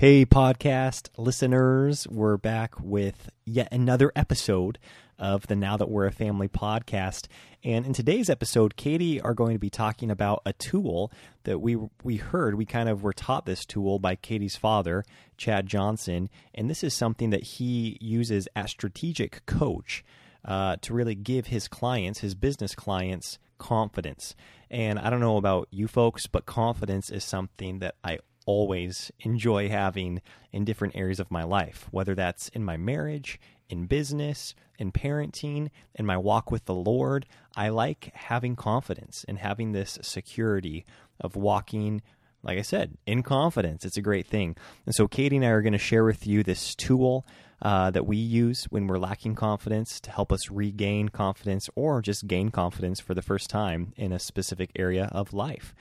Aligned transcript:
Hey, 0.00 0.24
podcast 0.24 1.08
listeners, 1.16 2.06
we're 2.08 2.36
back 2.36 2.78
with 2.78 3.30
yet 3.44 3.72
another 3.72 4.12
episode 4.14 4.78
of 5.18 5.48
the 5.48 5.56
Now 5.56 5.76
That 5.76 5.90
We're 5.90 6.06
a 6.06 6.12
Family 6.12 6.46
podcast. 6.46 7.26
And 7.64 7.84
in 7.84 7.94
today's 7.94 8.30
episode, 8.30 8.76
Katie 8.76 9.20
are 9.20 9.34
going 9.34 9.56
to 9.56 9.58
be 9.58 9.70
talking 9.70 10.08
about 10.08 10.42
a 10.46 10.52
tool 10.52 11.10
that 11.42 11.58
we 11.58 11.76
we 12.04 12.14
heard. 12.14 12.54
We 12.54 12.64
kind 12.64 12.88
of 12.88 13.02
were 13.02 13.12
taught 13.12 13.44
this 13.44 13.66
tool 13.66 13.98
by 13.98 14.14
Katie's 14.14 14.54
father, 14.54 15.02
Chad 15.36 15.66
Johnson, 15.66 16.30
and 16.54 16.70
this 16.70 16.84
is 16.84 16.94
something 16.94 17.30
that 17.30 17.42
he 17.42 17.98
uses 18.00 18.46
as 18.54 18.70
strategic 18.70 19.44
coach 19.46 20.04
uh, 20.44 20.76
to 20.82 20.94
really 20.94 21.16
give 21.16 21.48
his 21.48 21.66
clients, 21.66 22.20
his 22.20 22.36
business 22.36 22.76
clients, 22.76 23.40
confidence. 23.58 24.36
And 24.70 24.96
I 25.00 25.10
don't 25.10 25.18
know 25.18 25.38
about 25.38 25.66
you 25.72 25.88
folks, 25.88 26.28
but 26.28 26.46
confidence 26.46 27.10
is 27.10 27.24
something 27.24 27.80
that 27.80 27.96
I 28.04 28.20
always 28.48 29.12
enjoy 29.20 29.68
having 29.68 30.22
in 30.52 30.64
different 30.64 30.96
areas 30.96 31.20
of 31.20 31.30
my 31.30 31.44
life, 31.44 31.86
whether 31.90 32.14
that's 32.14 32.48
in 32.48 32.64
my 32.64 32.78
marriage, 32.78 33.38
in 33.68 33.84
business, 33.84 34.54
in 34.78 34.90
parenting, 34.90 35.68
in 35.94 36.06
my 36.06 36.16
walk 36.16 36.50
with 36.50 36.64
the 36.64 36.74
Lord. 36.74 37.26
I 37.54 37.68
like 37.68 38.10
having 38.14 38.56
confidence 38.56 39.22
and 39.28 39.38
having 39.38 39.72
this 39.72 39.98
security 40.00 40.86
of 41.20 41.36
walking, 41.36 42.00
like 42.42 42.58
I 42.58 42.62
said, 42.62 42.96
in 43.04 43.22
confidence. 43.22 43.84
It's 43.84 43.98
a 43.98 44.02
great 44.02 44.26
thing. 44.26 44.56
And 44.86 44.94
so, 44.94 45.06
Katie 45.06 45.36
and 45.36 45.44
I 45.44 45.50
are 45.50 45.60
going 45.60 45.74
to 45.74 45.78
share 45.78 46.04
with 46.04 46.26
you 46.26 46.42
this 46.42 46.74
tool. 46.74 47.26
Uh, 47.60 47.90
that 47.90 48.06
we 48.06 48.16
use 48.16 48.66
when 48.70 48.86
we're 48.86 49.00
lacking 49.00 49.34
confidence 49.34 49.98
to 49.98 50.12
help 50.12 50.30
us 50.30 50.48
regain 50.48 51.08
confidence 51.08 51.68
or 51.74 52.00
just 52.00 52.28
gain 52.28 52.50
confidence 52.50 53.00
for 53.00 53.14
the 53.14 53.20
first 53.20 53.50
time 53.50 53.92
in 53.96 54.12
a 54.12 54.18
specific 54.20 54.70
area 54.76 55.08
of 55.10 55.32
life. 55.32 55.74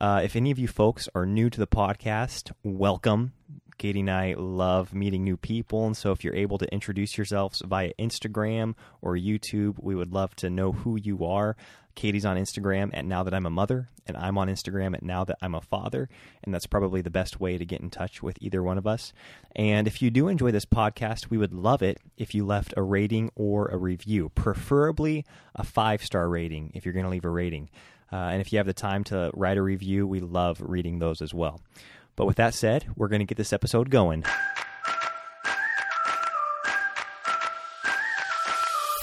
Uh, 0.00 0.22
if 0.24 0.34
any 0.34 0.50
of 0.50 0.58
you 0.58 0.66
folks 0.66 1.10
are 1.14 1.26
new 1.26 1.50
to 1.50 1.60
the 1.60 1.66
podcast, 1.66 2.52
welcome. 2.64 3.34
Katie 3.76 4.00
and 4.00 4.10
I 4.10 4.34
love 4.34 4.94
meeting 4.94 5.24
new 5.24 5.36
people. 5.36 5.84
And 5.86 5.94
so 5.94 6.10
if 6.12 6.24
you're 6.24 6.34
able 6.34 6.56
to 6.56 6.72
introduce 6.72 7.18
yourselves 7.18 7.62
via 7.66 7.92
Instagram 7.98 8.76
or 9.02 9.14
YouTube, 9.14 9.76
we 9.78 9.94
would 9.94 10.10
love 10.10 10.34
to 10.36 10.48
know 10.48 10.72
who 10.72 10.96
you 10.96 11.26
are. 11.26 11.54
Katie's 11.96 12.24
on 12.24 12.38
Instagram 12.38 12.90
at 12.94 13.04
Now 13.04 13.22
That 13.24 13.34
I'm 13.34 13.44
a 13.44 13.50
Mother, 13.50 13.88
and 14.06 14.16
I'm 14.16 14.38
on 14.38 14.48
Instagram 14.48 14.94
at 14.94 15.02
Now 15.02 15.24
That 15.24 15.36
I'm 15.42 15.54
a 15.54 15.60
Father. 15.60 16.08
And 16.42 16.54
that's 16.54 16.66
probably 16.66 17.02
the 17.02 17.10
best 17.10 17.38
way 17.38 17.58
to 17.58 17.66
get 17.66 17.82
in 17.82 17.90
touch 17.90 18.22
with 18.22 18.38
either 18.40 18.62
one 18.62 18.78
of 18.78 18.86
us. 18.86 19.12
And 19.54 19.86
if 19.86 20.00
you 20.00 20.10
do 20.10 20.28
enjoy 20.28 20.50
this 20.50 20.64
podcast, 20.64 21.28
we 21.28 21.36
would 21.36 21.52
love 21.52 21.82
it 21.82 21.98
if 22.16 22.34
you 22.34 22.46
left 22.46 22.72
a 22.74 22.82
rating 22.82 23.30
or 23.34 23.68
a 23.68 23.76
review, 23.76 24.30
preferably 24.30 25.26
a 25.54 25.64
five 25.64 26.02
star 26.02 26.26
rating 26.26 26.70
if 26.74 26.86
you're 26.86 26.94
going 26.94 27.04
to 27.04 27.10
leave 27.10 27.26
a 27.26 27.30
rating. 27.30 27.68
Uh, 28.12 28.16
and 28.16 28.40
if 28.40 28.52
you 28.52 28.58
have 28.58 28.66
the 28.66 28.72
time 28.72 29.04
to 29.04 29.30
write 29.34 29.56
a 29.56 29.62
review, 29.62 30.06
we 30.06 30.20
love 30.20 30.60
reading 30.60 30.98
those 30.98 31.22
as 31.22 31.32
well. 31.32 31.60
But 32.16 32.26
with 32.26 32.36
that 32.36 32.54
said, 32.54 32.86
we're 32.96 33.08
going 33.08 33.20
to 33.20 33.26
get 33.26 33.38
this 33.38 33.52
episode 33.52 33.88
going. 33.90 34.24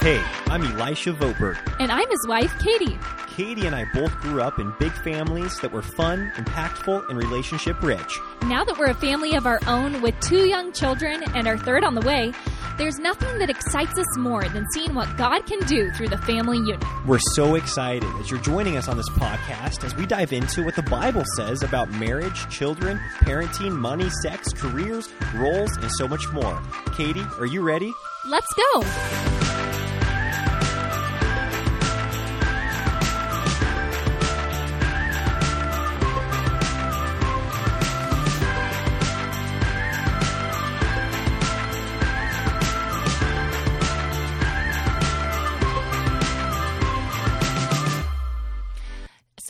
Hey, 0.02 0.24
I'm 0.48 0.64
Elisha 0.64 1.14
Voberg. 1.14 1.58
And 1.80 1.92
I'm 1.92 2.10
his 2.10 2.28
wife, 2.28 2.54
Katie. 2.60 2.98
Katie 3.28 3.66
and 3.66 3.76
I 3.76 3.86
both 3.94 4.12
grew 4.20 4.42
up 4.42 4.58
in 4.60 4.74
big 4.80 4.92
families 5.04 5.60
that 5.60 5.72
were 5.72 5.82
fun, 5.82 6.32
impactful, 6.36 7.10
and 7.10 7.18
relationship 7.18 7.82
rich. 7.82 8.20
Now 8.44 8.64
that 8.64 8.78
we're 8.78 8.90
a 8.90 8.94
family 8.94 9.36
of 9.36 9.46
our 9.46 9.60
own 9.68 10.02
with 10.02 10.20
two 10.22 10.48
young 10.48 10.72
children 10.72 11.24
and 11.36 11.48
our 11.48 11.58
third 11.58 11.84
on 11.84 11.96
the 11.96 12.02
way, 12.02 12.32
there's 12.78 13.00
nothing 13.00 13.40
that 13.40 13.50
excites 13.50 13.98
us 13.98 14.18
more 14.18 14.48
than 14.50 14.66
seeing 14.74 14.94
what 14.94 15.16
God 15.18 15.46
can 15.46 15.60
do 15.68 15.92
through 15.92 16.10
the 16.10 16.18
family 16.20 16.58
unit. 16.58 16.84
We're 17.06 17.20
so 17.36 17.56
excited 17.56 18.10
as 18.20 18.30
you're 18.30 18.40
joining 18.42 18.78
us 18.78 18.88
on 18.88 18.98
this 18.98 19.10
podcast 19.10 19.84
as 19.84 19.96
we 19.96 20.06
dive 20.06 20.32
into 20.32 20.64
what 20.64 20.76
the 20.76 20.84
Bible 20.84 21.24
says 21.36 21.64
about 21.64 21.90
marriage, 21.92 22.48
children, 22.50 23.00
parenting, 23.22 23.72
money, 23.72 24.10
sex, 24.22 24.54
careers, 24.54 25.10
roles, 25.36 25.76
and 25.78 25.90
so 25.98 26.08
much 26.08 26.32
more. 26.32 26.62
Katie, 26.96 27.26
are 27.40 27.46
you 27.46 27.62
ready? 27.62 27.94
Let's 28.26 28.54
go. 28.54 29.57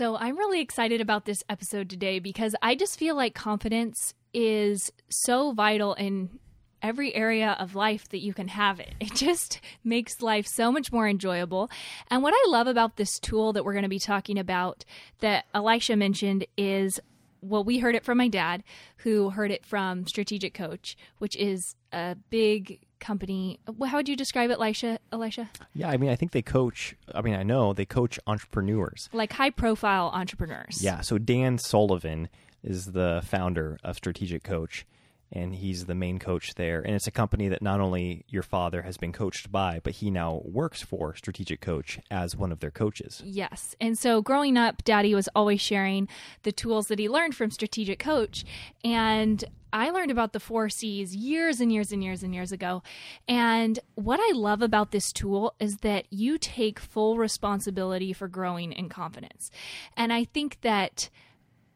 So, 0.07 0.15
I'm 0.15 0.37
really 0.37 0.61
excited 0.61 1.01
about 1.01 1.25
this 1.25 1.43
episode 1.49 1.89
today 1.89 2.19
because 2.19 2.55
I 2.61 2.75
just 2.75 2.97
feel 2.97 3.13
like 3.13 3.35
confidence 3.35 4.13
is 4.33 4.89
so 5.09 5.51
vital 5.51 5.95
in 5.95 6.39
every 6.81 7.13
area 7.13 7.57
of 7.59 7.75
life 7.75 8.07
that 8.11 8.19
you 8.19 8.33
can 8.33 8.47
have 8.47 8.79
it. 8.79 8.93
It 9.01 9.13
just 9.15 9.59
makes 9.83 10.21
life 10.21 10.47
so 10.47 10.71
much 10.71 10.93
more 10.93 11.09
enjoyable. 11.09 11.69
And 12.09 12.23
what 12.23 12.33
I 12.33 12.49
love 12.49 12.67
about 12.67 12.95
this 12.95 13.19
tool 13.19 13.51
that 13.51 13.65
we're 13.65 13.73
going 13.73 13.83
to 13.83 13.89
be 13.89 13.99
talking 13.99 14.39
about 14.39 14.85
that 15.19 15.43
Elisha 15.53 15.97
mentioned 15.97 16.47
is 16.55 17.01
well, 17.41 17.65
we 17.65 17.79
heard 17.79 17.95
it 17.95 18.05
from 18.05 18.17
my 18.17 18.29
dad, 18.29 18.63
who 18.99 19.31
heard 19.31 19.51
it 19.51 19.65
from 19.65 20.07
Strategic 20.07 20.53
Coach, 20.53 20.95
which 21.17 21.35
is 21.35 21.75
a 21.91 22.15
big 22.29 22.79
company. 22.99 23.59
How 23.85 23.97
would 23.97 24.09
you 24.09 24.15
describe 24.15 24.49
it, 24.49 24.53
Elisha? 24.53 24.99
Elisha? 25.11 25.49
Yeah, 25.73 25.89
I 25.89 25.97
mean, 25.97 26.09
I 26.09 26.15
think 26.15 26.31
they 26.31 26.41
coach. 26.41 26.95
I 27.13 27.21
mean, 27.21 27.35
I 27.35 27.43
know 27.43 27.73
they 27.73 27.85
coach 27.85 28.19
entrepreneurs, 28.27 29.09
like 29.13 29.33
high 29.33 29.49
profile 29.49 30.11
entrepreneurs. 30.13 30.81
Yeah. 30.81 31.01
So 31.01 31.17
Dan 31.17 31.57
Sullivan 31.57 32.29
is 32.63 32.87
the 32.87 33.21
founder 33.25 33.77
of 33.83 33.95
Strategic 33.95 34.43
Coach, 34.43 34.85
and 35.31 35.55
he's 35.55 35.85
the 35.85 35.95
main 35.95 36.19
coach 36.19 36.55
there. 36.55 36.81
And 36.81 36.95
it's 36.95 37.07
a 37.07 37.11
company 37.11 37.47
that 37.49 37.61
not 37.61 37.81
only 37.81 38.25
your 38.27 38.43
father 38.43 38.83
has 38.83 38.97
been 38.97 39.11
coached 39.11 39.51
by, 39.51 39.81
but 39.83 39.93
he 39.93 40.09
now 40.09 40.41
works 40.45 40.81
for 40.81 41.15
Strategic 41.15 41.61
Coach 41.61 41.99
as 42.09 42.35
one 42.35 42.51
of 42.51 42.59
their 42.59 42.71
coaches. 42.71 43.21
Yes. 43.25 43.75
And 43.81 43.97
so 43.97 44.21
growing 44.21 44.57
up, 44.57 44.83
Daddy 44.83 45.13
was 45.13 45.29
always 45.35 45.61
sharing 45.61 46.07
the 46.43 46.51
tools 46.51 46.87
that 46.87 46.99
he 46.99 47.09
learned 47.09 47.35
from 47.35 47.51
Strategic 47.51 47.99
Coach. 47.99 48.45
And 48.83 49.43
I 49.73 49.89
learned 49.89 50.11
about 50.11 50.31
the 50.33 50.39
four 50.39 50.69
C's 50.69 51.15
years 51.15 51.59
and 51.59 51.71
years 51.71 51.91
and 51.91 52.03
years 52.03 52.23
and 52.23 52.33
years 52.33 52.51
ago. 52.51 52.83
And 53.27 53.79
what 53.95 54.19
I 54.21 54.31
love 54.33 54.61
about 54.61 54.91
this 54.91 55.11
tool 55.11 55.55
is 55.59 55.77
that 55.77 56.05
you 56.09 56.37
take 56.37 56.79
full 56.79 57.17
responsibility 57.17 58.13
for 58.13 58.27
growing 58.27 58.71
in 58.71 58.87
confidence. 58.87 59.51
And 59.95 60.13
I 60.13 60.23
think 60.23 60.61
that 60.61 61.09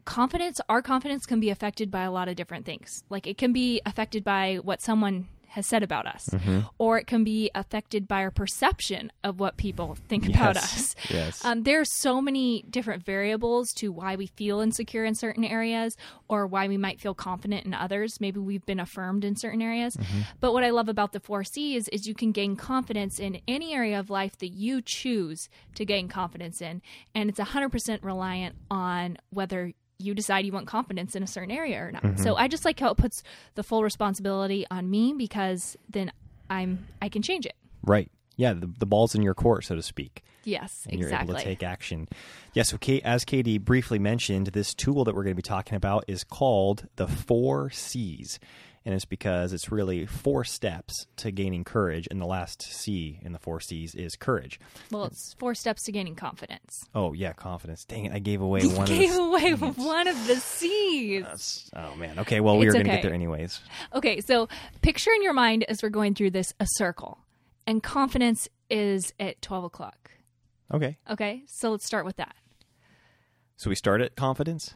confidence, 0.05 0.59
our 0.69 0.81
confidence 0.81 1.25
can 1.25 1.39
be 1.39 1.49
affected 1.49 1.91
by 1.91 2.03
a 2.03 2.11
lot 2.11 2.27
of 2.27 2.35
different 2.35 2.65
things. 2.65 3.03
Like 3.09 3.27
it 3.27 3.37
can 3.37 3.53
be 3.53 3.81
affected 3.85 4.23
by 4.23 4.59
what 4.61 4.81
someone 4.81 5.27
has 5.51 5.67
said 5.67 5.83
about 5.83 6.07
us, 6.07 6.29
mm-hmm. 6.31 6.59
or 6.77 6.97
it 6.97 7.07
can 7.07 7.25
be 7.25 7.51
affected 7.53 8.07
by 8.07 8.21
our 8.21 8.31
perception 8.31 9.11
of 9.21 9.41
what 9.41 9.57
people 9.57 9.97
think 10.07 10.25
yes. 10.25 10.35
about 10.35 10.55
us. 10.57 10.95
Yes. 11.09 11.43
Um, 11.43 11.63
there 11.63 11.81
are 11.81 11.85
so 11.85 12.21
many 12.21 12.63
different 12.69 13.03
variables 13.03 13.73
to 13.73 13.91
why 13.91 14.15
we 14.15 14.27
feel 14.27 14.61
insecure 14.61 15.03
in 15.03 15.13
certain 15.13 15.43
areas 15.43 15.97
or 16.29 16.47
why 16.47 16.69
we 16.69 16.77
might 16.77 17.01
feel 17.01 17.13
confident 17.13 17.65
in 17.65 17.73
others. 17.73 18.21
Maybe 18.21 18.39
we've 18.39 18.65
been 18.65 18.79
affirmed 18.79 19.25
in 19.25 19.35
certain 19.35 19.61
areas. 19.61 19.97
Mm-hmm. 19.97 20.21
But 20.39 20.53
what 20.53 20.63
I 20.63 20.69
love 20.69 20.87
about 20.87 21.11
the 21.11 21.19
four 21.19 21.43
C's 21.43 21.89
is 21.89 22.07
you 22.07 22.15
can 22.15 22.31
gain 22.31 22.55
confidence 22.55 23.19
in 23.19 23.41
any 23.45 23.73
area 23.73 23.99
of 23.99 24.09
life 24.09 24.37
that 24.37 24.53
you 24.53 24.81
choose 24.81 25.49
to 25.75 25.83
gain 25.83 26.07
confidence 26.07 26.61
in. 26.61 26.81
And 27.13 27.29
it's 27.29 27.41
100% 27.41 28.05
reliant 28.05 28.55
on 28.69 29.17
whether 29.31 29.73
you 30.01 30.13
decide 30.13 30.45
you 30.45 30.51
want 30.51 30.67
confidence 30.67 31.15
in 31.15 31.23
a 31.23 31.27
certain 31.27 31.51
area 31.51 31.81
or 31.81 31.91
not. 31.91 32.03
Mm-hmm. 32.03 32.23
So 32.23 32.35
I 32.35 32.47
just 32.47 32.65
like 32.65 32.79
how 32.79 32.91
it 32.91 32.97
puts 32.97 33.23
the 33.55 33.63
full 33.63 33.83
responsibility 33.83 34.65
on 34.69 34.89
me 34.89 35.13
because 35.17 35.77
then 35.89 36.11
I'm 36.49 36.87
I 37.01 37.09
can 37.09 37.21
change 37.21 37.45
it. 37.45 37.55
Right. 37.83 38.11
Yeah, 38.37 38.53
the, 38.53 38.71
the 38.79 38.85
ball's 38.85 39.13
in 39.13 39.21
your 39.21 39.33
court, 39.33 39.65
so 39.65 39.75
to 39.75 39.81
speak. 39.81 40.23
Yes, 40.43 40.87
and 40.89 40.99
exactly. 40.99 40.99
you're 40.99 41.21
able 41.21 41.33
to 41.35 41.43
take 41.43 41.63
action. 41.63 42.07
Yeah, 42.53 42.63
so 42.63 42.77
Kate, 42.77 43.03
as 43.05 43.23
Katie 43.25 43.59
briefly 43.59 43.99
mentioned, 43.99 44.47
this 44.47 44.73
tool 44.73 45.03
that 45.03 45.13
we're 45.13 45.23
going 45.23 45.35
to 45.35 45.35
be 45.35 45.43
talking 45.43 45.75
about 45.75 46.05
is 46.07 46.23
called 46.23 46.87
the 46.95 47.07
Four 47.07 47.69
C's 47.69 48.39
and 48.85 48.95
it's 48.95 49.05
because 49.05 49.53
it's 49.53 49.71
really 49.71 50.05
four 50.05 50.43
steps 50.43 51.05
to 51.17 51.31
gaining 51.31 51.63
courage, 51.63 52.07
and 52.09 52.19
the 52.19 52.25
last 52.25 52.61
C 52.61 53.19
in 53.21 53.31
the 53.31 53.39
four 53.39 53.59
C's 53.59 53.93
is 53.93 54.15
courage. 54.15 54.59
Well, 54.89 55.05
it's 55.05 55.35
four 55.37 55.53
steps 55.53 55.83
to 55.83 55.91
gaining 55.91 56.15
confidence. 56.15 56.85
Oh 56.95 57.13
yeah, 57.13 57.33
confidence. 57.33 57.85
Dang 57.85 58.05
it, 58.05 58.13
I 58.13 58.19
gave 58.19 58.41
away 58.41 58.61
one. 58.65 58.87
Gave 58.87 59.11
of 59.11 59.15
the, 59.15 59.21
away 59.21 59.53
one 59.75 60.07
of 60.07 60.27
the 60.27 60.35
C's. 60.35 61.23
That's, 61.23 61.69
oh 61.75 61.95
man. 61.95 62.19
Okay, 62.19 62.39
well 62.39 62.57
we 62.57 62.67
it's 62.67 62.75
are 62.75 62.79
going 62.79 62.87
to 62.87 62.91
get 62.91 63.03
there 63.03 63.13
anyways. 63.13 63.59
Okay, 63.93 64.21
so 64.21 64.49
picture 64.81 65.11
in 65.11 65.21
your 65.21 65.33
mind 65.33 65.63
as 65.69 65.83
we're 65.83 65.89
going 65.89 66.15
through 66.15 66.31
this 66.31 66.53
a 66.59 66.65
circle, 66.67 67.19
and 67.67 67.83
confidence 67.83 68.49
is 68.69 69.13
at 69.19 69.41
twelve 69.41 69.63
o'clock. 69.63 70.11
Okay. 70.73 70.97
Okay, 71.09 71.43
so 71.47 71.71
let's 71.71 71.85
start 71.85 72.05
with 72.05 72.15
that. 72.15 72.35
So 73.57 73.69
we 73.69 73.75
start 73.75 74.01
at 74.01 74.15
confidence. 74.15 74.75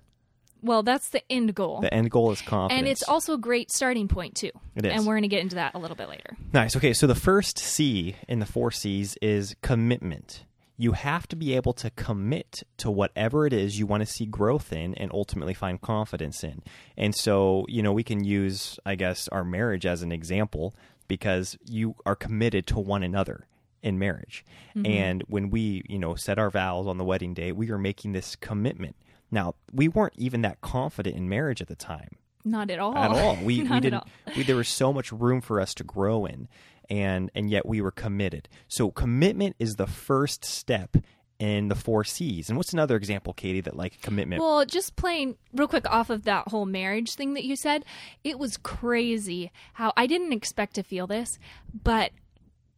Well, 0.66 0.84
that's 0.84 1.10
the 1.10 1.22
end 1.32 1.54
goal. 1.56 1.80
The 1.82 1.94
end 1.94 2.10
goal 2.12 2.32
is 2.32 2.42
confidence. 2.42 2.80
And 2.80 2.88
it's 2.88 3.04
also 3.04 3.36
a 3.36 3.38
great 3.38 3.72
starting 3.72 4.08
point, 4.08 4.36
too. 4.36 4.52
It 4.76 4.86
is. 4.86 4.94
And 4.94 5.06
we're 5.06 5.14
going 5.14 5.22
to 5.22 5.28
get 5.28 5.42
into 5.42 5.56
that 5.56 5.76
a 5.76 5.78
little 5.78 5.96
bit 5.96 6.10
later. 6.10 6.36
Nice. 6.54 6.76
Okay, 6.76 6.92
so 6.92 7.06
the 7.08 7.16
first 7.16 7.60
C 7.60 8.16
in 8.28 8.40
the 8.40 8.46
four 8.46 8.72
C's 8.72 9.16
is 9.22 9.56
commitment. 9.62 10.44
you 10.78 10.92
have 10.92 11.28
to 11.28 11.36
be 11.36 11.56
able 11.56 11.74
to 11.74 11.90
commit 11.92 12.64
to 12.78 12.92
whatever 12.92 13.46
it 13.46 13.54
is 13.54 13.80
you 13.80 13.86
want 13.86 14.02
to 14.02 14.06
see 14.06 14.26
growth 14.26 14.74
in 14.74 14.94
and 14.96 15.12
ultimately 15.14 15.54
find 15.54 15.80
confidence 15.82 16.44
in. 16.44 16.62
And 16.98 17.16
so, 17.16 17.66
you 17.70 17.82
know, 17.82 17.94
we 17.94 18.04
can 18.04 18.24
use, 18.24 18.78
I 18.86 18.96
guess, 18.96 19.28
our 19.30 19.44
marriage 19.44 19.86
as 19.86 20.02
an 20.02 20.12
example 20.12 20.76
because 21.08 21.58
you 21.66 21.96
are 22.06 22.16
committed 22.16 22.68
to 22.68 22.80
one 22.80 23.04
another 23.04 23.48
in 23.82 24.00
marriage. 24.00 24.44
Mm-hmm. 24.76 24.86
And 24.92 25.24
when 25.28 25.50
we, 25.50 25.84
you 25.88 26.00
know, 26.00 26.16
set 26.16 26.40
our 26.40 26.50
vows 26.50 26.88
on 26.88 26.98
the 26.98 27.06
wedding 27.06 27.34
day, 27.34 27.52
we 27.52 27.72
are 27.72 27.78
making 27.78 28.12
this 28.12 28.36
commitment. 28.36 28.96
Now, 29.36 29.56
we 29.74 29.90
weren't 29.90 30.14
even 30.16 30.44
that 30.44 30.62
confident 30.62 31.18
in 31.18 31.28
marriage 31.28 31.62
at 31.62 31.68
the 31.68 31.76
time. 31.76 32.16
Not 32.46 32.72
at 32.72 32.80
all. 32.80 32.96
At 32.96 33.12
all. 33.12 33.36
We, 33.44 33.64
we 33.64 33.80
didn't. 33.82 34.04
We, 34.36 34.44
there 34.44 34.56
was 34.56 34.70
so 34.70 34.94
much 34.94 35.12
room 35.12 35.42
for 35.42 35.60
us 35.60 35.74
to 35.76 35.84
grow 35.84 36.26
in, 36.26 36.48
and 36.90 37.30
and 37.36 37.50
yet 37.50 37.66
we 37.66 37.82
were 37.82 37.92
committed. 37.92 38.48
So 38.70 38.92
commitment 38.92 39.58
is 39.60 39.76
the 39.76 39.88
first 39.88 40.46
step 40.46 40.96
in 41.38 41.68
the 41.68 41.76
four 41.76 42.06
C's. 42.06 42.48
And 42.48 42.58
what's 42.58 42.72
another 42.72 42.96
example, 42.96 43.34
Katie, 43.34 43.60
that 43.62 43.76
like 43.76 44.02
commitment? 44.02 44.42
Well, 44.42 44.66
just 44.66 44.96
playing 44.96 45.36
real 45.54 45.68
quick 45.68 45.90
off 45.90 46.10
of 46.10 46.24
that 46.24 46.48
whole 46.48 46.66
marriage 46.66 47.16
thing 47.16 47.34
that 47.34 47.44
you 47.44 47.58
said, 47.58 47.84
it 48.24 48.40
was 48.40 48.56
crazy 48.56 49.52
how 49.74 49.92
I 49.98 50.08
didn't 50.08 50.32
expect 50.32 50.76
to 50.76 50.84
feel 50.84 51.08
this, 51.08 51.40
but 51.84 52.12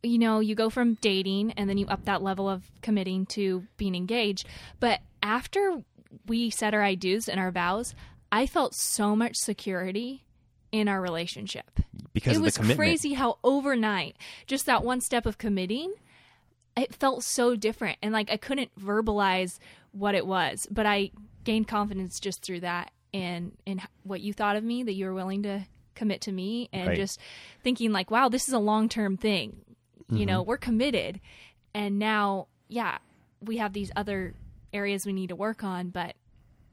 you 0.02 0.18
know, 0.18 0.40
you 0.40 0.56
go 0.56 0.72
from 0.72 0.96
dating 0.96 1.52
and 1.52 1.70
then 1.70 1.78
you 1.78 1.86
up 1.88 2.06
that 2.06 2.24
level 2.24 2.50
of 2.50 2.64
committing 2.82 3.28
to 3.28 3.68
being 3.78 3.94
engaged. 3.94 4.48
But 4.80 5.02
after 5.22 5.84
we 6.28 6.50
set 6.50 6.74
our 6.74 6.82
I 6.84 6.96
do's 6.96 7.28
and 7.28 7.40
our 7.40 7.52
vows, 7.52 7.96
I 8.32 8.46
felt 8.46 8.76
so 8.76 9.16
much 9.16 9.36
security 9.38 10.24
in 10.72 10.88
our 10.88 11.02
relationship. 11.02 11.80
Because 12.14 12.38
it 12.38 12.42
was 12.42 12.58
commitment. 12.58 12.80
crazy 12.80 13.14
how 13.14 13.38
overnight, 13.44 14.18
just 14.48 14.66
that 14.66 14.84
one 14.84 15.02
step 15.02 15.26
of 15.26 15.38
committing, 15.38 15.94
it 16.76 16.94
felt 16.94 17.24
so 17.24 17.56
different. 17.56 17.98
And 18.02 18.12
like 18.14 18.32
I 18.32 18.38
couldn't 18.38 18.72
verbalize 18.80 19.60
what 19.92 20.14
it 20.16 20.26
was, 20.28 20.68
but 20.70 20.86
I 20.86 21.12
gained 21.44 21.68
confidence 21.68 22.20
just 22.20 22.44
through 22.44 22.60
that 22.62 22.92
and 23.14 23.54
in 23.66 23.82
what 24.04 24.20
you 24.22 24.34
thought 24.34 24.56
of 24.58 24.64
me, 24.64 24.84
that 24.84 24.94
you 24.94 25.06
were 25.06 25.14
willing 25.14 25.44
to 25.44 25.66
commit 25.96 26.22
to 26.22 26.32
me 26.32 26.70
and 26.74 26.90
Right. 26.90 26.98
just 26.98 27.20
thinking 27.64 27.92
like, 27.92 28.12
wow, 28.12 28.30
this 28.30 28.48
is 28.48 28.54
a 28.54 28.60
long 28.60 28.90
term 28.90 29.16
thing. 29.18 29.62
You 30.10 30.26
know, 30.26 30.42
Mm-hmm. 30.42 30.50
we're 30.50 30.58
committed. 30.58 31.20
And 31.74 31.98
now, 32.00 32.48
yeah, 32.68 32.98
we 33.42 33.58
have 33.58 33.74
these 33.74 33.92
other 33.96 34.34
areas 34.74 35.06
we 35.06 35.14
need 35.14 35.30
to 35.30 35.36
work 35.36 35.64
on, 35.64 35.90
but 35.90 36.16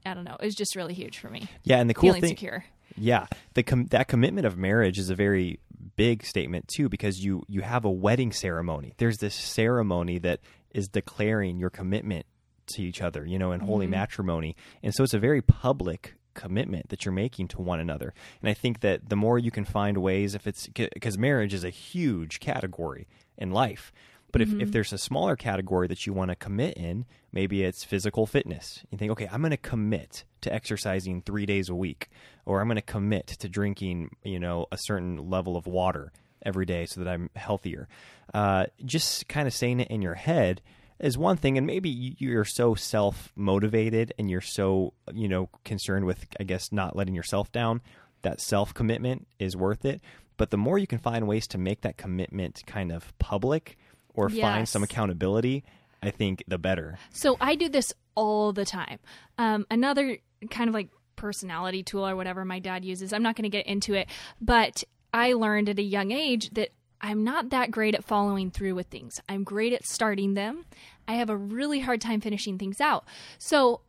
I 0.05 0.13
don't 0.13 0.23
know. 0.23 0.37
It 0.39 0.45
was 0.45 0.55
just 0.55 0.75
really 0.75 0.93
huge 0.93 1.17
for 1.17 1.29
me. 1.29 1.47
yeah, 1.63 1.79
and 1.79 1.89
the 1.89 1.93
cool 1.93 2.09
Feeling 2.09 2.21
thing, 2.21 2.29
secure. 2.31 2.65
Yeah, 2.97 3.27
the 3.53 3.63
com- 3.63 3.87
that 3.87 4.07
commitment 4.07 4.47
of 4.47 4.57
marriage 4.57 4.99
is 4.99 5.09
a 5.09 5.15
very 5.15 5.59
big 5.95 6.25
statement 6.25 6.67
too 6.67 6.89
because 6.89 7.19
you 7.19 7.43
you 7.47 7.61
have 7.61 7.85
a 7.85 7.91
wedding 7.91 8.31
ceremony. 8.31 8.93
There's 8.97 9.17
this 9.17 9.35
ceremony 9.35 10.19
that 10.19 10.39
is 10.71 10.87
declaring 10.87 11.57
your 11.57 11.69
commitment 11.69 12.25
to 12.67 12.83
each 12.83 13.01
other, 13.01 13.25
you 13.25 13.39
know, 13.39 13.51
in 13.51 13.59
holy 13.59 13.85
mm-hmm. 13.85 13.91
matrimony. 13.91 14.55
And 14.83 14.93
so 14.93 15.03
it's 15.03 15.13
a 15.13 15.19
very 15.19 15.41
public 15.41 16.15
commitment 16.33 16.89
that 16.89 17.05
you're 17.05 17.13
making 17.13 17.47
to 17.49 17.61
one 17.61 17.79
another. 17.79 18.13
And 18.41 18.49
I 18.49 18.53
think 18.53 18.81
that 18.81 19.09
the 19.09 19.15
more 19.15 19.39
you 19.39 19.51
can 19.51 19.65
find 19.65 19.97
ways 19.97 20.35
if 20.35 20.47
it's 20.47 20.67
because 20.67 21.17
marriage 21.17 21.53
is 21.53 21.63
a 21.63 21.69
huge 21.69 22.39
category 22.39 23.07
in 23.37 23.51
life. 23.51 23.91
But 24.35 24.41
if, 24.41 24.59
if 24.59 24.71
there's 24.73 24.91
a 24.91 24.97
smaller 24.97 25.37
category 25.37 25.87
that 25.87 26.05
you 26.05 26.11
want 26.11 26.27
to 26.27 26.35
commit 26.35 26.75
in, 26.75 27.05
maybe 27.31 27.63
it's 27.63 27.85
physical 27.85 28.25
fitness. 28.25 28.83
You 28.91 28.97
think, 28.97 29.09
okay, 29.13 29.29
I'm 29.31 29.39
going 29.39 29.51
to 29.51 29.55
commit 29.55 30.25
to 30.41 30.53
exercising 30.53 31.21
three 31.21 31.45
days 31.45 31.69
a 31.69 31.73
week, 31.73 32.09
or 32.45 32.59
I'm 32.59 32.67
going 32.67 32.75
to 32.75 32.81
commit 32.81 33.27
to 33.27 33.47
drinking, 33.47 34.09
you 34.25 34.37
know, 34.41 34.65
a 34.73 34.77
certain 34.77 35.29
level 35.29 35.55
of 35.55 35.67
water 35.67 36.11
every 36.45 36.65
day 36.65 36.85
so 36.85 37.01
that 37.01 37.09
I'm 37.09 37.29
healthier. 37.37 37.87
Uh, 38.33 38.65
just 38.83 39.29
kind 39.29 39.47
of 39.47 39.53
saying 39.53 39.79
it 39.79 39.87
in 39.87 40.01
your 40.01 40.15
head 40.15 40.61
is 40.99 41.17
one 41.17 41.37
thing, 41.37 41.57
and 41.57 41.65
maybe 41.65 41.87
you- 41.87 42.15
you're 42.17 42.43
so 42.43 42.75
self 42.75 43.31
motivated 43.37 44.13
and 44.19 44.29
you're 44.29 44.41
so, 44.41 44.91
you 45.13 45.29
know, 45.29 45.47
concerned 45.63 46.03
with, 46.03 46.27
I 46.41 46.43
guess, 46.43 46.73
not 46.73 46.93
letting 46.93 47.15
yourself 47.15 47.53
down. 47.53 47.81
That 48.23 48.41
self 48.41 48.73
commitment 48.73 49.27
is 49.39 49.55
worth 49.55 49.85
it. 49.85 50.01
But 50.35 50.49
the 50.49 50.57
more 50.57 50.77
you 50.77 50.87
can 50.87 50.99
find 50.99 51.25
ways 51.25 51.47
to 51.47 51.57
make 51.57 51.79
that 51.81 51.95
commitment 51.95 52.63
kind 52.67 52.91
of 52.91 53.17
public 53.17 53.77
or 54.15 54.29
find 54.29 54.67
some 54.67 54.83
accountability, 54.83 55.63
I 56.01 56.11
think 56.11 56.43
the 56.47 56.57
better. 56.57 56.97
So 57.11 57.37
I 57.41 57.55
do 57.55 57.69
this 57.69 57.93
all 58.15 58.53
the 58.53 58.65
time. 58.65 58.99
Um, 59.37 59.65
another 59.69 60.17
kind 60.49 60.67
of 60.67 60.73
like 60.73 60.89
personality 61.15 61.83
tool 61.83 62.07
or 62.07 62.15
whatever 62.15 62.45
my 62.45 62.59
dad 62.59 62.85
uses. 62.85 63.13
I'm 63.13 63.23
not 63.23 63.35
going 63.35 63.43
to 63.43 63.49
get 63.49 63.65
into 63.65 63.93
it, 63.93 64.07
but 64.39 64.83
I 65.13 65.33
learned 65.33 65.69
at 65.69 65.79
a 65.79 65.83
young 65.83 66.11
age 66.11 66.49
that 66.51 66.69
I'm 67.01 67.23
not 67.23 67.49
that 67.49 67.71
great 67.71 67.95
at 67.95 68.03
following 68.03 68.51
through 68.51 68.75
with 68.75 68.87
things. 68.87 69.21
I'm 69.29 69.43
great 69.43 69.73
at 69.73 69.85
starting 69.85 70.33
them. 70.33 70.65
I 71.07 71.15
have 71.15 71.29
a 71.29 71.37
really 71.37 71.79
hard 71.79 72.01
time 72.01 72.21
finishing 72.21 72.57
things 72.57 72.81
out. 72.81 73.05
So 73.37 73.81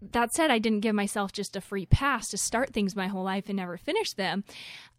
that 0.00 0.34
said, 0.34 0.50
I 0.50 0.58
didn't 0.58 0.80
give 0.80 0.94
myself 0.94 1.32
just 1.32 1.56
a 1.56 1.60
free 1.60 1.86
pass 1.86 2.28
to 2.28 2.36
start 2.36 2.72
things 2.72 2.96
my 2.96 3.08
whole 3.08 3.24
life 3.24 3.44
and 3.48 3.56
never 3.56 3.76
finish 3.76 4.12
them. 4.12 4.44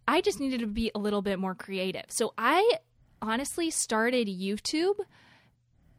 I 0.07 0.21
just 0.21 0.39
needed 0.39 0.59
to 0.61 0.67
be 0.67 0.91
a 0.95 0.99
little 0.99 1.21
bit 1.21 1.39
more 1.39 1.55
creative. 1.55 2.05
So 2.09 2.33
I 2.37 2.77
honestly 3.21 3.69
started 3.69 4.27
YouTube 4.27 4.95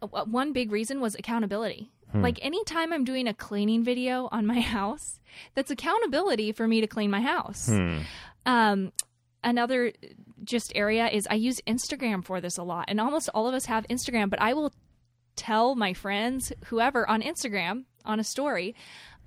uh, 0.02 0.24
one 0.24 0.52
big 0.52 0.70
reason 0.72 1.00
was 1.00 1.14
accountability. 1.14 1.90
Like 2.22 2.38
anytime 2.42 2.92
I'm 2.92 3.04
doing 3.04 3.28
a 3.28 3.34
cleaning 3.34 3.84
video 3.84 4.28
on 4.32 4.46
my 4.46 4.60
house, 4.76 5.20
that's 5.54 5.70
accountability 5.70 6.52
for 6.52 6.66
me 6.66 6.80
to 6.80 6.86
clean 6.86 7.10
my 7.10 7.20
house. 7.20 7.68
Um, 8.46 8.92
another 9.44 9.92
just 10.42 10.72
area 10.74 11.08
is 11.08 11.26
I 11.30 11.34
use 11.34 11.60
Instagram 11.66 12.24
for 12.24 12.40
this 12.40 12.56
a 12.56 12.62
lot, 12.62 12.86
and 12.88 13.00
almost 13.00 13.28
all 13.34 13.46
of 13.46 13.54
us 13.54 13.66
have 13.66 13.86
Instagram. 13.88 14.30
But 14.30 14.40
I 14.40 14.54
will 14.54 14.72
tell 15.36 15.74
my 15.74 15.92
friends, 15.92 16.52
whoever 16.66 17.08
on 17.08 17.20
Instagram 17.22 17.84
on 18.04 18.20
a 18.20 18.24
story, 18.24 18.74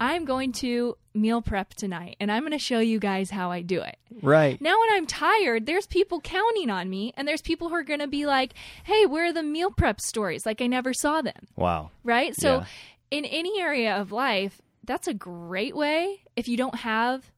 I'm 0.01 0.25
going 0.25 0.51
to 0.53 0.97
meal 1.13 1.41
prep 1.43 1.75
tonight, 1.75 2.15
and 2.19 2.31
I'm 2.31 2.41
going 2.41 2.53
to 2.53 2.57
show 2.57 2.79
you 2.79 2.97
guys 2.99 3.29
how 3.29 3.51
I 3.51 3.61
do 3.61 3.81
it. 3.81 3.97
Right. 4.23 4.59
Now, 4.59 4.79
when 4.79 4.89
I'm 4.93 5.05
tired, 5.05 5.67
there's 5.67 5.85
people 5.85 6.19
counting 6.21 6.71
on 6.71 6.89
me, 6.89 7.13
and 7.15 7.27
there's 7.27 7.41
people 7.43 7.69
who 7.69 7.75
are 7.75 7.83
going 7.83 7.99
to 7.99 8.07
be 8.07 8.25
like, 8.25 8.53
hey, 8.83 9.05
where 9.05 9.25
are 9.25 9.33
the 9.33 9.43
meal 9.43 9.69
prep 9.69 10.01
stories? 10.01 10.43
Like, 10.45 10.59
I 10.59 10.65
never 10.67 10.91
saw 10.93 11.21
them, 11.21 11.47
Wow. 11.55 11.91
right? 12.03 12.35
So, 12.35 12.57
Yeah. 12.57 12.65
in 13.11 13.25
any 13.25 13.61
area 13.61 13.95
of 13.95 14.11
life, 14.11 14.59
that's 14.83 15.07
a 15.07 15.13
great 15.13 15.75
way 15.75 16.21
if 16.35 16.47
you 16.47 16.57
don't 16.57 16.75
have 16.79 17.31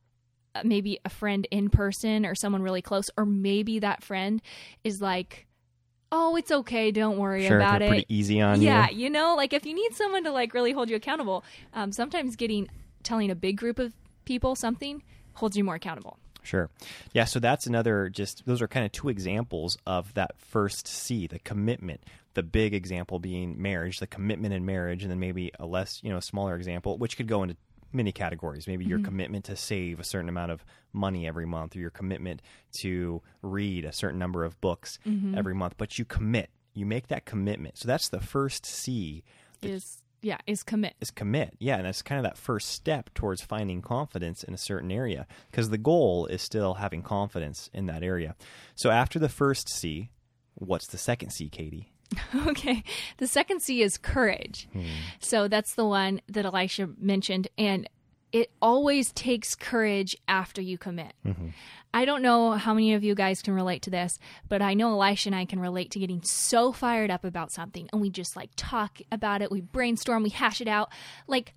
uh, 0.56 0.62
maybe 0.64 1.00
a 1.04 1.10
friend 1.10 1.48
in 1.52 1.70
person 1.70 2.26
or 2.26 2.34
someone 2.36 2.62
really 2.62 2.82
close, 2.82 3.10
or 3.18 3.26
maybe 3.26 3.80
that 3.80 4.04
friend 4.04 4.42
is 4.86 5.02
like, 5.02 5.48
oh, 6.16 6.36
it's 6.36 6.52
okay, 6.52 6.92
don't 6.92 7.18
worry 7.18 7.48
Sure, 7.48 7.58
about 7.58 7.82
it. 7.82 7.90
pretty 7.90 8.06
easy 8.08 8.40
on 8.40 8.62
yeah, 8.62 8.90
you. 8.90 9.06
you 9.06 9.10
know, 9.10 9.36
like 9.36 9.52
if 9.52 9.66
you 9.66 9.74
need 9.74 9.94
someone 9.96 10.24
to 10.24 10.32
like 10.32 10.54
really 10.54 10.72
hold 10.72 10.90
you 10.90 10.96
accountable, 10.96 11.44
um, 11.74 11.92
sometimes 11.92 12.36
getting 12.36 12.70
telling 13.02 13.32
a 13.32 13.36
big 13.36 13.58
group 13.58 13.80
of 13.80 13.94
people 14.24 14.56
something 14.56 15.02
holds 15.34 15.58
you 15.58 15.64
more 15.64 15.76
accountable. 15.76 16.18
Sure. 16.44 16.70
Yeah, 17.14 17.26
so 17.26 17.40
that's 17.40 17.66
another 17.66 18.10
just 18.10 18.46
those 18.46 18.62
are 18.62 18.68
kind 18.68 18.86
of 18.86 18.92
two 18.92 19.10
examples 19.10 19.78
of 19.88 20.14
that 20.14 20.38
first 20.38 20.88
C, 20.88 21.26
the 21.28 21.40
commitment. 21.40 22.02
The 22.36 22.44
big 22.44 22.74
example 22.74 23.20
being 23.20 23.62
marriage, 23.62 24.00
the 24.00 24.08
commitment 24.08 24.54
in 24.54 24.66
marriage, 24.66 25.04
and 25.04 25.12
then 25.12 25.20
maybe 25.20 25.52
a 25.60 25.66
less, 25.66 26.00
you 26.04 26.10
know, 26.10 26.20
smaller 26.20 26.56
example, 26.56 26.98
which 26.98 27.16
could 27.16 27.28
go 27.28 27.44
into 27.44 27.56
many 27.94 28.12
categories. 28.12 28.68
Maybe 28.68 28.86
your 28.86 29.00
mm-hmm. 29.00 29.06
commitment 29.06 29.46
to 29.46 29.56
save 29.56 30.00
a 30.00 30.04
certain 30.04 30.30
amount 30.30 30.52
of 30.52 30.66
money 30.92 31.28
every 31.28 31.46
month, 31.46 31.76
or 31.76 31.80
your 31.80 31.90
commitment 31.90 32.42
to 32.80 33.22
read 33.42 33.86
a 33.86 33.92
certain 33.92 34.20
number 34.20 34.44
of 34.44 34.60
books 34.62 35.00
mm-hmm. 35.06 35.38
every 35.38 35.56
month. 35.56 35.76
But 35.78 36.00
you 36.00 36.06
commit. 36.06 36.50
You 36.74 36.86
make 36.86 37.08
that 37.08 37.26
commitment. 37.26 37.78
So 37.78 37.88
that's 37.88 38.10
the 38.10 38.20
first 38.20 38.66
C 38.66 39.24
Is 39.62 40.02
yeah, 40.24 40.38
is 40.48 40.64
commit. 40.64 40.96
is 41.02 41.12
commit. 41.12 41.54
Yeah, 41.60 41.76
and 41.76 41.86
that's 41.86 42.02
kind 42.02 42.18
of 42.18 42.24
that 42.24 42.38
first 42.38 42.70
step 42.70 43.14
towards 43.14 43.42
finding 43.42 43.82
confidence 43.82 44.44
in 44.44 44.54
a 44.54 44.58
certain 44.58 44.92
area 44.92 45.28
because 45.52 45.70
the 45.70 45.78
goal 45.78 46.26
is 46.28 46.42
still 46.42 46.76
having 46.76 47.02
confidence 47.02 47.70
in 47.74 47.88
that 47.88 48.04
area. 48.04 48.36
So 48.74 48.90
after 48.90 49.20
the 49.20 49.30
first 49.30 49.68
C, 49.70 50.10
what's 50.56 50.88
the 50.88 50.98
second 50.98 51.32
C, 51.32 51.50
Katie? 51.50 51.93
Okay. 52.48 52.84
The 53.18 53.28
second 53.28 53.62
C 53.62 53.82
is 53.82 53.98
courage. 53.98 54.68
Hmm. 54.74 54.82
So 55.20 55.48
that's 55.48 55.76
the 55.76 55.86
one 55.86 56.22
that 56.28 56.46
Elisha 56.46 56.90
mentioned. 57.00 57.48
And 57.58 57.90
it 58.32 58.52
always 58.62 59.12
takes 59.12 59.54
courage 59.56 60.16
after 60.28 60.62
you 60.62 60.78
commit. 60.78 61.14
Mm-hmm. 61.26 61.50
I 61.94 62.06
don't 62.06 62.24
know 62.24 62.54
how 62.54 62.74
many 62.74 62.96
of 62.96 63.04
you 63.04 63.14
guys 63.14 63.44
can 63.44 63.54
relate 63.54 63.84
to 63.84 63.92
this, 63.92 64.18
but 64.50 64.64
I 64.64 64.74
know 64.74 64.90
Elisha 65.00 65.30
and 65.30 65.36
I 65.36 65.46
can 65.46 65.60
relate 65.60 65.92
to 65.92 66.00
getting 66.00 66.24
so 66.24 66.72
fired 66.72 67.12
up 67.12 67.24
about 67.24 67.52
something 67.52 67.88
and 67.94 68.02
we 68.02 68.10
just 68.10 68.36
like 68.36 68.50
talk 68.56 69.00
about 69.12 69.44
it, 69.44 69.52
we 69.52 69.62
brainstorm, 69.62 70.24
we 70.24 70.30
hash 70.32 70.60
it 70.62 70.68
out. 70.68 70.90
Like, 71.28 71.54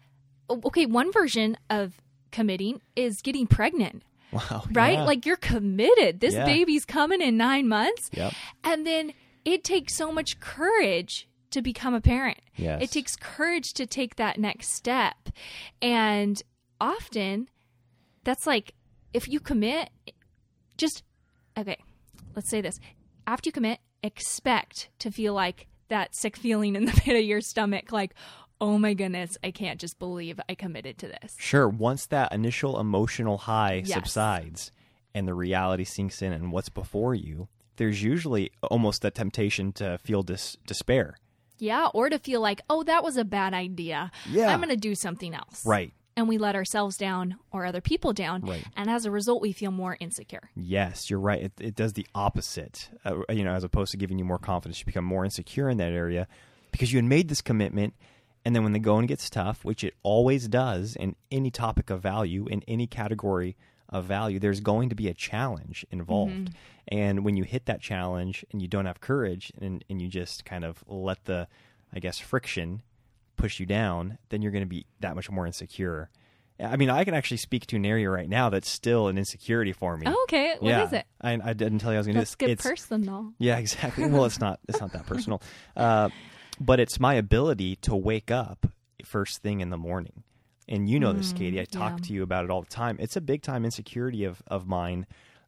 okay, 0.51 0.85
one 0.85 1.11
version 1.13 1.57
of 1.71 1.95
committing 2.31 2.83
is 2.95 3.23
getting 3.23 3.47
pregnant 3.47 4.03
Wow. 4.33 4.65
right? 4.73 4.99
yeah. 4.99 5.05
Like 5.05 5.25
you're 5.25 5.37
committed. 5.37 6.21
This 6.21 6.35
Yeah. 6.35 6.45
baby's 6.45 6.85
coming 6.85 7.23
in 7.23 7.39
nine 7.39 7.67
months. 7.69 8.11
Yep. 8.13 8.35
And 8.65 8.87
then 8.87 9.15
it 9.47 9.65
takes 9.65 9.97
so 9.97 10.13
much 10.13 10.39
courage 10.41 11.27
to 11.53 11.63
become 11.63 11.95
a 11.95 12.01
parent. 12.03 12.39
Yes. 12.57 12.83
It 12.83 12.91
takes 12.91 13.17
courage 13.17 13.73
to 13.75 13.87
take 13.87 14.17
that 14.17 14.39
next 14.39 14.75
step. 14.75 15.17
And 15.81 16.43
often 16.81 17.49
that's 18.25 18.47
like 18.47 18.75
if 19.15 19.29
you 19.29 19.41
commit, 19.41 19.89
just 20.77 21.03
okay, 21.57 21.79
let's 22.35 22.51
say 22.51 22.61
this. 22.61 22.79
After 23.27 23.49
you 23.49 23.53
commit, 23.53 23.79
expect 24.03 24.91
to 24.99 25.11
feel 25.11 25.33
like 25.33 25.69
that 25.89 26.15
sick 26.15 26.37
feeling 26.37 26.75
in 26.77 26.85
the 26.85 26.93
pit 26.97 27.17
of 27.17 27.25
your 27.25 27.41
stomach, 27.41 27.93
like, 27.93 28.15
oh 28.61 28.79
my 28.79 28.93
goodness, 28.95 29.37
I 29.45 29.53
can't 29.53 29.81
just 29.81 29.99
believe 29.99 30.41
I 30.49 30.55
committed 30.55 30.99
to 30.99 31.07
this. 31.07 31.37
Sure. 31.39 31.69
Once 31.69 32.07
that 32.07 32.33
initial 32.33 32.79
emotional 32.81 33.39
high 33.39 33.83
Yes. 33.85 33.95
subsides 33.95 34.73
and 35.15 35.27
the 35.29 35.35
reality 35.35 35.85
sinks 35.85 36.21
in 36.21 36.33
and 36.33 36.51
what's 36.53 36.69
before 36.69 37.15
you, 37.15 37.49
there's 37.77 38.03
usually 38.03 38.51
almost 38.63 39.03
that 39.03 39.15
temptation 39.15 39.73
to 39.75 39.99
feel 39.99 40.23
dis- 40.23 40.57
despair. 40.67 41.17
Yeah, 41.59 41.89
or 41.95 42.11
to 42.11 42.19
feel 42.19 42.41
like, 42.41 42.61
oh, 42.69 42.83
that 42.83 43.03
was 43.03 43.17
a 43.17 43.25
bad 43.25 43.55
idea. 43.55 44.11
Yeah. 44.31 44.49
I'm 44.49 44.59
going 44.59 44.69
to 44.69 44.77
do 44.77 44.95
something 44.95 45.35
else. 45.35 45.65
Right. 45.65 45.93
And 46.19 46.29
we 46.29 46.39
let 46.39 46.55
ourselves 46.55 46.97
down 46.97 47.37
or 47.51 47.67
other 47.67 47.81
people 47.81 48.13
down. 48.13 48.43
Right. 48.43 48.65
And 48.77 48.91
as 48.91 49.05
a 49.05 49.11
result, 49.11 49.43
we 49.43 49.53
feel 49.53 49.71
more 49.71 49.97
insecure. 50.01 50.51
Yes, 50.55 51.11
you're 51.11 51.21
right. 51.21 51.43
It, 51.43 51.53
it 51.61 51.75
does 51.75 51.93
the 51.93 52.07
opposite. 52.15 52.89
Uh, 53.05 53.21
you 53.29 53.45
know, 53.45 53.53
as 53.53 53.65
opposed 53.65 53.91
to 53.93 53.97
giving 53.97 54.19
you 54.19 54.25
more 54.25 54.39
confidence, 54.39 54.79
you 54.81 54.87
become 54.87 55.05
more 55.05 55.25
insecure 55.25 55.69
in 55.69 55.77
that 55.79 55.93
area 55.93 56.27
because 56.73 56.93
you 56.93 56.99
had 56.99 57.05
made 57.05 57.29
this 57.29 57.43
commitment. 57.43 57.95
And 58.45 58.55
then 58.55 58.63
when 58.63 58.73
the 58.73 58.79
going 58.79 59.07
gets 59.07 59.29
tough, 59.29 59.65
which 59.65 59.83
it 59.83 59.95
always 60.03 60.49
does 60.49 60.97
in 60.97 61.17
any 61.31 61.51
topic 61.51 61.91
of 61.91 62.01
value, 62.01 62.47
in 62.47 62.63
any 62.69 62.87
category 62.87 63.57
of 63.99 64.05
value, 64.05 64.39
there's 64.39 64.61
going 64.61 64.89
to 64.89 64.95
be 64.95 65.09
a 65.09 65.15
challenge 65.15 65.85
involved. 65.91 66.51
And 66.89 67.25
when 67.25 67.37
you 67.37 67.45
hit 67.45 67.67
that 67.67 67.81
challenge 67.81 68.45
and 68.53 68.63
you 68.63 68.69
don't 68.69 68.87
have 68.87 69.01
courage 69.01 69.53
and, 69.61 69.85
and 69.91 70.01
you 70.01 70.09
just 70.09 70.45
kind 70.45 70.65
of 70.65 70.85
let 70.87 71.25
the, 71.25 71.49
I 71.93 71.99
guess, 71.99 72.19
friction 72.19 72.83
push 73.37 73.61
you 73.61 73.67
down, 73.67 74.19
then 74.29 74.43
you're 74.43 74.53
going 74.53 74.63
to 74.63 74.69
be 74.69 74.87
that 75.01 75.15
much 75.15 75.31
more 75.31 75.47
insecure. 75.47 76.11
I 76.59 76.77
mean, 76.77 76.89
I 76.89 77.05
can 77.05 77.13
actually 77.13 77.37
speak 77.37 77.67
to 77.67 77.77
an 77.77 77.85
area 77.85 78.09
right 78.09 78.29
now 78.29 78.49
that's 78.49 78.69
still 78.69 79.09
an 79.09 79.19
insecurity 79.19 79.73
for 79.73 79.97
me. 79.97 80.07
Oh, 80.09 80.25
okay. 80.25 80.57
What 80.59 80.71
is 80.71 80.93
yeah. 80.93 80.99
it? 81.01 81.07
I, 81.21 81.39
I 81.51 81.53
didn't 81.53 81.81
tell 81.81 81.93
you 81.93 81.97
I 81.97 82.01
was 82.01 82.07
going 82.07 82.15
to 82.15 82.21
do 82.21 82.23
this. 82.23 82.35
get 82.35 82.51
It's, 82.51 82.63
personal. 82.63 83.33
yeah, 83.39 83.59
exactly. 83.59 84.07
Well, 84.07 84.25
it's 84.25 84.41
not. 84.41 84.61
It's 84.69 84.81
not 84.81 84.93
that 84.93 85.07
personal. 85.07 85.43
Uh, 85.77 86.09
but 86.59 86.81
it's 86.81 86.99
my 86.99 87.13
ability 87.15 87.77
to 87.77 87.95
wake 87.95 88.31
up 88.31 88.67
first 89.05 89.43
thing 89.43 89.61
in 89.61 89.69
the 89.69 89.77
morning. 89.77 90.23
And 90.69 90.89
you 90.89 90.99
know 90.99 91.13
this, 91.13 91.33
Katie. 91.33 91.61
I 91.61 91.65
talk 91.65 91.93
Mm, 91.93 91.99
yeah. 91.99 92.07
to 92.07 92.13
you 92.15 92.23
about 92.25 92.45
it 92.45 92.51
all 92.51 92.63
the 92.63 92.69
time. 92.69 92.97
It's 92.99 93.17
a 93.17 93.21
big 93.21 93.43
time 93.43 93.65
insecurity 93.65 94.25
of 94.25 94.43
of 94.49 94.67
mine, 94.67 95.07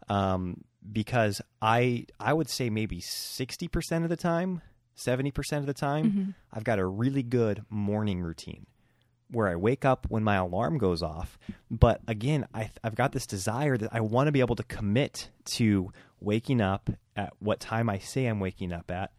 um, 0.08 0.62
because 0.92 1.40
I 1.60 2.06
I 2.20 2.32
would 2.32 2.48
say 2.48 2.70
maybe 2.70 3.00
sixty 3.00 3.66
percent 3.68 4.04
of 4.04 4.10
the 4.10 4.16
time, 4.16 4.62
seventy 4.94 5.30
percent 5.32 5.60
of 5.60 5.66
the 5.66 5.74
time, 5.74 6.04
Mm-hmm. 6.04 6.30
I've 6.52 6.64
got 6.64 6.78
a 6.78 6.86
really 6.86 7.22
good 7.24 7.64
morning 7.68 8.20
routine 8.20 8.66
where 9.30 9.48
I 9.48 9.56
wake 9.56 9.84
up 9.84 10.06
when 10.08 10.24
my 10.24 10.36
alarm 10.36 10.78
goes 10.78 11.02
off. 11.02 11.38
But 11.70 12.00
again, 12.08 12.46
I, 12.54 12.70
I've 12.82 12.94
got 12.94 13.12
this 13.12 13.26
desire 13.26 13.76
that 13.76 13.90
I 13.92 14.00
want 14.00 14.28
to 14.28 14.32
be 14.32 14.40
able 14.40 14.56
to 14.56 14.62
commit 14.62 15.28
to 15.56 15.92
waking 16.20 16.62
up 16.62 16.88
at 17.14 17.34
what 17.38 17.60
time 17.60 17.90
I 17.90 17.98
say 17.98 18.24
I'm 18.24 18.40
waking 18.40 18.72
up 18.72 18.90
at. 18.90 19.10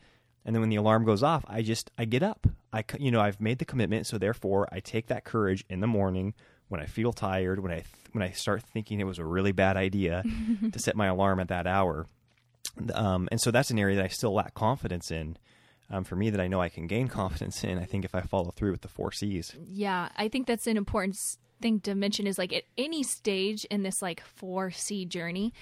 And 0.46 0.56
then 0.56 0.62
when 0.62 0.70
the 0.70 0.78
alarm 0.78 1.06
goes 1.06 1.22
off, 1.22 1.44
I 1.48 1.62
just 1.62 1.92
I 1.98 2.06
get 2.06 2.24
up. 2.24 2.48
I 2.72 2.82
c- 2.82 2.98
you 3.00 3.12
know 3.12 3.20
I've 3.20 3.40
made 3.42 3.60
the 3.60 3.66
commitment, 3.66 4.08
so 4.08 4.18
therefore 4.18 4.68
I 4.72 4.80
take 4.80 5.08
that 5.08 5.24
courage 5.24 5.64
in 5.70 5.80
the 5.80 5.88
morning 5.88 6.34
when 6.68 6.80
I 6.80 6.86
feel 6.86 7.12
tired, 7.14 7.60
when 7.62 7.72
I 7.72 7.78
th- 7.82 7.88
when 8.12 8.24
I 8.24 8.32
start 8.32 8.64
thinking 8.64 9.00
it 9.00 9.06
was 9.06 9.20
a 9.20 9.26
really 9.26 9.52
bad 9.52 9.78
idea 9.78 10.24
to 10.72 10.80
set 10.80 10.96
my 10.96 11.08
alarm 11.08 11.40
at 11.40 11.48
that 11.50 11.68
hour. 11.68 12.06
Um, 12.94 13.28
and 13.32 13.42
so 13.42 13.52
that's 13.52 13.72
an 13.72 13.80
area 13.80 13.96
that 13.98 14.06
I 14.06 14.10
still 14.10 14.34
lack 14.34 14.54
confidence 14.54 15.12
in. 15.12 15.38
Um, 15.92 16.04
for 16.04 16.16
me, 16.16 16.30
that 16.30 16.40
I 16.40 16.48
know 16.48 16.62
I 16.62 16.70
can 16.70 16.86
gain 16.86 17.08
confidence 17.22 17.64
in. 17.64 17.80
I 17.80 17.86
think 17.86 18.06
if 18.06 18.14
I 18.14 18.22
follow 18.22 18.52
through 18.52 18.72
with 18.72 18.82
the 18.82 18.88
four 18.88 19.12
C's. 19.12 19.56
Yeah, 19.68 20.10
I 20.16 20.28
think 20.28 20.46
that's 20.48 20.68
an 20.68 20.78
important 20.78 21.18
thing 21.62 21.80
to 21.82 21.96
mention 21.96 22.28
is 22.28 22.38
like 22.38 22.54
at 22.54 22.64
any 22.78 23.04
stage 23.04 23.66
in 23.66 23.84
this 23.84 24.02
like 24.02 24.24
4C 24.40 25.08
journey, 25.08 25.54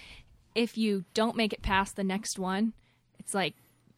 if 0.53 0.77
you 0.77 1.05
don't 1.13 1.35
make 1.37 1.53
it 1.53 1.61
past 1.61 1.95
the 1.95 2.03
next 2.03 2.37
one, 2.37 2.73
it's 3.19 3.33
like 3.33 3.55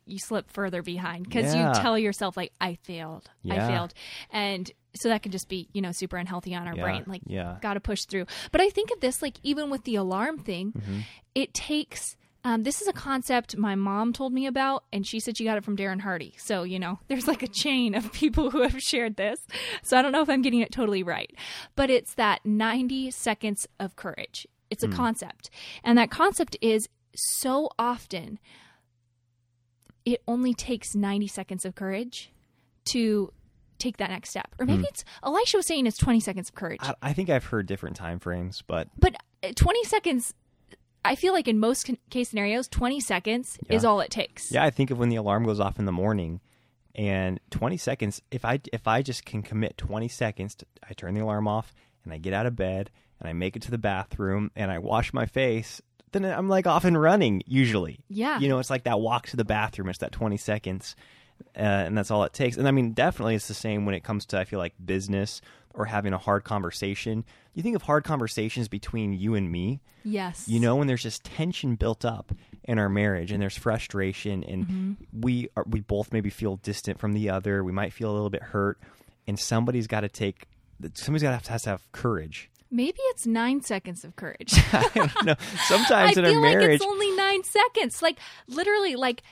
you 0.09 0.19
slip 0.19 0.51
further 0.51 0.81
behind 0.81 1.25
because 1.25 1.53
Yeah. 1.53 1.73
you 1.75 1.81
tell 1.81 1.97
yourself 1.97 2.35
like 2.37 2.51
I 2.59 2.75
failed. 2.83 3.29
I 3.49 3.57
failed. 3.59 3.93
And 4.31 4.71
so 4.95 5.09
that 5.09 5.21
can 5.23 5.31
just 5.31 5.47
be, 5.49 5.69
you 5.73 5.81
know, 5.81 5.91
super 5.91 6.17
unhealthy 6.17 6.55
on 6.55 6.67
our 6.67 6.75
Yeah, 6.75 6.81
brain. 6.83 7.03
Like 7.07 7.21
yeah. 7.25 7.57
got 7.61 7.75
to 7.75 7.79
push 7.79 8.05
through. 8.05 8.25
But 8.51 8.61
I 8.61 8.69
think 8.69 8.91
of 8.91 8.99
this 8.99 9.21
like 9.21 9.35
even 9.43 9.69
with 9.69 9.83
the 9.83 9.95
alarm 9.95 10.39
thing, 10.39 10.73
Mm-hmm. 10.73 10.99
it 11.35 11.53
takes 11.53 12.15
um, 12.45 12.63
this 12.63 12.81
is 12.81 12.87
a 12.87 12.93
concept 12.93 13.57
my 13.57 13.75
mom 13.75 14.13
told 14.13 14.31
me 14.31 14.47
about, 14.47 14.85
and 14.93 15.05
she 15.05 15.19
said 15.19 15.35
she 15.35 15.43
got 15.43 15.57
it 15.57 15.63
from 15.65 15.75
Darren 15.75 15.99
Hardy. 15.99 16.33
So, 16.37 16.63
you 16.63 16.79
know, 16.79 16.97
there's 17.09 17.27
like 17.27 17.43
a 17.43 17.47
chain 17.49 17.93
of 17.95 18.13
people 18.13 18.49
who 18.49 18.61
have 18.61 18.81
shared 18.81 19.17
this. 19.17 19.45
So 19.83 19.97
I 19.97 20.01
don't 20.01 20.13
know 20.13 20.21
if 20.21 20.29
I'm 20.29 20.41
getting 20.41 20.61
it 20.61 20.71
totally 20.71 21.03
right. 21.03 21.29
But 21.75 21.89
it's 21.89 22.13
that 22.13 22.39
90 22.45 23.11
seconds 23.11 23.67
of 23.77 23.97
courage. 23.97 24.47
It's 24.69 24.83
a 24.83 24.87
concept. 24.87 25.49
And 25.83 25.97
that 25.97 26.11
concept 26.11 26.55
is 26.61 26.87
so 27.13 27.71
often 27.77 28.39
it 30.13 30.21
only 30.27 30.53
takes 30.53 30.95
90 30.95 31.27
seconds 31.27 31.65
of 31.65 31.75
courage 31.75 32.31
to 32.91 33.31
take 33.77 33.97
that 33.97 34.09
next 34.09 34.29
step. 34.29 34.53
Or 34.59 34.65
maybe 34.65 34.83
it's, 34.89 35.05
Elisha 35.23 35.57
was 35.57 35.65
saying 35.65 35.87
it's 35.87 35.97
20 35.97 36.19
seconds 36.19 36.49
of 36.49 36.55
courage. 36.55 36.79
I, 36.81 36.93
I 37.01 37.13
think 37.13 37.29
I've 37.29 37.45
heard 37.45 37.65
different 37.65 37.95
time 37.95 38.19
frames, 38.19 38.61
but 38.67 38.89
But 38.97 39.15
uh, 39.43 39.53
20 39.55 39.83
seconds, 39.85 40.33
I 41.05 41.15
feel 41.15 41.31
like 41.33 41.47
in 41.47 41.59
most 41.59 41.89
case 42.09 42.29
scenarios, 42.29 42.67
20 42.67 42.99
seconds 42.99 43.57
is 43.69 43.85
all 43.85 44.01
it 44.01 44.11
takes. 44.11 44.51
yeah, 44.51 44.63
I 44.63 44.69
think 44.69 44.91
of 44.91 44.99
when 44.99 45.09
the 45.09 45.15
alarm 45.15 45.45
goes 45.45 45.59
off 45.59 45.79
in 45.79 45.85
the 45.85 45.93
morning, 45.93 46.41
and 46.95 47.39
20 47.51 47.77
seconds. 47.77 48.21
If 48.31 48.43
I 48.43 48.59
if 48.73 48.87
I 48.87 49.01
just 49.01 49.23
can 49.25 49.41
commit 49.41 49.77
20 49.77 50.07
seconds, 50.09 50.55
to, 50.55 50.65
I 50.87 50.93
turn 50.93 51.13
the 51.13 51.21
alarm 51.21 51.47
off 51.47 51.73
and 52.03 52.11
I 52.11 52.17
get 52.17 52.33
out 52.33 52.45
of 52.45 52.55
bed 52.57 52.91
and 53.19 53.29
I 53.29 53.33
make 53.33 53.55
it 53.55 53.61
to 53.63 53.71
the 53.71 53.77
bathroom 53.77 54.51
and 54.55 54.69
I 54.71 54.79
wash 54.79 55.13
my 55.13 55.25
face. 55.25 55.81
Then 56.11 56.25
I'm 56.25 56.47
like 56.49 56.67
off 56.67 56.85
and 56.85 56.99
running 56.99 57.43
usually. 57.45 57.99
Yeah. 58.09 58.39
you 58.39 58.47
know, 58.49 58.59
it's 58.59 58.69
like 58.69 58.83
that 58.83 58.99
walk 58.99 59.27
to 59.27 59.37
the 59.37 59.45
bathroom. 59.45 59.89
It's 59.89 59.99
that 59.99 60.11
20 60.11 60.37
seconds. 60.37 60.95
Uh, 61.55 61.59
and 61.61 61.97
that's 61.97 62.11
all 62.11 62.23
it 62.23 62.33
takes. 62.33 62.57
And 62.57 62.67
I 62.67 62.71
mean, 62.71 62.91
definitely 62.93 63.35
it's 63.35 63.47
the 63.47 63.53
same 63.53 63.85
when 63.85 63.95
it 63.95 64.03
comes 64.03 64.25
to, 64.27 64.39
I 64.39 64.43
feel 64.43 64.59
like, 64.59 64.73
business 64.83 65.41
or 65.73 65.85
having 65.85 66.11
a 66.13 66.17
hard 66.17 66.43
conversation. 66.43 67.23
You 67.53 67.63
think 67.63 67.75
of 67.75 67.83
hard 67.83 68.03
conversations 68.03 68.67
between 68.67 69.13
you 69.13 69.35
and 69.35 69.49
me, 69.51 69.79
Yes. 70.03 70.47
you 70.47 70.59
know 70.59 70.75
when 70.77 70.87
there's 70.87 71.03
just 71.03 71.23
tension 71.23 71.75
built 71.75 72.03
up 72.05 72.31
in 72.63 72.79
our 72.79 72.89
marriage 72.89 73.31
and 73.31 73.41
there's 73.41 73.57
frustration 73.57 74.43
and 74.43 74.65
Mm-hmm. 74.67 75.21
we 75.21 75.49
are, 75.55 75.65
we 75.67 75.81
both 75.81 76.11
maybe 76.13 76.29
feel 76.29 76.55
distant 76.57 76.99
from 76.99 77.13
the 77.13 77.29
other 77.29 77.63
we 77.63 77.71
might 77.73 77.91
feel 77.93 78.09
a 78.09 78.13
little 78.13 78.29
bit 78.29 78.41
hurt 78.41 78.79
and 79.27 79.37
somebody's 79.39 79.87
got 79.87 80.01
to 80.01 80.09
take 80.09 80.47
somebody's 80.93 81.23
got 81.23 81.29
to 81.31 81.35
have, 81.35 81.47
has 81.47 81.63
to 81.63 81.69
have 81.71 81.91
courage 81.91 82.49
Maybe 82.71 82.99
it's 83.11 83.25
nine 83.25 83.61
seconds 83.61 84.03
of 84.03 84.15
courage. 84.15 84.53
i 84.73 84.89
don't 84.93 85.25
know 85.25 85.35
I 85.53 85.55
sometimes 85.67 86.17
in 86.17 86.25
feel 86.25 86.37
a 86.37 86.41
like 86.41 86.55
it's 86.69 86.85
only 86.85 87.11
nine 87.15 87.43
seconds. 87.43 88.01
Like 88.01 88.19
literally, 88.47 88.95
like 88.95 89.23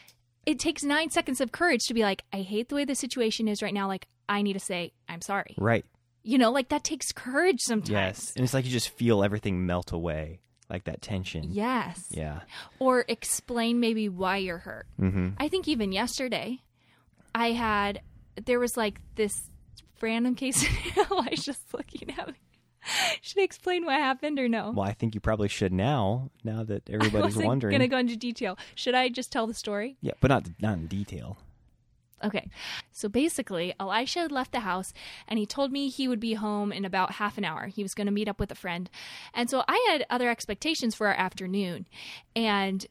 it 0.46 0.60
takes 0.60 0.84
nine 0.84 1.10
seconds 1.10 1.40
of 1.42 1.52
courage 1.52 1.86
to 1.88 1.94
be 1.94 2.02
like, 2.02 2.24
I 2.34 2.42
hate 2.42 2.70
the 2.70 2.76
way 2.76 2.86
the 2.86 2.96
situation 2.96 3.48
is 3.48 3.62
right 3.62 3.74
now. 3.74 3.88
Like 3.88 4.08
I 4.28 4.42
need 4.42 4.54
to 4.54 4.60
say 4.60 4.94
I'm 5.08 5.22
sorry. 5.22 5.56
right 5.58 5.86
You 6.24 6.38
know, 6.38 6.52
like 6.52 6.70
that 6.70 6.84
takes 6.84 7.12
courage 7.12 7.62
sometimes. 7.62 7.90
yes 7.92 8.34
and 8.36 8.44
it's 8.44 8.54
like 8.54 8.66
you 8.66 8.72
just 8.72 8.90
feel 8.90 9.24
everything 9.24 9.66
melt 9.66 9.92
away 9.92 10.40
like 10.70 10.84
that 10.86 11.02
tension 11.02 11.46
Yes. 11.52 12.08
yeah 12.10 12.42
Or 12.80 13.06
explain 13.08 13.80
maybe 13.80 14.10
why 14.10 14.38
you're 14.38 14.58
hurt. 14.58 14.88
mm-hmm. 15.00 15.30
I 15.38 15.48
think 15.48 15.68
even 15.68 15.92
yesterday, 15.92 16.60
I 17.36 17.52
had 17.52 18.02
there 18.46 18.60
was 18.60 18.76
like 18.76 19.00
this 19.16 19.50
random 20.02 20.36
case. 20.36 20.66
Elisha's 21.10 21.46
just 21.46 21.74
looking 21.74 22.10
at 22.18 22.28
me. 22.28 22.34
Should 23.22 23.40
I 23.40 23.44
explain 23.44 23.86
what 23.86 23.96
happened 23.96 24.40
or 24.40 24.48
no? 24.48 24.72
well 24.72 24.88
i 24.88 24.94
think 24.94 25.16
you 25.16 25.22
probably 25.22 25.48
should 25.48 25.74
now 25.74 26.30
now 26.44 26.64
that 26.64 26.84
I 26.90 26.94
everybody's 26.94 27.36
wasn't 27.36 27.48
wondering 27.48 27.72
gonna 27.74 27.88
go 27.88 27.98
into 27.98 28.16
detail. 28.16 28.58
Should 28.76 28.96
I 28.96 29.10
just 29.10 29.32
tell 29.32 29.48
the 29.48 29.54
story? 29.54 29.98
yeah 30.02 30.14
but 30.22 30.30
not 30.30 30.48
not 30.60 30.78
in 30.78 30.88
detail 30.88 31.38
Okay. 32.24 32.50
So 32.92 33.08
basically, 33.10 33.74
Elisha 33.80 34.22
had 34.22 34.32
left 34.32 34.52
the 34.52 34.62
house 34.62 34.94
and 35.28 35.38
he 35.38 35.46
told 35.46 35.72
me 35.72 35.88
he 35.88 36.08
would 36.08 36.20
be 36.20 36.34
home 36.34 36.72
in 36.72 36.84
about 36.84 37.14
half 37.14 37.38
an 37.38 37.46
hour. 37.46 37.68
He 37.68 37.84
was 37.84 37.94
going 37.94 38.08
to 38.08 38.12
meet 38.14 38.28
up 38.28 38.40
with 38.40 38.52
a 38.52 38.56
friend. 38.56 38.90
And 39.34 39.50
so 39.50 39.64
I 39.68 39.88
had 39.92 40.06
other 40.10 40.30
expectations 40.30 40.96
for 40.96 41.08
our 41.08 41.14
afternoon. 41.14 41.86
And 42.36 42.88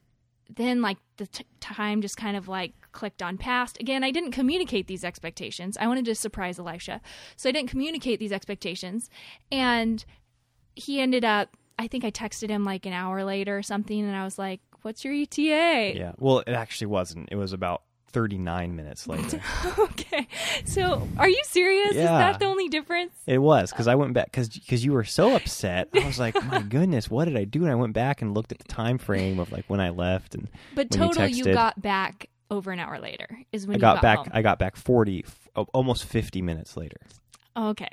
then, 0.55 0.81
like, 0.81 0.97
the 1.17 1.27
t- 1.27 1.45
time 1.59 2.01
just 2.01 2.17
kind 2.17 2.37
of 2.37 2.47
like 2.47 2.73
clicked 2.91 3.21
on 3.21 3.37
past. 3.37 3.79
Again, 3.79 4.03
I 4.03 4.11
didn't 4.11 4.31
communicate 4.31 4.87
these 4.87 5.03
expectations. 5.03 5.77
I 5.79 5.87
wanted 5.87 6.05
to 6.05 6.15
surprise 6.15 6.57
Elisha. 6.59 7.01
So 7.35 7.49
I 7.49 7.51
didn't 7.51 7.69
communicate 7.69 8.19
these 8.19 8.31
expectations. 8.31 9.09
And 9.51 10.03
he 10.75 10.99
ended 11.01 11.25
up, 11.25 11.55
I 11.79 11.87
think 11.87 12.03
I 12.05 12.11
texted 12.11 12.49
him 12.49 12.63
like 12.63 12.85
an 12.85 12.93
hour 12.93 13.23
later 13.23 13.57
or 13.57 13.63
something. 13.63 13.99
And 14.03 14.15
I 14.15 14.23
was 14.23 14.37
like, 14.39 14.61
What's 14.83 15.03
your 15.03 15.13
ETA? 15.13 15.97
yeah 15.97 16.11
well 16.17 16.39
it 16.39 16.51
actually 16.53 16.87
wasn't 16.87 17.27
it 17.31 17.35
was 17.35 17.51
about 17.51 17.81
39 18.11 18.75
minutes 18.75 19.07
later 19.07 19.41
okay. 19.79 20.27
So, 20.65 21.07
are 21.17 21.29
you 21.29 21.41
serious? 21.45 21.89
Is 21.91 21.95
that 21.95 22.39
the 22.39 22.45
only 22.45 22.69
difference? 22.69 23.11
It 23.25 23.39
was 23.39 23.71
because 23.71 23.87
I 23.87 23.93
oh. 23.93 23.97
went 23.97 24.13
back 24.13 24.31
because 24.31 24.49
cuz 24.67 24.83
you 24.83 24.93
were 24.93 25.03
so 25.03 25.35
upset. 25.35 25.89
I 25.93 26.05
was 26.05 26.19
like, 26.19 26.41
my 26.45 26.61
goodness, 26.61 27.09
what 27.09 27.25
did 27.25 27.37
I 27.37 27.43
do? 27.43 27.63
And 27.63 27.71
I 27.71 27.75
went 27.75 27.93
back 27.93 28.21
and 28.21 28.33
looked 28.33 28.51
at 28.51 28.59
the 28.59 28.67
time 28.67 28.97
frame 28.97 29.39
of 29.39 29.51
like 29.51 29.65
when 29.67 29.79
I 29.79 29.89
left, 29.89 30.35
and 30.35 30.47
But 30.75 30.93
you 30.93 30.99
total, 30.99 31.27
you, 31.27 31.43
texted. 31.43 31.53
got 31.53 31.81
back 31.81 32.29
over 32.49 32.71
an 32.71 32.79
hour 32.79 32.99
later. 32.99 33.27
Is 33.51 33.67
when 33.67 33.75
I 33.75 33.77
you 33.77 33.81
got, 33.81 33.95
got 33.95 34.01
back. 34.01 34.17
home. 34.19 34.27
I 34.31 34.41
got 34.41 34.59
back 34.59 34.75
forty, 34.75 35.23
f- 35.25 35.49
oh, 35.55 35.67
almost 35.73 36.05
fifty 36.05 36.41
minutes 36.41 36.77
later. 36.77 36.97
Okay. 37.55 37.89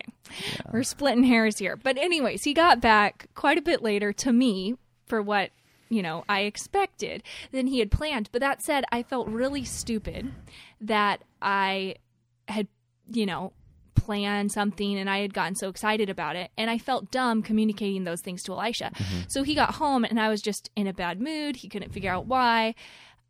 We're 0.73 0.83
splitting 0.83 1.25
hairs 1.25 1.59
here. 1.59 1.77
But 1.77 1.97
anyways, 1.97 2.45
he 2.45 2.53
got 2.53 2.81
back 2.81 3.29
quite 3.35 3.57
a 3.57 3.63
bit 3.63 3.83
later 3.83 4.13
to 4.13 4.33
me 4.33 4.77
for 5.07 5.23
what 5.23 5.51
you 5.89 6.03
know, 6.03 6.25
I 6.29 6.41
expected 6.41 7.23
than 7.53 7.67
he 7.67 7.79
had 7.79 7.91
planned. 7.91 8.29
But 8.33 8.41
that 8.41 8.63
said, 8.63 8.85
I 8.91 9.03
felt 9.03 9.29
really 9.29 9.65
stupid 9.65 10.33
that 10.81 11.23
I 11.41 11.97
had, 12.49 12.69
you 13.11 13.27
know, 13.27 13.53
planned 13.95 14.53
something 14.53 14.99
and 14.99 15.09
I 15.09 15.19
had 15.19 15.33
gotten 15.33 15.55
so 15.55 15.69
excited 15.69 16.11
about 16.11 16.37
it. 16.37 16.51
And 16.59 16.71
I 16.71 16.79
felt 16.79 17.11
dumb 17.11 17.43
communicating 17.43 18.05
those 18.05 18.21
things 18.21 18.43
to 18.45 18.53
Elisha. 18.53 18.93
Mm-hmm. 18.95 19.21
So 19.29 19.43
he 19.43 19.55
got 19.55 19.77
home 19.77 20.05
and 20.05 20.21
I 20.21 20.29
was 20.29 20.43
just 20.43 20.71
in 20.77 20.87
a 20.87 20.93
bad 20.93 21.21
mood. 21.21 21.57
He 21.57 21.69
couldn't 21.69 21.93
figure 21.93 22.13
out 22.13 22.27
why. 22.27 22.75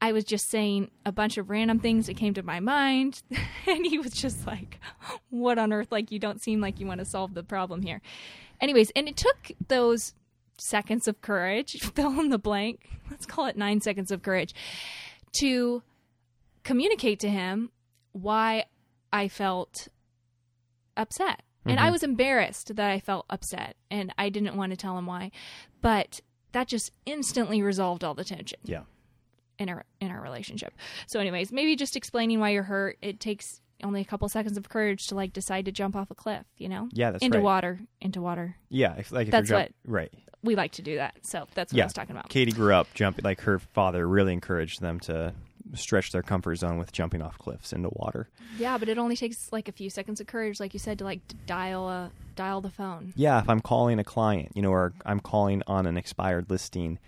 I 0.00 0.12
was 0.12 0.24
just 0.24 0.50
saying 0.50 0.90
a 1.06 1.12
bunch 1.12 1.38
of 1.38 1.48
random 1.48 1.78
things 1.78 2.06
that 2.06 2.16
came 2.16 2.34
to 2.34 2.42
my 2.42 2.60
mind. 2.60 3.22
and 3.66 3.86
he 3.86 3.98
was 3.98 4.12
just 4.12 4.46
like, 4.46 4.80
What 5.30 5.58
on 5.58 5.72
earth? 5.72 5.90
Like, 5.90 6.10
you 6.10 6.18
don't 6.18 6.42
seem 6.42 6.60
like 6.60 6.80
you 6.80 6.86
want 6.86 6.98
to 6.98 7.06
solve 7.06 7.34
the 7.34 7.42
problem 7.42 7.82
here. 7.82 8.00
Anyways, 8.60 8.90
and 8.94 9.08
it 9.08 9.16
took 9.16 9.52
those 9.68 10.14
seconds 10.58 11.08
of 11.08 11.20
courage, 11.20 11.80
fill 11.94 12.20
in 12.20 12.30
the 12.30 12.38
blank, 12.38 12.88
let's 13.10 13.26
call 13.26 13.46
it 13.46 13.56
nine 13.56 13.80
seconds 13.80 14.10
of 14.10 14.22
courage, 14.22 14.54
to 15.38 15.82
communicate 16.62 17.20
to 17.20 17.28
him 17.28 17.70
why 18.12 18.64
I 19.12 19.28
felt 19.28 19.88
upset. 20.96 21.42
And 21.66 21.80
I 21.80 21.84
mm-hmm. 21.84 21.92
was 21.92 22.02
embarrassed 22.02 22.76
that 22.76 22.90
I 22.90 23.00
felt 23.00 23.24
upset 23.30 23.76
and 23.90 24.12
I 24.18 24.28
didn't 24.28 24.56
want 24.56 24.72
to 24.72 24.76
tell 24.76 24.98
him 24.98 25.06
why. 25.06 25.30
But 25.80 26.20
that 26.52 26.68
just 26.68 26.92
instantly 27.06 27.62
resolved 27.62 28.04
all 28.04 28.14
the 28.14 28.24
tension 28.24 28.58
Yeah. 28.64 28.82
in 29.58 29.68
our 29.68 29.84
in 30.00 30.10
our 30.10 30.20
relationship. 30.20 30.74
So 31.06 31.20
anyways, 31.20 31.52
maybe 31.52 31.74
just 31.74 31.96
explaining 31.96 32.38
why 32.38 32.50
you're 32.50 32.64
hurt, 32.64 32.98
it 33.00 33.18
takes 33.18 33.60
only 33.82 34.00
a 34.00 34.04
couple 34.04 34.28
seconds 34.28 34.56
of 34.56 34.68
courage 34.68 35.06
to 35.08 35.14
like 35.14 35.32
decide 35.32 35.64
to 35.64 35.72
jump 35.72 35.96
off 35.96 36.10
a 36.10 36.14
cliff, 36.14 36.44
you 36.56 36.68
know? 36.68 36.88
Yeah, 36.92 37.10
that's 37.10 37.24
into 37.24 37.38
right. 37.38 37.44
water, 37.44 37.80
into 38.00 38.20
water. 38.22 38.56
Yeah, 38.70 38.94
if, 38.96 39.10
like 39.12 39.26
if 39.26 39.32
That's 39.32 39.48
you're 39.50 39.60
jump- 39.60 39.74
what- 39.84 39.92
right. 39.92 40.12
We 40.42 40.56
like 40.56 40.72
to 40.72 40.82
do 40.82 40.96
that. 40.96 41.14
So 41.22 41.46
that's 41.54 41.72
what 41.72 41.78
Yeah, 41.78 41.84
I 41.84 41.86
was 41.86 41.94
talking 41.94 42.10
about. 42.14 42.28
Katie 42.28 42.52
grew 42.52 42.74
up 42.74 42.86
jumping. 42.92 43.24
Like 43.24 43.40
her 43.42 43.58
father 43.58 44.06
really 44.06 44.34
encouraged 44.34 44.82
them 44.82 45.00
to 45.00 45.32
stretch 45.72 46.12
their 46.12 46.22
comfort 46.22 46.56
zone 46.56 46.76
with 46.76 46.92
jumping 46.92 47.22
off 47.22 47.38
cliffs 47.38 47.72
into 47.72 47.88
water. 47.94 48.28
Yeah, 48.58 48.76
but 48.76 48.90
it 48.90 48.98
only 48.98 49.16
takes 49.16 49.50
like 49.52 49.68
a 49.68 49.72
few 49.72 49.88
seconds 49.88 50.20
of 50.20 50.26
courage, 50.26 50.60
like 50.60 50.74
you 50.74 50.78
said, 50.78 50.98
to 50.98 51.04
like 51.04 51.20
dial 51.46 51.88
a 51.88 52.10
dial 52.36 52.60
the 52.60 52.68
phone. 52.68 53.14
Yeah, 53.16 53.40
if 53.40 53.48
I'm 53.48 53.60
calling 53.60 53.98
a 53.98 54.04
client, 54.04 54.52
you 54.54 54.60
know, 54.60 54.70
or 54.70 54.92
I'm 55.06 55.18
calling 55.20 55.62
on 55.66 55.86
an 55.86 55.96
expired 55.96 56.50
listing, 56.50 56.98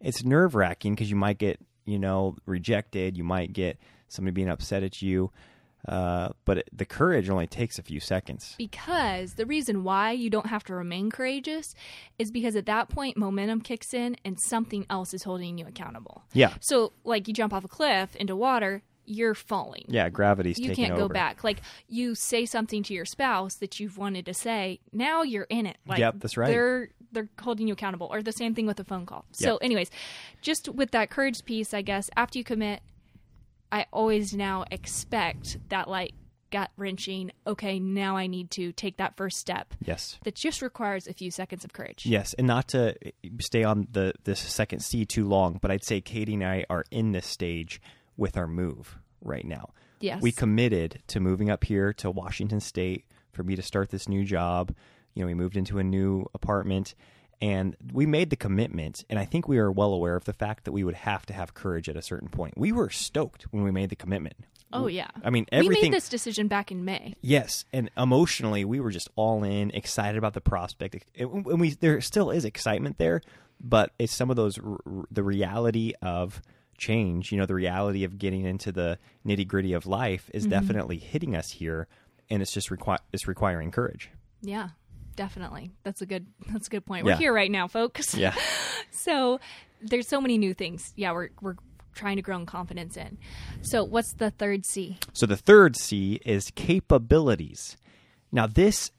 it's 0.00 0.24
nerve 0.24 0.54
wracking 0.54 0.94
because 0.94 1.10
you 1.10 1.16
might 1.16 1.38
get, 1.38 1.58
you 1.86 1.98
know, 1.98 2.36
rejected. 2.46 3.16
You 3.16 3.24
might 3.24 3.52
get 3.52 3.76
somebody 4.06 4.32
being 4.34 4.48
upset 4.48 4.84
at 4.84 5.02
you. 5.02 5.32
Uh, 5.86 6.30
but 6.44 6.58
it, 6.58 6.68
the 6.72 6.84
courage 6.84 7.28
only 7.28 7.46
takes 7.46 7.78
a 7.78 7.82
few 7.82 8.00
seconds. 8.00 8.54
Because 8.56 9.34
the 9.34 9.46
reason 9.46 9.84
why 9.84 10.12
you 10.12 10.30
don't 10.30 10.46
have 10.46 10.64
to 10.64 10.74
remain 10.74 11.10
courageous 11.10 11.74
is 12.18 12.30
because 12.30 12.56
at 12.56 12.66
that 12.66 12.88
point 12.88 13.16
momentum 13.16 13.60
kicks 13.60 13.92
in 13.92 14.16
and 14.24 14.38
something 14.40 14.86
else 14.88 15.12
is 15.12 15.24
holding 15.24 15.58
you 15.58 15.66
accountable. 15.66 16.22
Yeah. 16.32 16.54
So 16.60 16.92
like 17.04 17.28
you 17.28 17.34
jump 17.34 17.52
off 17.52 17.64
a 17.64 17.68
cliff 17.68 18.16
into 18.16 18.34
water, 18.34 18.82
you're 19.06 19.34
falling. 19.34 19.84
Yeah, 19.88 20.08
gravity's 20.08 20.58
you 20.58 20.74
can't 20.74 20.96
go 20.96 21.08
back. 21.08 21.44
Like 21.44 21.60
you 21.88 22.14
say 22.14 22.46
something 22.46 22.82
to 22.84 22.94
your 22.94 23.04
spouse 23.04 23.56
that 23.56 23.78
you've 23.78 23.98
wanted 23.98 24.24
to 24.26 24.34
say, 24.34 24.80
now 24.92 25.22
you're 25.22 25.46
in 25.50 25.66
it. 25.66 25.76
Like 25.86 25.98
Yep, 25.98 26.14
that's 26.18 26.36
right. 26.36 26.48
They're 26.48 26.88
they're 27.12 27.28
holding 27.40 27.68
you 27.68 27.74
accountable. 27.74 28.08
Or 28.10 28.22
the 28.22 28.32
same 28.32 28.54
thing 28.54 28.66
with 28.66 28.80
a 28.80 28.84
phone 28.84 29.06
call. 29.06 29.24
So 29.32 29.58
anyways, 29.58 29.90
just 30.40 30.68
with 30.68 30.90
that 30.92 31.10
courage 31.10 31.44
piece, 31.44 31.72
I 31.72 31.82
guess, 31.82 32.10
after 32.16 32.38
you 32.38 32.44
commit, 32.44 32.80
I 33.72 33.86
always 33.92 34.34
now 34.34 34.64
expect 34.70 35.58
that 35.68 35.88
like 35.88 36.12
gut 36.50 36.70
wrenching, 36.76 37.32
okay, 37.46 37.80
now 37.80 38.16
I 38.16 38.28
need 38.28 38.50
to 38.52 38.70
take 38.72 38.98
that 38.98 39.16
first 39.16 39.38
step. 39.38 39.74
Yes. 39.84 40.18
That 40.22 40.36
just 40.36 40.62
requires 40.62 41.08
a 41.08 41.12
few 41.12 41.32
seconds 41.32 41.64
of 41.64 41.72
courage. 41.72 42.06
Yes, 42.06 42.32
and 42.34 42.46
not 42.46 42.68
to 42.68 42.94
stay 43.40 43.64
on 43.64 43.88
the 43.90 44.14
this 44.22 44.38
second 44.38 44.80
C 44.80 45.04
too 45.04 45.26
long, 45.26 45.58
but 45.60 45.72
I'd 45.72 45.84
say 45.84 46.00
Katie 46.00 46.34
and 46.34 46.44
I 46.44 46.64
are 46.70 46.84
in 46.92 47.10
this 47.10 47.26
stage 47.26 47.80
with 48.16 48.36
our 48.36 48.46
move 48.46 48.98
right 49.20 49.44
now. 49.44 49.70
Yes. 50.00 50.22
We 50.22 50.30
committed 50.30 51.02
to 51.08 51.18
moving 51.18 51.50
up 51.50 51.64
here 51.64 51.92
to 51.94 52.10
Washington 52.10 52.60
State 52.60 53.04
for 53.32 53.42
me 53.42 53.56
to 53.56 53.62
start 53.62 53.90
this 53.90 54.08
new 54.08 54.24
job. 54.24 54.72
You 55.14 55.22
know, 55.22 55.26
we 55.26 55.34
moved 55.34 55.56
into 55.56 55.78
a 55.78 55.84
new 55.84 56.26
apartment 56.34 56.94
and 57.44 57.76
we 57.92 58.06
made 58.06 58.30
the 58.30 58.36
commitment 58.36 59.04
and 59.10 59.18
I 59.18 59.26
think 59.26 59.46
we 59.46 59.58
are 59.58 59.70
well 59.70 59.92
aware 59.92 60.16
of 60.16 60.24
the 60.24 60.32
fact 60.32 60.64
that 60.64 60.72
we 60.72 60.82
would 60.82 60.94
have 60.94 61.26
to 61.26 61.34
have 61.34 61.52
courage 61.52 61.90
at 61.90 61.96
a 61.96 62.00
certain 62.00 62.28
point. 62.28 62.54
We 62.56 62.72
were 62.72 62.88
stoked 62.88 63.42
when 63.50 63.62
we 63.64 63.70
made 63.70 63.90
the 63.90 63.96
commitment. 63.96 64.36
Oh 64.72 64.86
yeah. 64.86 65.08
I 65.22 65.28
mean, 65.28 65.46
we 65.52 65.68
made 65.68 65.92
this 65.92 66.08
decision 66.08 66.48
back 66.48 66.72
in 66.72 66.86
May. 66.86 67.14
Yes, 67.20 67.66
and 67.72 67.90
emotionally, 67.98 68.64
we 68.64 68.80
were 68.80 68.90
just 68.90 69.10
all 69.14 69.44
in, 69.44 69.70
excited 69.70 70.16
about 70.16 70.32
the 70.32 70.40
prospect. 70.40 71.04
And 71.16 71.44
we 71.44 71.70
there 71.70 72.00
still 72.00 72.30
is 72.30 72.46
excitement 72.46 72.96
there, 72.96 73.20
but 73.60 73.92
it's 73.98 74.14
some 74.14 74.30
of 74.30 74.36
those 74.36 74.58
the 75.10 75.22
reality 75.22 75.92
of 76.00 76.42
change. 76.78 77.30
You 77.30 77.38
know, 77.38 77.46
the 77.46 77.54
reality 77.54 78.04
of 78.04 78.18
getting 78.18 78.44
into 78.44 78.72
the 78.72 78.98
nitty 79.24 79.46
gritty 79.46 79.74
of 79.74 79.86
life 79.86 80.30
is 80.32 80.44
mm-hmm. 80.44 80.50
definitely 80.50 80.98
hitting 80.98 81.36
us 81.36 81.50
here, 81.50 81.86
and 82.30 82.42
it's 82.42 82.52
just 82.52 82.70
requi- 82.70 82.98
it's 83.12 83.28
requiring 83.28 83.70
courage. 83.70 84.10
Yeah. 84.42 84.70
Definitely. 85.14 85.70
That's 85.82 86.02
a 86.02 86.06
good 86.06 86.26
that's 86.50 86.66
a 86.66 86.70
good 86.70 86.84
point. 86.84 87.04
We're 87.04 87.16
here 87.16 87.32
right 87.32 87.50
now, 87.50 87.68
folks. 87.68 88.14
Yeah, 88.14 88.34
So 88.90 89.38
there's 89.82 90.08
so 90.08 90.20
many 90.20 90.38
new 90.38 90.54
things. 90.54 90.92
Yeah, 90.96 91.12
we're 91.12 91.30
we're 91.40 91.56
trying 91.94 92.16
to 92.16 92.22
grow 92.22 92.36
in 92.36 92.46
confidence 92.46 92.96
in. 92.96 93.18
So 93.62 93.84
what's 93.84 94.14
the 94.14 94.30
third 94.30 94.64
C? 94.66 94.98
So 95.12 95.26
the 95.26 95.36
third 95.36 95.76
C 95.76 96.20
is 96.24 96.50
capabilities. 96.54 97.76
Now 98.32 98.46
this 98.46 98.90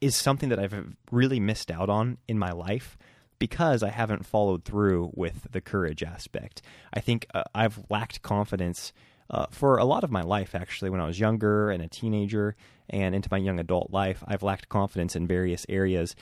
is 0.00 0.16
something 0.16 0.48
that 0.48 0.58
I've 0.58 0.94
really 1.10 1.40
missed 1.40 1.70
out 1.70 1.90
on 1.90 2.18
in 2.26 2.38
my 2.38 2.52
life 2.52 2.96
because 3.38 3.82
I 3.82 3.90
haven't 3.90 4.24
followed 4.24 4.64
through 4.64 5.10
with 5.14 5.48
the 5.50 5.60
courage 5.60 6.02
aspect. 6.02 6.62
I 6.92 7.00
think 7.00 7.26
uh, 7.34 7.42
I've 7.54 7.80
lacked 7.90 8.22
confidence 8.22 8.92
uh, 9.30 9.46
for 9.50 9.78
a 9.78 9.84
lot 9.84 10.04
of 10.04 10.10
my 10.10 10.22
life, 10.22 10.54
actually, 10.54 10.90
when 10.90 11.00
I 11.00 11.06
was 11.06 11.20
younger 11.20 11.70
and 11.70 11.82
a 11.82 11.88
teenager 11.88 12.56
and 12.88 13.14
into 13.14 13.28
my 13.30 13.38
young 13.38 13.60
adult 13.60 13.90
life. 13.90 14.22
I've 14.26 14.42
lacked 14.42 14.68
confidence 14.68 15.14
in 15.14 15.26
various 15.26 15.64
areas. 15.68 16.16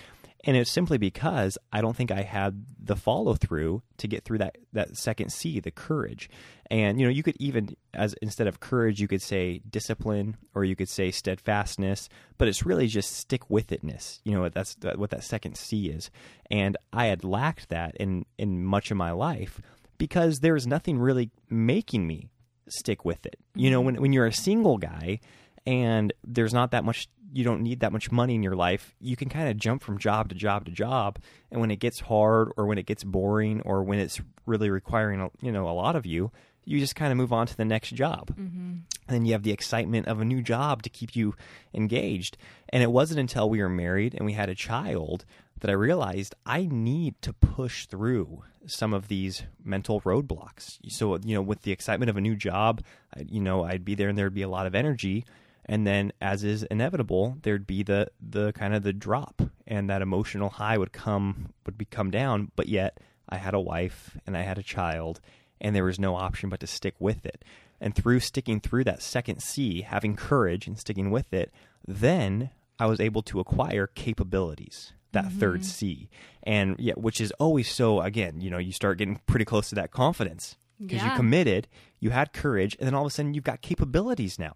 And 0.44 0.56
it's 0.56 0.70
simply 0.70 0.98
because 0.98 1.58
I 1.72 1.80
don't 1.80 1.96
think 1.96 2.12
I 2.12 2.22
had 2.22 2.64
the 2.78 2.94
follow 2.94 3.34
through 3.34 3.82
to 3.96 4.06
get 4.06 4.24
through 4.24 4.38
that, 4.38 4.56
that 4.72 4.96
second 4.96 5.32
C, 5.32 5.58
the 5.58 5.72
courage. 5.72 6.30
And, 6.70 7.00
you 7.00 7.06
know, 7.06 7.10
you 7.10 7.24
could 7.24 7.36
even, 7.40 7.74
as 7.92 8.14
instead 8.22 8.46
of 8.46 8.60
courage, 8.60 9.00
you 9.00 9.08
could 9.08 9.22
say 9.22 9.62
discipline 9.68 10.36
or 10.54 10.64
you 10.64 10.76
could 10.76 10.88
say 10.88 11.10
steadfastness, 11.10 12.08
but 12.36 12.46
it's 12.46 12.64
really 12.64 12.86
just 12.86 13.16
stick 13.16 13.50
with 13.50 13.68
itness. 13.70 14.20
You 14.24 14.32
know, 14.32 14.48
that's 14.48 14.76
what 14.94 15.10
that 15.10 15.24
second 15.24 15.56
C 15.56 15.88
is. 15.88 16.10
And 16.50 16.76
I 16.92 17.06
had 17.06 17.24
lacked 17.24 17.70
that 17.70 17.96
in, 17.96 18.24
in 18.38 18.64
much 18.64 18.92
of 18.92 18.96
my 18.96 19.10
life 19.10 19.60
because 19.96 20.38
there 20.38 20.54
was 20.54 20.66
nothing 20.66 20.98
really 20.98 21.30
making 21.50 22.06
me 22.06 22.28
stick 22.72 23.04
with 23.04 23.26
it. 23.26 23.38
You 23.54 23.70
know, 23.70 23.78
mm-hmm. 23.78 23.86
when, 23.86 24.02
when 24.02 24.12
you're 24.12 24.26
a 24.26 24.32
single 24.32 24.78
guy 24.78 25.20
and 25.66 26.12
there's 26.24 26.54
not 26.54 26.70
that 26.72 26.84
much 26.84 27.08
you 27.32 27.44
don't 27.44 27.62
need 27.62 27.80
that 27.80 27.92
much 27.92 28.10
money 28.10 28.34
in 28.34 28.42
your 28.42 28.56
life, 28.56 28.94
you 29.00 29.16
can 29.16 29.28
kind 29.28 29.48
of 29.48 29.56
jump 29.56 29.82
from 29.82 29.98
job 29.98 30.30
to 30.30 30.34
job 30.34 30.64
to 30.64 30.70
job. 30.70 31.18
And 31.50 31.60
when 31.60 31.70
it 31.70 31.78
gets 31.78 32.00
hard 32.00 32.52
or 32.56 32.66
when 32.66 32.78
it 32.78 32.86
gets 32.86 33.04
boring 33.04 33.60
or 33.62 33.82
when 33.82 33.98
it's 33.98 34.20
really 34.46 34.70
requiring, 34.70 35.30
you 35.42 35.52
know, 35.52 35.68
a 35.68 35.72
lot 35.72 35.96
of 35.96 36.06
you, 36.06 36.30
you 36.64 36.80
just 36.80 36.96
kind 36.96 37.10
of 37.10 37.16
move 37.16 37.32
on 37.32 37.46
to 37.46 37.56
the 37.56 37.64
next 37.64 37.94
job. 37.94 38.30
Mm-hmm. 38.30 38.70
And 38.70 38.84
then 39.08 39.24
you 39.24 39.32
have 39.32 39.42
the 39.42 39.52
excitement 39.52 40.06
of 40.06 40.20
a 40.20 40.24
new 40.24 40.42
job 40.42 40.82
to 40.82 40.90
keep 40.90 41.16
you 41.16 41.34
engaged. 41.74 42.36
And 42.68 42.82
it 42.82 42.90
wasn't 42.90 43.20
until 43.20 43.48
we 43.48 43.62
were 43.62 43.70
married 43.70 44.14
and 44.14 44.26
we 44.26 44.34
had 44.34 44.50
a 44.50 44.54
child 44.54 45.24
that 45.60 45.70
I 45.70 45.74
realized 45.74 46.34
I 46.46 46.68
need 46.70 47.20
to 47.22 47.32
push 47.32 47.86
through 47.86 48.44
some 48.66 48.92
of 48.92 49.08
these 49.08 49.44
mental 49.62 50.00
roadblocks. 50.02 50.78
So, 50.88 51.16
you 51.18 51.34
know, 51.34 51.42
with 51.42 51.62
the 51.62 51.72
excitement 51.72 52.10
of 52.10 52.16
a 52.16 52.20
new 52.20 52.36
job, 52.36 52.82
I, 53.16 53.24
you 53.28 53.40
know, 53.40 53.64
I'd 53.64 53.84
be 53.84 53.94
there 53.94 54.08
and 54.08 54.18
there'd 54.18 54.34
be 54.34 54.42
a 54.42 54.48
lot 54.48 54.66
of 54.66 54.74
energy. 54.74 55.24
And 55.64 55.86
then, 55.86 56.12
as 56.20 56.44
is 56.44 56.62
inevitable, 56.64 57.36
there'd 57.42 57.66
be 57.66 57.82
the 57.82 58.08
the 58.20 58.52
kind 58.52 58.74
of 58.74 58.82
the 58.82 58.92
drop, 58.94 59.42
and 59.66 59.90
that 59.90 60.00
emotional 60.00 60.48
high 60.48 60.78
would 60.78 60.92
come 60.92 61.52
would 61.66 61.76
be 61.76 61.84
come 61.84 62.10
down. 62.10 62.50
But 62.56 62.68
yet, 62.68 62.98
I 63.28 63.36
had 63.36 63.52
a 63.52 63.60
wife 63.60 64.16
and 64.26 64.34
I 64.34 64.42
had 64.42 64.56
a 64.56 64.62
child, 64.62 65.20
and 65.60 65.76
there 65.76 65.84
was 65.84 65.98
no 65.98 66.16
option 66.16 66.48
but 66.48 66.60
to 66.60 66.66
stick 66.66 66.94
with 66.98 67.26
it. 67.26 67.44
And 67.80 67.94
through 67.94 68.20
sticking 68.20 68.60
through 68.60 68.84
that 68.84 69.02
second 69.02 69.42
C, 69.42 69.82
having 69.82 70.16
courage 70.16 70.66
and 70.66 70.78
sticking 70.78 71.10
with 71.10 71.34
it, 71.34 71.52
then 71.86 72.50
I 72.78 72.86
was 72.86 72.98
able 72.98 73.22
to 73.24 73.40
acquire 73.40 73.86
capabilities. 73.86 74.94
That 75.12 75.32
third 75.32 75.60
mm-hmm. 75.60 75.62
C, 75.62 76.10
and 76.42 76.76
yeah, 76.78 76.94
which 76.94 77.20
is 77.20 77.32
always 77.38 77.70
so. 77.70 78.00
Again, 78.00 78.40
you 78.40 78.50
know, 78.50 78.58
you 78.58 78.72
start 78.72 78.98
getting 78.98 79.20
pretty 79.26 79.46
close 79.46 79.70
to 79.70 79.74
that 79.76 79.90
confidence 79.90 80.56
because 80.78 81.02
you 81.02 81.10
committed, 81.12 81.66
you 81.98 82.10
had 82.10 82.32
courage, 82.32 82.76
and 82.78 82.86
then 82.86 82.94
all 82.94 83.02
of 83.02 83.08
a 83.08 83.10
sudden 83.10 83.34
you've 83.34 83.44
got 83.44 83.62
capabilities 83.62 84.38
now. 84.38 84.54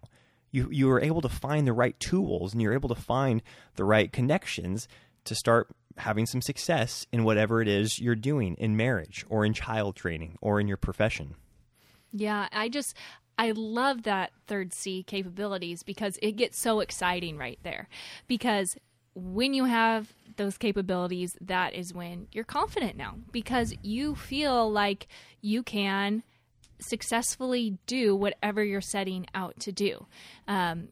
You 0.51 0.69
you 0.71 0.87
were 0.87 1.01
able 1.01 1.21
to 1.21 1.29
find 1.29 1.65
the 1.65 1.73
right 1.73 1.99
tools, 1.99 2.53
and 2.53 2.61
you're 2.61 2.73
able 2.73 2.89
to 2.89 3.01
find 3.01 3.41
the 3.75 3.83
right 3.83 4.11
connections 4.11 4.87
to 5.25 5.35
start 5.35 5.69
having 5.97 6.25
some 6.25 6.41
success 6.41 7.05
in 7.11 7.23
whatever 7.23 7.61
it 7.61 7.67
is 7.67 7.99
you're 7.99 8.15
doing 8.15 8.55
in 8.55 8.75
marriage 8.75 9.25
or 9.29 9.45
in 9.45 9.53
child 9.53 9.95
training 9.95 10.37
or 10.41 10.59
in 10.59 10.67
your 10.67 10.77
profession. 10.77 11.35
Yeah, 12.11 12.47
I 12.51 12.69
just 12.69 12.95
I 13.37 13.51
love 13.51 14.03
that 14.03 14.31
third 14.47 14.73
C 14.73 15.03
capabilities 15.03 15.83
because 15.83 16.19
it 16.21 16.33
gets 16.33 16.59
so 16.59 16.79
exciting 16.79 17.37
right 17.37 17.59
there. 17.63 17.89
Because 18.27 18.77
when 19.15 19.53
you 19.53 19.65
have 19.65 20.13
those 20.35 20.57
capabilities, 20.57 21.37
that 21.41 21.73
is 21.73 21.93
when 21.93 22.27
you're 22.31 22.43
confident 22.43 22.97
now 22.97 23.15
because 23.31 23.73
you 23.81 24.15
feel 24.15 24.71
like 24.71 25.07
you 25.41 25.63
can 25.63 26.23
successfully 26.79 27.77
do 27.87 28.15
whatever 28.15 28.63
you're 28.63 28.81
setting 28.81 29.25
out 29.33 29.59
to 29.59 29.71
do 29.71 30.05
um, 30.47 30.89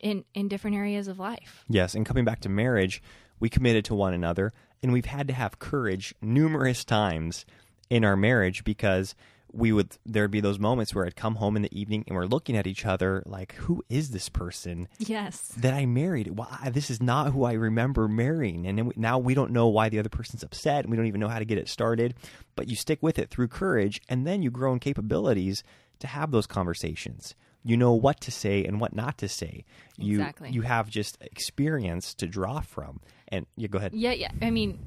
in 0.00 0.24
in 0.34 0.48
different 0.48 0.76
areas 0.76 1.08
of 1.08 1.18
life. 1.18 1.64
Yes, 1.68 1.94
and 1.94 2.06
coming 2.06 2.24
back 2.24 2.40
to 2.40 2.48
marriage, 2.48 3.02
we 3.40 3.48
committed 3.48 3.84
to 3.86 3.94
one 3.94 4.14
another, 4.14 4.52
and 4.82 4.92
we've 4.92 5.06
had 5.06 5.26
to 5.28 5.34
have 5.34 5.58
courage 5.58 6.14
numerous 6.20 6.84
times 6.84 7.44
in 7.90 8.04
our 8.04 8.16
marriage 8.16 8.64
because 8.64 9.14
we 9.54 9.70
would 9.72 9.96
there'd 10.04 10.30
be 10.30 10.40
those 10.40 10.58
moments 10.58 10.94
where 10.94 11.06
I'd 11.06 11.16
come 11.16 11.36
home 11.36 11.54
in 11.56 11.62
the 11.62 11.78
evening 11.78 12.04
and 12.06 12.16
we're 12.16 12.26
looking 12.26 12.56
at 12.56 12.66
each 12.66 12.84
other 12.84 13.22
like, 13.24 13.54
who 13.54 13.84
is 13.88 14.10
this 14.10 14.28
person 14.28 14.88
Yes. 14.98 15.40
that 15.58 15.72
I 15.72 15.86
married? 15.86 16.28
Why 16.36 16.70
this 16.72 16.90
is 16.90 17.00
not 17.00 17.32
who 17.32 17.44
I 17.44 17.52
remember 17.52 18.08
marrying, 18.08 18.66
and 18.66 18.76
then 18.76 18.86
we, 18.86 18.94
now 18.96 19.18
we 19.18 19.34
don't 19.34 19.52
know 19.52 19.68
why 19.68 19.88
the 19.88 19.98
other 19.98 20.08
person's 20.08 20.42
upset, 20.42 20.84
and 20.84 20.90
we 20.90 20.96
don't 20.96 21.06
even 21.06 21.20
know 21.20 21.28
how 21.28 21.38
to 21.38 21.44
get 21.44 21.58
it 21.58 21.68
started. 21.68 22.14
But 22.56 22.68
you 22.68 22.76
stick 22.76 22.98
with 23.02 23.18
it 23.18 23.30
through 23.30 23.48
courage, 23.48 24.00
and 24.08 24.26
then 24.26 24.42
you 24.42 24.50
grow 24.50 24.72
in 24.72 24.78
capabilities 24.80 25.62
to 26.00 26.06
have 26.08 26.30
those 26.32 26.46
conversations. 26.46 27.34
You 27.66 27.76
know 27.78 27.92
what 27.94 28.20
to 28.22 28.30
say 28.30 28.62
and 28.64 28.78
what 28.80 28.94
not 28.94 29.16
to 29.18 29.28
say. 29.28 29.64
You 29.96 30.18
Exactly. 30.20 30.50
you 30.50 30.62
have 30.62 30.90
just 30.90 31.16
experience 31.20 32.12
to 32.14 32.26
draw 32.26 32.60
from. 32.60 33.00
And 33.28 33.46
you 33.56 33.68
go 33.68 33.78
ahead. 33.78 33.94
Yeah, 33.94 34.12
yeah. 34.12 34.30
I 34.42 34.50
mean, 34.50 34.78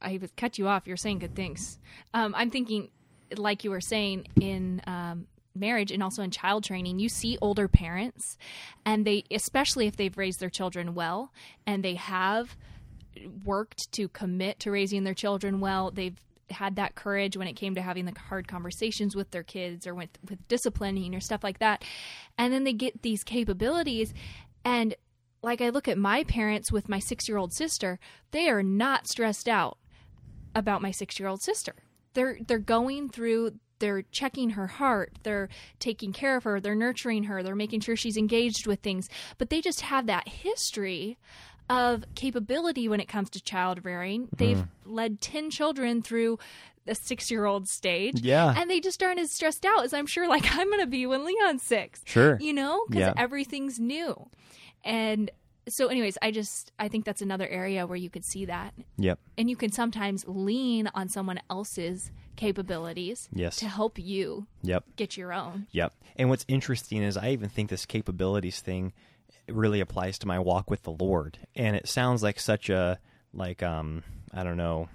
I 0.00 0.16
would 0.18 0.34
cut 0.36 0.58
you 0.58 0.66
off. 0.68 0.86
You're 0.86 0.96
saying 0.96 1.18
good 1.18 1.34
things. 1.34 1.78
Um, 2.14 2.34
I'm 2.36 2.50
thinking, 2.50 2.88
like 3.36 3.64
you 3.64 3.70
were 3.70 3.80
saying 3.80 4.26
in 4.40 4.82
um, 4.86 5.26
marriage 5.54 5.90
and 5.90 6.02
also 6.02 6.22
in 6.22 6.30
child 6.30 6.64
training, 6.64 6.98
you 6.98 7.08
see 7.08 7.38
older 7.40 7.68
parents, 7.68 8.36
and 8.84 9.06
they, 9.06 9.24
especially 9.30 9.86
if 9.86 9.96
they've 9.96 10.16
raised 10.16 10.40
their 10.40 10.50
children 10.50 10.94
well 10.94 11.32
and 11.66 11.84
they 11.84 11.94
have 11.94 12.56
worked 13.44 13.92
to 13.92 14.08
commit 14.08 14.60
to 14.60 14.70
raising 14.70 15.04
their 15.04 15.14
children 15.14 15.60
well, 15.60 15.90
they've 15.90 16.16
had 16.50 16.76
that 16.76 16.94
courage 16.94 17.36
when 17.36 17.48
it 17.48 17.54
came 17.54 17.74
to 17.74 17.82
having 17.82 18.04
the 18.04 18.18
hard 18.18 18.46
conversations 18.46 19.16
with 19.16 19.30
their 19.30 19.42
kids 19.42 19.86
or 19.86 19.94
with, 19.94 20.10
with 20.28 20.46
disciplining 20.48 21.14
or 21.14 21.20
stuff 21.20 21.42
like 21.42 21.58
that. 21.58 21.84
And 22.36 22.52
then 22.52 22.64
they 22.64 22.72
get 22.72 23.02
these 23.02 23.22
capabilities 23.24 24.12
and 24.64 24.94
like 25.42 25.60
I 25.60 25.70
look 25.70 25.88
at 25.88 25.98
my 25.98 26.24
parents 26.24 26.70
with 26.70 26.88
my 26.88 26.98
6-year-old 26.98 27.52
sister, 27.52 27.98
they 28.30 28.48
are 28.48 28.62
not 28.62 29.08
stressed 29.08 29.48
out 29.48 29.78
about 30.54 30.82
my 30.82 30.90
6-year-old 30.90 31.42
sister. 31.42 31.74
They're 32.14 32.38
they're 32.46 32.58
going 32.58 33.08
through 33.08 33.52
they're 33.78 34.02
checking 34.12 34.50
her 34.50 34.68
heart, 34.68 35.18
they're 35.24 35.48
taking 35.80 36.12
care 36.12 36.36
of 36.36 36.44
her, 36.44 36.60
they're 36.60 36.74
nurturing 36.76 37.24
her, 37.24 37.42
they're 37.42 37.56
making 37.56 37.80
sure 37.80 37.96
she's 37.96 38.16
engaged 38.16 38.64
with 38.66 38.78
things, 38.80 39.08
but 39.38 39.50
they 39.50 39.60
just 39.60 39.80
have 39.80 40.06
that 40.06 40.28
history 40.28 41.18
of 41.68 42.04
capability 42.14 42.88
when 42.88 43.00
it 43.00 43.08
comes 43.08 43.28
to 43.30 43.42
child 43.42 43.84
rearing. 43.84 44.28
They've 44.36 44.58
mm-hmm. 44.58 44.94
led 44.94 45.20
10 45.20 45.50
children 45.50 46.00
through 46.00 46.38
the 46.84 46.92
6-year-old 46.92 47.68
stage. 47.68 48.20
Yeah. 48.20 48.54
And 48.56 48.70
they 48.70 48.80
just 48.80 49.02
aren't 49.02 49.20
as 49.20 49.32
stressed 49.32 49.64
out 49.64 49.84
as 49.84 49.92
I'm 49.92 50.06
sure 50.06 50.28
like 50.28 50.44
I'm 50.56 50.68
going 50.68 50.80
to 50.80 50.86
be 50.86 51.06
when 51.06 51.24
Leon's 51.24 51.62
6 51.64 52.02
Sure. 52.04 52.38
you 52.40 52.52
know 52.52 52.84
because 52.88 53.00
Yeah. 53.00 53.14
everything's 53.16 53.80
new 53.80 54.28
and 54.84 55.30
so 55.68 55.86
anyways 55.88 56.18
i 56.22 56.30
just 56.30 56.72
i 56.78 56.88
think 56.88 57.04
that's 57.04 57.22
another 57.22 57.46
area 57.48 57.86
where 57.86 57.96
you 57.96 58.10
could 58.10 58.24
see 58.24 58.44
that 58.46 58.74
Yep. 58.98 59.18
and 59.38 59.48
you 59.48 59.56
can 59.56 59.70
sometimes 59.72 60.24
lean 60.26 60.88
on 60.94 61.08
someone 61.08 61.38
else's 61.50 62.10
capabilities 62.36 63.28
Yes. 63.32 63.56
to 63.56 63.68
help 63.68 63.98
you 63.98 64.46
Yep. 64.62 64.84
get 64.96 65.16
your 65.16 65.32
own 65.32 65.66
Yep. 65.72 65.94
And 66.16 66.28
what's 66.28 66.44
interesting 66.48 67.02
is 67.02 67.16
I 67.16 67.30
even 67.30 67.48
think 67.48 67.70
this 67.70 67.86
capabilities 67.86 68.60
thing 68.60 68.92
really 69.48 69.80
applies 69.80 70.18
to 70.18 70.26
my 70.26 70.38
walk 70.38 70.70
with 70.70 70.82
the 70.82 70.92
Lord. 70.92 71.38
And 71.56 71.74
it 71.76 71.88
sounds 71.88 72.22
like 72.22 72.38
such 72.40 72.68
a 72.70 72.98
like 73.32 73.62
um 73.62 74.02
I 74.32 74.42
don't 74.44 74.56
know 74.56 74.88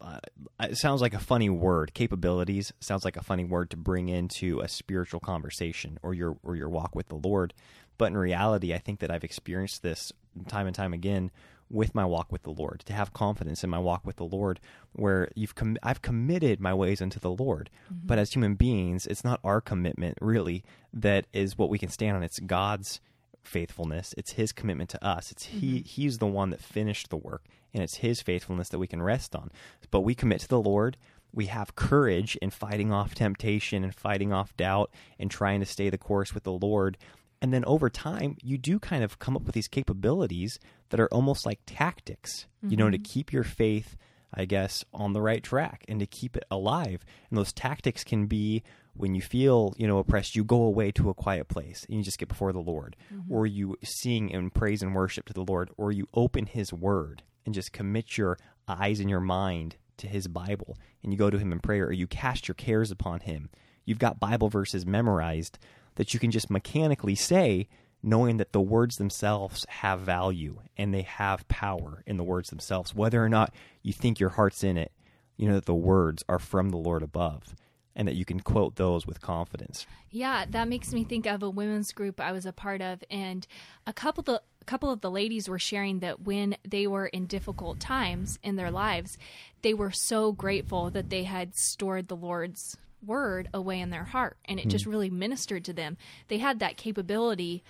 uh, 0.00 0.18
it 0.60 0.76
sounds 0.76 1.00
like 1.00 1.14
a 1.14 1.18
funny 1.18 1.48
word. 1.48 1.94
Capabilities 1.94 2.70
sounds 2.80 3.02
like 3.04 3.16
a 3.16 3.22
funny 3.22 3.44
word 3.44 3.70
to 3.70 3.78
bring 3.78 4.08
into 4.10 4.60
a 4.60 4.68
spiritual 4.68 5.20
conversation 5.20 5.98
or 6.02 6.12
your 6.12 6.36
or 6.42 6.54
your 6.56 6.68
walk 6.68 6.94
with 6.94 7.08
the 7.08 7.16
Lord. 7.16 7.54
But 8.00 8.12
in 8.12 8.16
reality, 8.16 8.72
I 8.72 8.78
think 8.78 9.00
that 9.00 9.10
I've 9.10 9.24
experienced 9.24 9.82
this 9.82 10.10
time 10.48 10.66
and 10.66 10.74
time 10.74 10.94
again 10.94 11.30
with 11.68 11.94
my 11.94 12.06
walk 12.06 12.32
with 12.32 12.44
the 12.44 12.50
Lord. 12.50 12.80
To 12.86 12.94
have 12.94 13.12
confidence 13.12 13.62
in 13.62 13.68
my 13.68 13.78
walk 13.78 14.06
with 14.06 14.16
the 14.16 14.24
Lord, 14.24 14.58
where 14.94 15.28
you've 15.34 15.54
com- 15.54 15.76
I've 15.82 16.00
committed 16.00 16.60
my 16.60 16.72
ways 16.72 17.02
unto 17.02 17.20
the 17.20 17.30
Lord. 17.30 17.68
Mm-hmm. 17.92 18.06
But 18.06 18.18
as 18.18 18.32
human 18.32 18.54
beings, 18.54 19.06
it's 19.06 19.22
not 19.22 19.38
our 19.44 19.60
commitment 19.60 20.16
really 20.22 20.64
that 20.94 21.26
is 21.34 21.58
what 21.58 21.68
we 21.68 21.78
can 21.78 21.90
stand 21.90 22.16
on. 22.16 22.22
It's 22.22 22.40
God's 22.40 23.02
faithfulness. 23.42 24.14
It's 24.16 24.32
his 24.32 24.50
commitment 24.50 24.88
to 24.90 25.04
us. 25.04 25.30
It's 25.30 25.44
he 25.44 25.80
mm-hmm. 25.80 25.84
he's 25.84 26.16
the 26.16 26.26
one 26.26 26.48
that 26.48 26.62
finished 26.62 27.10
the 27.10 27.18
work 27.18 27.44
and 27.74 27.82
it's 27.82 27.96
his 27.96 28.22
faithfulness 28.22 28.70
that 28.70 28.78
we 28.78 28.86
can 28.86 29.02
rest 29.02 29.36
on. 29.36 29.50
But 29.90 30.00
we 30.00 30.14
commit 30.14 30.40
to 30.40 30.48
the 30.48 30.58
Lord. 30.58 30.96
We 31.34 31.46
have 31.46 31.76
courage 31.76 32.36
in 32.36 32.48
fighting 32.48 32.92
off 32.92 33.14
temptation 33.14 33.84
and 33.84 33.94
fighting 33.94 34.32
off 34.32 34.56
doubt 34.56 34.90
and 35.18 35.30
trying 35.30 35.60
to 35.60 35.66
stay 35.66 35.90
the 35.90 35.98
course 35.98 36.32
with 36.32 36.44
the 36.44 36.52
Lord. 36.52 36.96
And 37.42 37.52
then 37.54 37.64
over 37.64 37.88
time, 37.88 38.36
you 38.42 38.58
do 38.58 38.78
kind 38.78 39.02
of 39.02 39.18
come 39.18 39.36
up 39.36 39.44
with 39.44 39.54
these 39.54 39.68
capabilities 39.68 40.58
that 40.90 41.00
are 41.00 41.08
almost 41.08 41.46
like 41.46 41.60
tactics, 41.66 42.46
you 42.62 42.76
know, 42.76 42.90
to 42.90 42.98
mm-hmm. 42.98 43.12
keep 43.12 43.32
your 43.32 43.44
faith 43.44 43.96
I 44.32 44.44
guess, 44.44 44.84
on 44.92 45.12
the 45.12 45.20
right 45.20 45.42
track 45.42 45.84
and 45.88 46.00
to 46.00 46.06
keep 46.06 46.36
it 46.36 46.44
alive. 46.50 47.04
And 47.28 47.38
those 47.38 47.52
tactics 47.52 48.04
can 48.04 48.26
be 48.26 48.62
when 48.94 49.14
you 49.14 49.22
feel, 49.22 49.74
you 49.76 49.86
know, 49.86 49.98
oppressed, 49.98 50.36
you 50.36 50.44
go 50.44 50.62
away 50.62 50.90
to 50.92 51.10
a 51.10 51.14
quiet 51.14 51.48
place 51.48 51.84
and 51.88 51.98
you 51.98 52.04
just 52.04 52.18
get 52.18 52.28
before 52.28 52.52
the 52.52 52.60
Lord, 52.60 52.96
mm-hmm. 53.12 53.32
or 53.32 53.46
you 53.46 53.76
sing 53.82 54.32
and 54.32 54.54
praise 54.54 54.82
and 54.82 54.94
worship 54.94 55.26
to 55.26 55.32
the 55.32 55.44
Lord, 55.44 55.70
or 55.76 55.92
you 55.92 56.06
open 56.14 56.46
His 56.46 56.72
Word 56.72 57.22
and 57.44 57.54
just 57.54 57.72
commit 57.72 58.18
your 58.18 58.38
eyes 58.68 59.00
and 59.00 59.10
your 59.10 59.20
mind 59.20 59.76
to 59.98 60.06
His 60.06 60.28
Bible 60.28 60.78
and 61.02 61.12
you 61.12 61.18
go 61.18 61.30
to 61.30 61.38
Him 61.38 61.52
in 61.52 61.60
prayer, 61.60 61.86
or 61.86 61.92
you 61.92 62.06
cast 62.06 62.46
your 62.48 62.54
cares 62.54 62.90
upon 62.90 63.20
Him. 63.20 63.50
You've 63.84 63.98
got 63.98 64.20
Bible 64.20 64.48
verses 64.48 64.86
memorized 64.86 65.58
that 65.96 66.14
you 66.14 66.20
can 66.20 66.30
just 66.30 66.50
mechanically 66.50 67.14
say 67.14 67.68
knowing 68.02 68.38
that 68.38 68.52
the 68.52 68.60
words 68.60 68.96
themselves 68.96 69.66
have 69.68 70.00
value 70.00 70.60
and 70.76 70.94
they 70.94 71.02
have 71.02 71.46
power 71.48 72.02
in 72.06 72.16
the 72.16 72.24
words 72.24 72.50
themselves, 72.50 72.94
whether 72.94 73.22
or 73.22 73.28
not 73.28 73.52
you 73.82 73.92
think 73.92 74.18
your 74.18 74.30
heart's 74.30 74.64
in 74.64 74.76
it, 74.76 74.92
you 75.36 75.48
know 75.48 75.54
that 75.54 75.66
the 75.66 75.74
words 75.74 76.24
are 76.28 76.38
from 76.38 76.70
the 76.70 76.76
Lord 76.76 77.02
above 77.02 77.54
and 77.96 78.06
that 78.06 78.14
you 78.14 78.24
can 78.24 78.40
quote 78.40 78.76
those 78.76 79.06
with 79.06 79.20
confidence. 79.20 79.86
Yeah, 80.10 80.44
that 80.48 80.68
makes 80.68 80.92
me 80.92 81.04
think 81.04 81.26
of 81.26 81.42
a 81.42 81.50
women's 81.50 81.92
group 81.92 82.20
I 82.20 82.32
was 82.32 82.46
a 82.46 82.52
part 82.52 82.80
of, 82.80 83.02
and 83.10 83.46
a 83.86 83.92
couple 83.92 84.22
of 84.22 84.26
the 84.26 84.42
a 84.62 84.64
couple 84.64 84.90
of 84.90 85.00
the 85.00 85.10
ladies 85.10 85.48
were 85.48 85.58
sharing 85.58 86.00
that 86.00 86.22
when 86.22 86.56
they 86.68 86.86
were 86.86 87.06
in 87.06 87.26
difficult 87.26 87.80
times 87.80 88.38
in 88.42 88.56
their 88.56 88.70
lives, 88.70 89.18
they 89.62 89.74
were 89.74 89.90
so 89.90 90.32
grateful 90.32 90.90
that 90.90 91.10
they 91.10 91.24
had 91.24 91.56
stored 91.56 92.08
the 92.08 92.16
Lord's 92.16 92.76
word 93.04 93.48
away 93.52 93.80
in 93.80 93.90
their 93.90 94.04
heart, 94.04 94.36
and 94.44 94.58
it 94.58 94.68
just 94.68 94.84
hmm. 94.84 94.90
really 94.90 95.10
ministered 95.10 95.64
to 95.66 95.72
them. 95.72 95.96
They 96.28 96.38
had 96.38 96.60
that 96.60 96.76
capability 96.76 97.62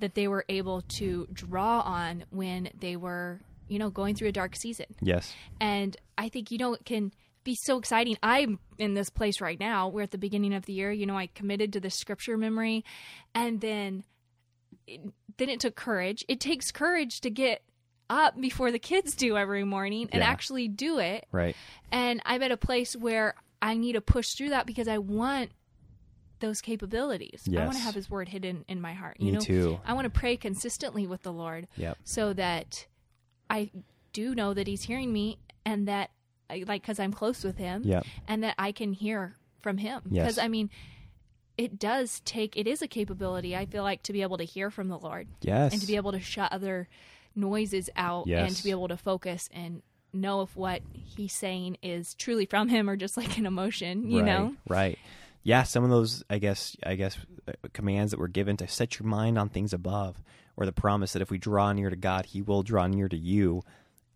that 0.00 0.14
they 0.14 0.26
were 0.26 0.44
able 0.48 0.82
to 0.82 1.28
draw 1.32 1.80
on 1.80 2.24
when 2.30 2.70
they 2.78 2.96
were, 2.96 3.40
you 3.68 3.78
know, 3.78 3.88
going 3.90 4.16
through 4.16 4.28
a 4.28 4.32
dark 4.32 4.56
season. 4.56 4.86
Yes. 5.00 5.32
And 5.60 5.96
I 6.18 6.28
think, 6.28 6.50
you 6.50 6.58
know, 6.58 6.74
it 6.74 6.84
can 6.84 7.12
be 7.44 7.56
so 7.62 7.78
exciting. 7.78 8.16
I'm 8.22 8.58
in 8.78 8.94
this 8.94 9.10
place 9.10 9.40
right 9.40 9.58
now. 9.58 9.88
We're 9.88 10.02
at 10.02 10.10
the 10.10 10.18
beginning 10.18 10.54
of 10.54 10.66
the 10.66 10.72
year. 10.72 10.90
You 10.90 11.06
know, 11.06 11.16
I 11.16 11.26
committed 11.28 11.72
to 11.74 11.80
the 11.80 11.90
scripture 11.90 12.36
memory 12.36 12.84
and 13.34 13.60
then 13.60 14.04
it, 14.86 15.00
then 15.36 15.48
it 15.48 15.60
took 15.60 15.76
courage. 15.76 16.24
It 16.28 16.40
takes 16.40 16.70
courage 16.70 17.20
to 17.20 17.30
get 17.30 17.62
up 18.10 18.40
before 18.40 18.70
the 18.70 18.78
kids 18.78 19.14
do 19.14 19.36
every 19.36 19.64
morning 19.64 20.08
and 20.12 20.20
Yeah. 20.20 20.28
actually 20.28 20.68
do 20.68 20.98
it. 20.98 21.26
Right. 21.32 21.56
And 21.90 22.20
I'm 22.24 22.42
at 22.42 22.50
a 22.50 22.56
place 22.56 22.94
where 22.94 23.34
I 23.62 23.76
need 23.76 23.92
to 23.92 24.00
push 24.02 24.34
through 24.34 24.50
that 24.50 24.66
because 24.66 24.88
I 24.88 24.98
want 24.98 25.50
those 26.40 26.60
capabilities. 26.60 27.48
I 27.48 27.60
want 27.64 27.74
to 27.74 27.78
have 27.78 27.94
his 27.94 28.10
word 28.10 28.28
hidden 28.28 28.64
in 28.66 28.80
my 28.80 28.92
heart. 28.94 29.16
You 29.20 29.26
Me 29.26 29.32
know, 29.32 29.40
too. 29.40 29.80
I 29.86 29.94
want 29.94 30.04
to 30.06 30.10
pray 30.10 30.36
consistently 30.36 31.06
with 31.06 31.22
the 31.22 31.32
Lord 31.32 31.68
Yep. 31.76 31.98
so 32.02 32.32
that 32.32 32.86
I 33.48 33.70
do 34.12 34.34
know 34.34 34.52
that 34.52 34.66
he's 34.66 34.82
hearing 34.82 35.12
me 35.12 35.38
and 35.64 35.86
that 35.86 36.10
I- 36.50 36.64
like 36.66 36.82
cuz 36.82 36.98
I'm 36.98 37.12
close 37.12 37.44
with 37.44 37.58
him 37.58 37.82
Yep. 37.84 38.04
and 38.26 38.42
that 38.42 38.56
I 38.58 38.72
can 38.72 38.92
hear 38.92 39.36
from 39.60 39.78
him 39.78 40.02
Yes. 40.10 40.24
because 40.24 40.38
I 40.38 40.48
mean 40.48 40.68
it 41.56 41.78
does 41.78 42.20
take 42.24 42.56
it 42.56 42.66
is 42.66 42.82
a 42.82 42.88
capability 42.88 43.54
I 43.56 43.64
feel 43.66 43.84
like 43.84 44.02
to 44.02 44.12
be 44.12 44.22
able 44.22 44.38
to 44.38 44.44
hear 44.44 44.68
from 44.70 44.88
the 44.88 44.98
Lord 44.98 45.28
Yes. 45.42 45.72
and 45.72 45.80
to 45.80 45.86
be 45.86 45.94
able 45.96 46.10
to 46.12 46.20
shut 46.20 46.50
other 46.52 46.88
noises 47.36 47.88
out 47.94 48.26
and 48.28 48.54
to 48.56 48.64
be 48.64 48.70
able 48.72 48.88
to 48.88 48.96
focus 48.96 49.48
and 49.52 49.82
know 50.12 50.42
if 50.42 50.56
what 50.56 50.82
he's 50.92 51.32
saying 51.32 51.78
is 51.82 52.14
truly 52.14 52.46
from 52.46 52.68
him 52.68 52.88
or 52.88 52.96
just 52.96 53.16
like 53.16 53.38
an 53.38 53.46
emotion, 53.46 54.10
you 54.10 54.18
right, 54.18 54.26
know? 54.26 54.54
Right. 54.68 54.98
Yeah, 55.42 55.64
some 55.64 55.84
of 55.84 55.90
those 55.90 56.22
I 56.30 56.38
guess 56.38 56.76
I 56.84 56.94
guess 56.94 57.16
uh, 57.48 57.52
commands 57.72 58.12
that 58.12 58.20
were 58.20 58.28
given 58.28 58.56
to 58.58 58.68
set 58.68 58.98
your 58.98 59.08
mind 59.08 59.38
on 59.38 59.48
things 59.48 59.72
above 59.72 60.22
or 60.56 60.66
the 60.66 60.72
promise 60.72 61.12
that 61.12 61.22
if 61.22 61.30
we 61.30 61.38
draw 61.38 61.72
near 61.72 61.90
to 61.90 61.96
God, 61.96 62.26
he 62.26 62.42
will 62.42 62.62
draw 62.62 62.86
near 62.86 63.08
to 63.08 63.16
you. 63.16 63.62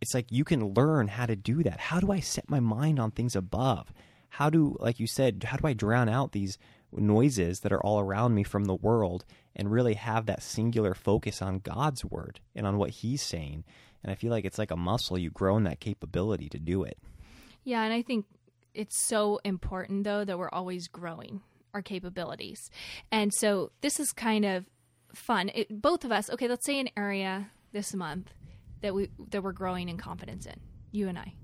It's 0.00 0.14
like 0.14 0.30
you 0.30 0.44
can 0.44 0.74
learn 0.74 1.09
how 1.09 1.26
to 1.26 1.35
do 1.35 1.62
that. 1.62 1.80
How 1.80 2.00
do 2.00 2.12
I 2.12 2.20
set 2.20 2.50
my 2.50 2.61
mind 2.61 3.00
on 3.00 3.11
things 3.11 3.35
above? 3.35 3.92
How 4.28 4.50
do 4.50 4.76
like 4.78 5.00
you 5.00 5.06
said, 5.06 5.44
how 5.48 5.56
do 5.56 5.66
I 5.66 5.72
drown 5.72 6.09
out 6.09 6.32
these 6.32 6.59
noises 6.92 7.61
that 7.61 7.72
are 7.72 7.82
all 7.82 8.00
around 8.00 8.35
me 8.35 8.42
from 8.42 8.66
the 8.66 8.74
world 8.74 9.24
and 9.56 9.70
really 9.70 9.94
have 9.94 10.26
that 10.26 10.42
singular 10.42 10.94
focus 10.94 11.42
on 11.42 11.59
God's 11.59 12.04
word 12.04 12.40
and 12.54 12.66
on 12.66 12.78
what 12.78 12.90
he's 12.90 13.22
saying? 13.22 13.64
And 14.07 14.12
I 14.12 14.14
feel 14.14 14.31
like 14.31 14.45
it's 14.45 14.57
like 14.57 14.71
a 14.71 14.77
muscle. 14.77 15.19
You 15.19 15.31
grow 15.31 15.57
in 15.57 15.64
that 15.64 15.81
capability 15.81 16.49
to 16.51 16.61
do 16.61 16.85
it. 16.85 16.97
Yeah, 17.64 17.83
and 17.83 17.92
I 17.92 18.03
think 18.03 18.25
it's 18.73 18.97
so 18.97 19.40
important 19.45 20.05
though 20.05 20.25
that 20.25 20.38
we're 20.38 20.49
always 20.51 20.87
growing 20.87 21.42
our 21.75 21.83
capabilities. 21.83 22.71
And 23.11 23.35
so 23.35 23.73
this 23.81 23.99
is 23.99 24.12
kind 24.12 24.45
of 24.45 24.64
fun. 25.12 25.51
It, 25.53 25.83
both 25.83 26.05
of 26.05 26.12
us, 26.12 26.31
okay, 26.31 26.47
let's 26.47 26.64
say 26.64 26.79
an 26.79 26.88
area 26.97 27.51
this 27.73 27.92
month 27.95 28.33
that 28.81 28.95
we 28.95 29.11
that 29.31 29.42
we're 29.42 29.53
growing 29.53 29.88
in 29.88 29.99
confidence 29.99 30.47
in. 30.47 30.61
You 30.92 31.09
and 31.09 31.19
I. 31.19 31.35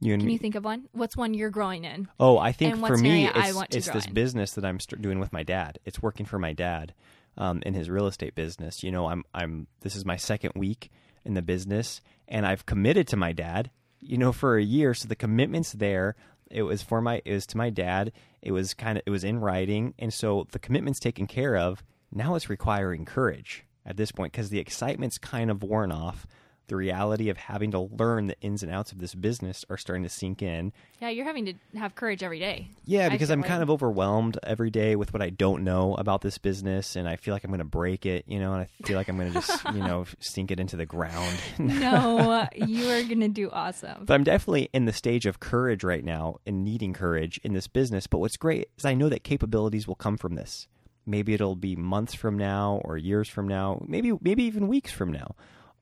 You 0.00 0.14
and 0.14 0.20
Can 0.20 0.26
me. 0.26 0.32
you 0.32 0.38
think 0.40 0.56
of 0.56 0.64
one? 0.64 0.88
What's 0.90 1.16
one 1.16 1.32
you're 1.32 1.48
growing 1.48 1.84
in? 1.84 2.08
Oh, 2.18 2.38
I 2.38 2.50
think 2.50 2.76
for 2.84 2.98
me, 2.98 3.30
it's, 3.32 3.62
it's 3.70 3.88
this 3.88 4.06
in? 4.06 4.14
business 4.14 4.52
that 4.54 4.64
I'm 4.64 4.80
st- 4.80 5.00
doing 5.00 5.20
with 5.20 5.32
my 5.32 5.44
dad. 5.44 5.78
It's 5.84 6.02
working 6.02 6.26
for 6.26 6.40
my 6.40 6.52
dad 6.52 6.92
um, 7.38 7.62
in 7.64 7.72
his 7.72 7.88
real 7.88 8.08
estate 8.08 8.34
business. 8.34 8.82
You 8.82 8.90
know, 8.90 9.06
I'm 9.06 9.24
I'm 9.32 9.68
this 9.82 9.94
is 9.94 10.04
my 10.04 10.16
second 10.16 10.54
week 10.56 10.90
in 11.24 11.34
the 11.34 11.42
business, 11.42 12.00
and 12.28 12.46
I've 12.46 12.66
committed 12.66 13.08
to 13.08 13.16
my 13.16 13.32
dad. 13.32 13.70
You 14.00 14.18
know, 14.18 14.32
for 14.32 14.58
a 14.58 14.62
year, 14.62 14.92
so 14.92 15.08
the 15.08 15.16
commitment's 15.16 15.72
there. 15.72 16.14
It 16.50 16.62
was 16.62 16.82
for 16.82 17.00
my 17.00 17.22
it 17.24 17.32
was 17.32 17.46
to 17.48 17.56
my 17.56 17.70
dad. 17.70 18.12
It 18.42 18.52
was 18.52 18.74
kind 18.74 18.98
of 18.98 19.04
it 19.06 19.10
was 19.10 19.24
in 19.24 19.40
writing, 19.40 19.94
and 19.98 20.12
so 20.12 20.46
the 20.52 20.58
commitment's 20.58 21.00
taken 21.00 21.26
care 21.26 21.56
of. 21.56 21.82
Now 22.12 22.34
it's 22.34 22.50
requiring 22.50 23.04
courage 23.04 23.64
at 23.86 23.96
this 23.96 24.12
point 24.12 24.32
because 24.32 24.50
the 24.50 24.60
excitement's 24.60 25.18
kind 25.18 25.50
of 25.50 25.62
worn 25.62 25.90
off. 25.90 26.26
The 26.66 26.76
reality 26.76 27.28
of 27.28 27.36
having 27.36 27.72
to 27.72 27.80
learn 27.80 28.26
the 28.26 28.40
ins 28.40 28.62
and 28.62 28.72
outs 28.72 28.90
of 28.90 28.98
this 28.98 29.14
business 29.14 29.64
are 29.68 29.76
starting 29.76 30.02
to 30.04 30.08
sink 30.08 30.40
in. 30.42 30.72
Yeah, 31.00 31.10
you're 31.10 31.26
having 31.26 31.44
to 31.44 31.54
have 31.78 31.94
courage 31.94 32.22
every 32.22 32.38
day. 32.38 32.70
Yeah, 32.86 33.10
because 33.10 33.28
I'm 33.30 33.42
kind 33.42 33.62
of 33.62 33.68
overwhelmed 33.68 34.38
every 34.42 34.70
day 34.70 34.96
with 34.96 35.12
what 35.12 35.20
I 35.20 35.28
don't 35.28 35.62
know 35.62 35.94
about 35.94 36.22
this 36.22 36.38
business, 36.38 36.96
and 36.96 37.06
I 37.06 37.16
feel 37.16 37.34
like 37.34 37.44
I'm 37.44 37.50
going 37.50 37.58
to 37.58 37.64
break 37.64 38.06
it, 38.06 38.24
you 38.26 38.38
know, 38.38 38.54
and 38.54 38.62
I 38.62 38.86
feel 38.86 38.96
like 38.96 39.08
I'm 39.08 39.18
going 39.18 39.32
to 39.32 39.40
just, 39.40 39.64
you 39.66 39.80
know, 39.80 40.06
sink 40.20 40.50
it 40.50 40.58
into 40.58 40.76
the 40.76 40.86
ground. 40.86 41.36
No, 41.58 42.48
you 42.56 42.88
are 42.90 43.02
going 43.02 43.20
to 43.20 43.28
do 43.28 43.50
awesome. 43.50 44.06
but 44.06 44.14
I'm 44.14 44.24
definitely 44.24 44.70
in 44.72 44.86
the 44.86 44.92
stage 44.92 45.26
of 45.26 45.40
courage 45.40 45.84
right 45.84 46.04
now 46.04 46.36
and 46.46 46.64
needing 46.64 46.94
courage 46.94 47.38
in 47.44 47.52
this 47.52 47.68
business. 47.68 48.06
But 48.06 48.18
what's 48.18 48.36
great 48.38 48.68
is 48.78 48.84
I 48.86 48.94
know 48.94 49.10
that 49.10 49.22
capabilities 49.24 49.86
will 49.86 49.96
come 49.96 50.16
from 50.16 50.34
this. 50.34 50.66
Maybe 51.06 51.34
it'll 51.34 51.56
be 51.56 51.76
months 51.76 52.14
from 52.14 52.38
now 52.38 52.80
or 52.84 52.96
years 52.96 53.28
from 53.28 53.46
now, 53.46 53.84
maybe 53.86 54.12
maybe 54.22 54.44
even 54.44 54.68
weeks 54.68 54.90
from 54.90 55.12
now. 55.12 55.34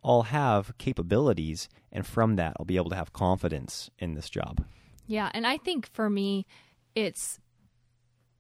I'll 0.05 0.23
have 0.23 0.77
capabilities, 0.79 1.69
and 1.93 2.07
from 2.07 2.37
that, 2.37 2.57
I'll 2.59 2.65
be 2.67 2.77
able 2.77 2.91
to 2.91 2.97
have 2.97 3.13
confidence 3.13 3.91
in 3.99 4.15
this 4.15 4.29
job. 4.29 4.65
Yeah, 5.07 5.31
and 5.35 5.47
I 5.47 5.59
think 5.59 5.87
for 5.93 6.09
me, 6.11 6.47
it's 6.95 7.39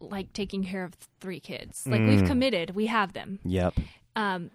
like 0.00 0.32
taking 0.32 0.64
care 0.64 0.84
of 0.84 0.94
three 1.20 1.38
kids. 1.40 1.86
Like 1.86 2.02
Mm. 2.02 2.08
we've 2.08 2.24
committed, 2.24 2.70
we 2.74 2.86
have 2.86 3.12
them. 3.12 3.38
Yep. 3.44 3.74
Um, 4.16 4.50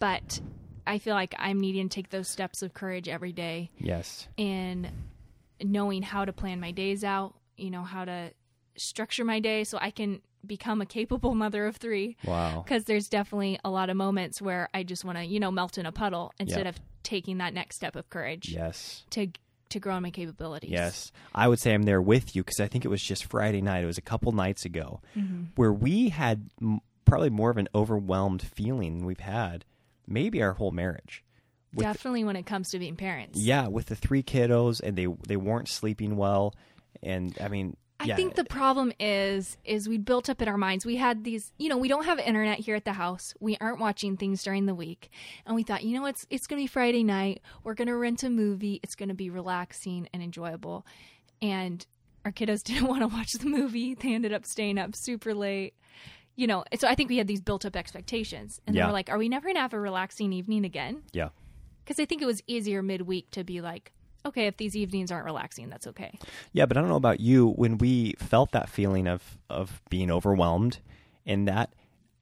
but 0.00 0.40
I 0.86 0.98
feel 0.98 1.14
like 1.14 1.34
I'm 1.38 1.60
needing 1.60 1.88
to 1.88 1.94
take 1.94 2.10
those 2.10 2.28
steps 2.28 2.62
of 2.62 2.74
courage 2.74 3.08
every 3.08 3.32
day 3.32 3.70
Yes. 3.78 4.26
in 4.36 4.90
knowing 5.62 6.02
how 6.02 6.24
to 6.24 6.32
plan 6.32 6.58
my 6.58 6.72
days 6.72 7.04
out, 7.04 7.34
you 7.56 7.70
know, 7.70 7.82
how 7.84 8.04
to 8.04 8.32
structure 8.76 9.24
my 9.24 9.38
day 9.38 9.62
so 9.62 9.78
I 9.80 9.92
can 9.92 10.20
become 10.46 10.80
a 10.80 10.86
capable 10.86 11.34
mother 11.34 11.66
of 11.66 11.76
three. 11.76 12.16
Wow. 12.24 12.62
Because 12.64 12.84
there's 12.84 13.08
definitely 13.08 13.58
a 13.64 13.70
lot 13.70 13.90
of 13.90 13.96
moments 13.96 14.40
where 14.42 14.68
I 14.74 14.82
just 14.82 15.04
want 15.04 15.18
to, 15.18 15.24
you 15.24 15.38
know, 15.40 15.50
melt 15.50 15.78
in 15.78 15.86
a 15.86 15.92
puddle 15.92 16.32
instead 16.38 16.64
Yeah. 16.64 16.70
of 16.70 16.80
taking 17.02 17.38
that 17.38 17.54
next 17.54 17.76
step 17.76 17.96
of 17.96 18.08
courage 18.10 18.48
Yes. 18.50 19.04
to 19.10 19.28
to 19.70 19.80
grow 19.80 19.96
in 19.96 20.02
my 20.02 20.10
capabilities. 20.10 20.68
Yes. 20.70 21.10
I 21.34 21.48
would 21.48 21.58
say 21.58 21.72
I'm 21.72 21.84
there 21.84 22.02
with 22.02 22.36
you 22.36 22.42
because 22.44 22.60
I 22.60 22.68
think 22.68 22.84
it 22.84 22.88
was 22.88 23.00
just 23.00 23.24
Friday 23.24 23.62
night. 23.62 23.82
It 23.82 23.86
was 23.86 23.96
a 23.96 24.02
couple 24.02 24.30
nights 24.32 24.66
ago 24.66 25.00
Mm-hmm. 25.16 25.44
where 25.56 25.72
we 25.72 26.10
had 26.10 26.50
m- 26.60 26.80
probably 27.06 27.30
more 27.30 27.48
of 27.50 27.56
an 27.56 27.68
overwhelmed 27.74 28.42
feeling 28.42 28.98
than 28.98 29.06
we've 29.06 29.20
had 29.20 29.64
maybe 30.06 30.42
our 30.42 30.52
whole 30.52 30.72
marriage. 30.72 31.24
With 31.72 31.84
Definitely 31.86 32.24
when 32.24 32.36
it 32.36 32.44
comes 32.44 32.68
to 32.72 32.78
being 32.78 32.96
parents. 32.96 33.38
yeah, 33.40 33.66
with 33.68 33.86
the 33.86 33.96
three 33.96 34.22
kiddos 34.22 34.80
and 34.82 34.94
they 34.94 35.06
they 35.26 35.36
weren't 35.38 35.68
sleeping 35.68 36.16
well 36.18 36.54
and 37.02 37.34
I 37.40 37.48
mean 37.48 37.74
I 38.02 38.06
yeah, 38.06 38.16
think 38.16 38.34
the 38.34 38.44
problem 38.44 38.92
is 38.98 39.56
is 39.64 39.88
we 39.88 39.96
built 39.98 40.28
up 40.28 40.42
in 40.42 40.48
our 40.48 40.58
minds. 40.58 40.84
We 40.84 40.96
had 40.96 41.24
these, 41.24 41.52
you 41.58 41.68
know, 41.68 41.76
we 41.78 41.88
don't 41.88 42.04
have 42.04 42.18
internet 42.18 42.58
here 42.58 42.74
at 42.74 42.84
the 42.84 42.94
house. 42.94 43.32
We 43.40 43.56
aren't 43.60 43.78
watching 43.78 44.16
things 44.16 44.42
during 44.42 44.66
the 44.66 44.74
week. 44.74 45.08
And 45.46 45.54
we 45.54 45.62
thought, 45.62 45.84
you 45.84 45.98
know, 45.98 46.06
it's 46.06 46.26
it's 46.28 46.46
going 46.46 46.58
to 46.60 46.62
be 46.64 46.66
Friday 46.66 47.04
night. 47.04 47.40
We're 47.64 47.74
going 47.74 47.88
to 47.88 47.96
rent 47.96 48.22
a 48.24 48.30
movie. 48.30 48.80
It's 48.82 48.94
going 48.96 49.08
to 49.10 49.14
be 49.14 49.30
relaxing 49.30 50.08
and 50.12 50.22
enjoyable. 50.22 50.84
And 51.40 51.86
our 52.24 52.32
kiddos 52.32 52.62
didn't 52.64 52.88
want 52.88 53.02
to 53.02 53.06
watch 53.08 53.30
the 53.38 53.46
movie. 53.48 53.94
They 53.94 54.14
ended 54.14 54.32
up 54.32 54.44
staying 54.46 54.78
up 54.78 54.94
super 54.96 55.34
late. 55.34 55.74
You 56.34 56.46
know, 56.46 56.64
so 56.78 56.88
I 56.88 56.94
think 56.94 57.10
we 57.10 57.18
had 57.18 57.26
these 57.26 57.40
built 57.42 57.64
up 57.64 57.76
expectations. 57.76 58.60
And 58.66 58.74
Yeah. 58.74 58.86
we're 58.86 58.92
like, 58.92 59.10
are 59.10 59.18
we 59.18 59.28
never 59.28 59.44
going 59.46 59.56
to 59.56 59.60
have 59.60 59.74
a 59.74 59.80
relaxing 59.80 60.32
evening 60.32 60.64
again? 60.64 61.02
yeah. 61.12 61.28
Because 61.84 62.00
I 62.00 62.04
think 62.06 62.22
it 62.22 62.26
was 62.26 62.40
easier 62.46 62.80
midweek 62.80 63.30
to 63.32 63.42
be 63.44 63.60
like, 63.60 63.92
okay, 64.24 64.46
if 64.46 64.56
these 64.56 64.76
evenings 64.76 65.10
aren't 65.10 65.24
relaxing, 65.24 65.68
that's 65.68 65.86
okay. 65.86 66.18
Yeah, 66.52 66.66
but 66.66 66.76
I 66.76 66.80
don't 66.80 66.88
know 66.88 66.96
about 66.96 67.20
you. 67.20 67.48
When 67.48 67.78
we 67.78 68.14
felt 68.18 68.52
that 68.52 68.68
feeling 68.68 69.06
of 69.06 69.38
of 69.48 69.80
being 69.90 70.10
overwhelmed, 70.10 70.78
and 71.26 71.46
that 71.48 71.74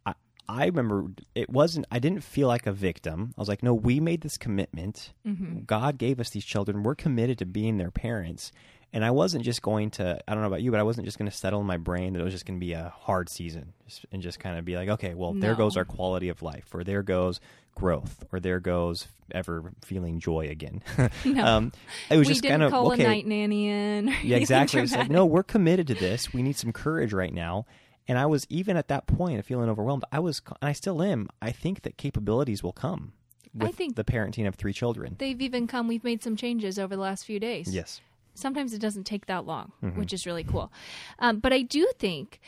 I, 0.07 0.15
I 0.49 0.67
remember 0.67 1.07
it 1.35 1.51
wasn't. 1.51 1.87
I 1.91 1.99
didn't 1.99 2.23
feel 2.23 2.49
like 2.49 2.67
a 2.67 2.73
victim. 2.73 3.35
I 3.37 3.41
was 3.41 3.49
like, 3.49 3.63
no, 3.63 3.75
we 3.75 4.01
made 4.01 4.23
this 4.23 4.37
commitment. 4.37 5.13
Mm-hmm. 5.27 5.61
God 5.67 5.99
gave 5.99 6.21
us 6.21 6.31
these 6.31 6.45
children. 6.45 6.83
We're 6.83 6.95
committed 6.95 7.39
to 7.39 7.47
being 7.47 7.79
their 7.79 7.91
parents. 7.91 8.53
And 8.93 9.05
I 9.05 9.13
wasn't 9.13 9.45
just 9.45 9.63
going 9.63 9.91
to. 9.93 10.19
I 10.27 10.35
don't 10.35 10.43
know 10.43 10.49
about 10.49 10.63
you, 10.63 10.73
but 10.73 10.81
I 10.81 10.83
wasn't 10.83 11.05
just 11.05 11.17
going 11.17 11.31
to 11.31 11.37
settle 11.37 11.61
in 11.61 11.67
my 11.67 11.77
brain 11.77 12.15
that 12.15 12.21
it 12.21 12.25
was 12.25 12.33
just 12.33 12.45
going 12.45 12.59
to 12.59 12.65
be 12.65 12.73
a 12.73 12.93
hard 13.03 13.29
season, 13.29 13.73
and 14.11 14.21
just 14.21 14.41
kind 14.41 14.59
of 14.59 14.65
be 14.65 14.77
like, 14.77 14.89
okay, 14.89 15.15
well, 15.15 15.33
there 15.33 15.55
goes 15.55 15.77
our 15.77 15.85
quality 15.85 16.29
of 16.29 16.43
life, 16.43 16.75
or 16.75 16.83
there 16.83 17.05
goes 17.05 17.41
growth, 17.77 18.25
or 18.33 18.41
there 18.41 18.59
goes 18.59 19.07
ever 19.33 19.73
feeling 19.83 20.19
joy 20.19 20.49
again. 20.49 20.83
No. 21.25 21.45
um, 21.45 21.73
it 22.11 22.17
was 22.17 22.27
we 22.27 22.35
just 22.35 22.45
kind 22.45 22.63
of 22.63 22.73
call 22.73 22.93
okay. 22.93 23.05
a 23.05 23.09
night 23.09 23.27
nanny 23.27 23.69
in. 23.69 24.09
Yeah, 24.23 24.37
exactly. 24.39 24.81
It's 24.81 24.95
like, 24.95 25.11
no, 25.11 25.25
we're 25.25 25.43
committed 25.43 25.87
to 25.89 25.95
this. 25.95 26.33
We 26.33 26.43
need 26.43 26.57
some 26.57 26.73
courage 26.73 27.13
right 27.13 27.33
now. 27.33 27.67
And 28.09 28.19
I 28.19 28.27
was 28.27 28.47
even 28.49 28.77
at 28.77 28.89
that 28.89 29.07
point 29.07 29.39
of 29.39 29.47
feeling 29.47 29.69
overwhelmed. 29.69 30.05
I 30.11 30.19
was, 30.19 30.43
and 30.61 30.69
I 30.69 30.73
still 30.73 31.01
am. 31.03 31.29
I 31.41 31.53
think 31.53 31.83
that 31.83 31.97
capabilities 31.97 32.63
will 32.63 32.73
come 32.73 33.13
I 33.61 33.73
think- 33.73 33.97
the 33.97 34.05
parenting 34.05 34.47
of 34.47 34.55
three 34.55 34.73
children. 34.73 35.17
They've 35.19 35.41
even 35.41 35.67
come. 35.67 35.89
We've 35.89 36.05
made 36.05 36.23
some 36.23 36.37
changes 36.37 36.79
over 36.79 36.95
the 36.95 37.03
last 37.03 37.25
few 37.25 37.41
days. 37.41 37.73
Yes. 37.73 38.01
Sometimes 38.41 38.73
it 38.75 38.81
doesn't 38.81 39.05
take 39.05 39.27
that 39.27 39.47
long, 39.47 39.73
Mm-hmm. 39.83 39.99
which 39.99 40.13
is 40.13 40.27
really 40.27 40.45
cool. 40.45 40.73
Um, 41.19 41.39
but 41.39 41.53
I 41.53 41.63
do 41.63 41.91
think 41.99 42.41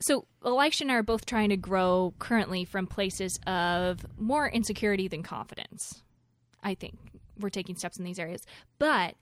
so. 0.00 0.26
Elisha 0.44 0.84
and 0.84 0.92
I 0.92 0.96
are 0.96 1.02
both 1.02 1.26
trying 1.26 1.50
to 1.50 1.56
grow 1.56 2.14
currently 2.18 2.64
from 2.64 2.86
places 2.86 3.38
of 3.46 4.04
more 4.18 4.48
insecurity 4.48 5.08
than 5.08 5.22
confidence. 5.22 6.02
I 6.62 6.74
think 6.74 6.96
we're 7.38 7.50
taking 7.50 7.76
steps 7.76 7.98
in 7.98 8.04
these 8.04 8.18
areas. 8.18 8.46
But 8.78 9.14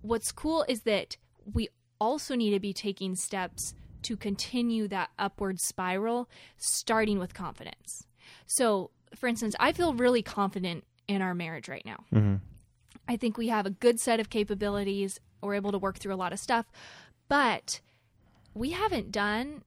what's 0.00 0.32
cool 0.32 0.64
is 0.68 0.82
that 0.82 1.16
we 1.52 1.68
also 2.00 2.34
need 2.34 2.50
to 2.50 2.60
be 2.60 2.72
taking 2.72 3.14
steps 3.14 3.74
to 4.02 4.16
continue 4.16 4.88
that 4.88 5.10
upward 5.18 5.60
spiral, 5.60 6.28
starting 6.56 7.18
with 7.18 7.34
confidence. 7.34 8.06
So, 8.46 8.90
for 9.14 9.28
instance, 9.28 9.54
I 9.60 9.72
feel 9.72 9.94
really 9.94 10.22
confident 10.22 10.84
in 11.08 11.22
our 11.22 11.34
marriage 11.34 11.68
right 11.68 11.84
now. 11.86 12.04
Mm-hmm. 12.12 12.36
I 13.08 13.16
think 13.16 13.36
we 13.36 13.48
have 13.48 13.66
a 13.66 13.70
good 13.70 14.00
set 14.00 14.20
of 14.20 14.30
capabilities. 14.30 15.20
We're 15.42 15.54
able 15.54 15.72
to 15.72 15.78
work 15.78 15.98
through 15.98 16.14
a 16.14 16.16
lot 16.16 16.32
of 16.32 16.38
stuff, 16.38 16.66
but 17.28 17.80
we 18.54 18.70
haven't 18.70 19.10
done. 19.12 19.62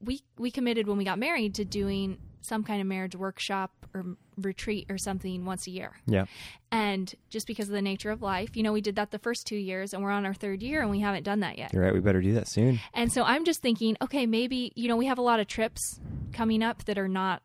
We 0.00 0.22
we 0.38 0.50
committed 0.50 0.86
when 0.86 0.96
we 0.98 1.04
got 1.04 1.18
married 1.18 1.54
to 1.56 1.64
doing 1.64 2.18
some 2.40 2.62
kind 2.62 2.80
of 2.80 2.86
marriage 2.86 3.16
workshop 3.16 3.70
or 3.94 4.04
retreat 4.36 4.84
or 4.90 4.98
something 4.98 5.46
once 5.46 5.66
a 5.66 5.70
year. 5.70 5.92
Yeah. 6.06 6.26
And 6.70 7.14
just 7.30 7.46
because 7.46 7.68
of 7.68 7.72
the 7.72 7.80
nature 7.80 8.10
of 8.10 8.20
life, 8.20 8.54
you 8.54 8.62
know, 8.62 8.72
we 8.72 8.82
did 8.82 8.96
that 8.96 9.12
the 9.12 9.18
first 9.18 9.46
two 9.46 9.56
years, 9.56 9.94
and 9.94 10.02
we're 10.02 10.10
on 10.10 10.26
our 10.26 10.34
third 10.34 10.62
year, 10.62 10.82
and 10.82 10.90
we 10.90 11.00
haven't 11.00 11.22
done 11.22 11.40
that 11.40 11.56
yet. 11.56 11.72
You're 11.72 11.82
right. 11.82 11.94
We 11.94 12.00
better 12.00 12.20
do 12.20 12.34
that 12.34 12.46
soon. 12.48 12.80
And 12.92 13.10
so 13.10 13.22
I'm 13.22 13.46
just 13.46 13.62
thinking, 13.62 13.96
okay, 14.02 14.26
maybe, 14.26 14.72
you 14.74 14.88
know, 14.88 14.96
we 14.96 15.06
have 15.06 15.16
a 15.16 15.22
lot 15.22 15.40
of 15.40 15.46
trips 15.46 16.00
coming 16.34 16.62
up 16.62 16.84
that 16.84 16.98
are 16.98 17.08
not, 17.08 17.42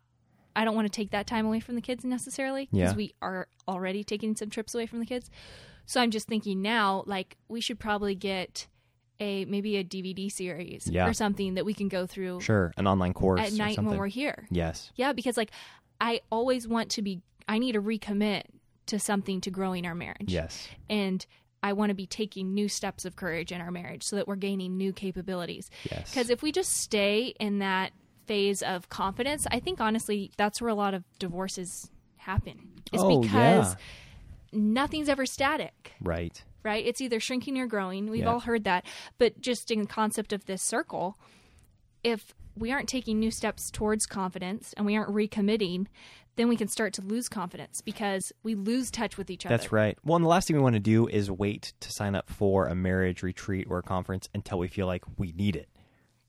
I 0.54 0.66
don't 0.66 0.76
want 0.76 0.88
to 0.88 0.92
take 0.92 1.12
that 1.12 1.28
time 1.28 1.46
away 1.46 1.62
from 1.62 1.76
the 1.76 1.82
kids 1.82 2.04
necessarily 2.04 2.68
because 2.70 2.92
Yeah. 2.92 2.96
we 2.98 3.14
are 3.22 3.48
already 3.70 4.04
taking 4.04 4.36
some 4.36 4.50
trips 4.50 4.76
away 4.76 4.86
from 4.86 5.00
the 5.00 5.06
kids. 5.06 5.30
So 5.90 6.00
I'm 6.00 6.12
just 6.12 6.28
thinking 6.28 6.62
now, 6.62 7.04
like, 7.08 7.36
we 7.48 7.62
should 7.62 7.80
probably 7.80 8.14
get 8.14 8.68
a 9.20 9.46
maybe 9.46 9.76
a 9.78 9.84
DVD 9.84 10.32
series 10.32 10.88
Yeah. 10.88 11.08
or 11.08 11.14
something 11.14 11.56
that 11.56 11.66
we 11.66 11.74
can 11.74 11.88
go 11.88 12.06
through 12.06 12.42
Sure. 12.42 12.72
An 12.78 12.86
online 12.86 13.14
course 13.14 13.42
at 13.42 13.54
night 13.54 13.78
when 13.78 13.98
we're 13.98 14.06
here. 14.06 14.48
yes. 14.52 14.92
Yeah, 14.96 15.14
because 15.14 15.36
like 15.36 15.50
I 16.00 16.22
always 16.32 16.68
want 16.68 16.92
to 16.92 17.02
be, 17.02 17.22
I 17.48 17.58
need 17.58 17.72
to 17.72 17.82
recommit 17.82 18.44
to 18.86 19.00
something 19.00 19.42
to 19.42 19.50
growing 19.50 19.86
our 19.88 19.96
marriage 19.96 20.32
Yes. 20.32 20.68
and 20.90 21.26
I 21.64 21.74
want 21.74 21.90
to 21.90 21.96
be 21.96 22.06
taking 22.06 22.54
new 22.54 22.70
steps 22.70 23.04
of 23.04 23.16
courage 23.16 23.52
in 23.52 23.60
our 23.60 23.72
marriage 23.72 24.04
so 24.04 24.16
that 24.16 24.28
we're 24.28 24.36
gaining 24.38 24.78
new 24.78 24.94
capabilities. 24.94 25.70
Yes. 25.92 26.12
Because 26.12 26.30
if 26.30 26.42
we 26.44 26.52
just 26.52 26.72
stay 26.72 27.34
in 27.40 27.60
that 27.60 27.92
phase 28.28 28.62
of 28.62 28.88
confidence, 28.90 29.48
I 29.52 29.60
think 29.60 29.82
honestly 29.82 30.32
that's 30.38 30.62
where 30.62 30.70
a 30.70 30.76
lot 30.76 30.94
of 30.94 31.04
divorces 31.18 31.90
happen. 32.18 32.70
It's 32.94 33.02
Oh, 33.04 33.22
because 33.22 33.74
yeah. 33.74 33.80
Nothing's 34.52 35.10
ever 35.10 35.26
static, 35.26 35.94
Right. 36.02 36.44
right? 36.64 36.86
It's 36.86 37.02
either 37.02 37.20
shrinking 37.20 37.58
or 37.58 37.68
growing. 37.68 38.10
We've 38.10 38.22
Yeah. 38.24 38.32
all 38.34 38.40
heard 38.42 38.64
that. 38.66 38.86
But 39.18 39.42
just 39.42 39.72
in 39.72 39.82
the 39.82 39.88
concept 39.88 40.34
of 40.34 40.46
this 40.46 40.62
circle, 40.62 41.18
if 42.04 42.34
we 42.56 42.72
aren't 42.72 42.90
taking 42.90 43.20
new 43.20 43.32
steps 43.32 43.72
towards 43.72 44.06
confidence 44.06 44.74
and 44.74 44.86
we 44.86 44.96
aren't 44.96 45.12
recommitting, 45.14 45.88
then 46.36 46.48
we 46.48 46.56
can 46.56 46.68
start 46.68 46.94
to 46.94 47.02
lose 47.02 47.28
confidence 47.28 47.82
because 47.82 48.32
we 48.44 48.56
lose 48.56 48.90
touch 48.92 49.18
with 49.18 49.30
each 49.30 49.46
other. 49.46 49.56
That's 49.58 49.72
right. 49.72 49.98
Well, 50.06 50.16
and 50.16 50.24
the 50.24 50.30
last 50.30 50.48
thing 50.48 50.56
we 50.56 50.64
want 50.64 50.76
to 50.76 50.80
do 50.80 51.08
is 51.08 51.30
wait 51.30 51.74
to 51.82 51.92
sign 51.92 52.16
up 52.16 52.30
for 52.30 52.68
a 52.68 52.76
marriage 52.76 53.24
retreat 53.24 53.68
or 53.70 53.80
a 53.80 53.84
conference 53.84 54.30
until 54.34 54.58
we 54.60 54.68
feel 54.70 54.88
like 54.88 55.04
we 55.18 55.32
need 55.34 55.56
it. 55.56 55.68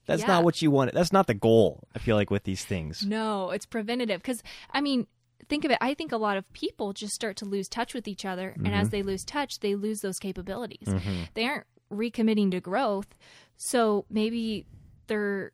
That's 0.06 0.22
Yeah. 0.22 0.28
not 0.28 0.44
what 0.44 0.60
you 0.62 0.70
want. 0.72 0.92
That's 0.92 1.12
not 1.12 1.28
the 1.28 1.34
goal. 1.34 1.84
I 1.94 2.00
feel 2.00 2.16
like 2.16 2.30
with 2.30 2.42
these 2.42 2.64
things. 2.64 3.06
No, 3.06 3.50
it's 3.50 3.66
preventative 3.66 4.20
because 4.20 4.42
I 4.72 4.80
mean, 4.80 5.06
think 5.50 5.64
of 5.66 5.70
it. 5.70 5.78
I 5.82 5.92
think 5.92 6.12
a 6.12 6.16
lot 6.16 6.36
of 6.38 6.50
people 6.54 6.92
just 6.94 7.12
start 7.12 7.36
to 7.38 7.44
lose 7.44 7.68
touch 7.68 7.92
with 7.92 8.08
each 8.08 8.24
other, 8.24 8.50
and 8.56 8.64
Mm-hmm. 8.68 8.74
as 8.74 8.88
they 8.90 9.02
lose 9.02 9.24
touch, 9.24 9.58
they 9.60 9.74
lose 9.74 10.00
those 10.00 10.18
capabilities. 10.18 10.88
They 11.34 11.44
aren't 11.44 11.66
recommitting 11.92 12.50
to 12.52 12.60
growth, 12.60 13.08
so 13.58 14.06
maybe 14.08 14.64
they're 15.08 15.52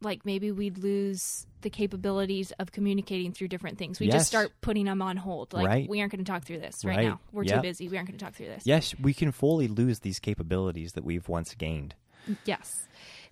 like 0.00 0.24
maybe 0.24 0.52
we'd 0.52 0.78
lose 0.78 1.44
the 1.62 1.70
capabilities 1.70 2.52
of 2.60 2.70
communicating 2.70 3.32
through 3.32 3.48
different 3.48 3.78
things. 3.78 3.98
We 3.98 4.06
Yes. 4.06 4.14
just 4.14 4.28
start 4.28 4.52
putting 4.60 4.84
them 4.84 5.02
on 5.02 5.16
hold. 5.16 5.52
Like 5.52 5.66
Right. 5.66 5.88
we 5.88 5.98
aren't 6.00 6.12
going 6.12 6.24
to 6.24 6.30
talk 6.30 6.44
through 6.44 6.60
this 6.60 6.84
right, 6.84 6.98
Right. 6.98 7.08
now. 7.08 7.20
We're 7.32 7.42
Yep. 7.42 7.56
too 7.56 7.62
busy. 7.62 7.88
We 7.88 7.96
aren't 7.96 8.08
going 8.08 8.16
to 8.18 8.24
talk 8.24 8.34
through 8.34 8.46
this. 8.46 8.62
Yes, 8.64 8.94
we 9.00 9.12
can 9.12 9.32
fully 9.32 9.66
lose 9.66 9.98
these 10.00 10.20
capabilities 10.20 10.92
that 10.92 11.02
we've 11.02 11.28
once 11.28 11.52
gained. 11.56 11.96
Yes. 12.44 12.86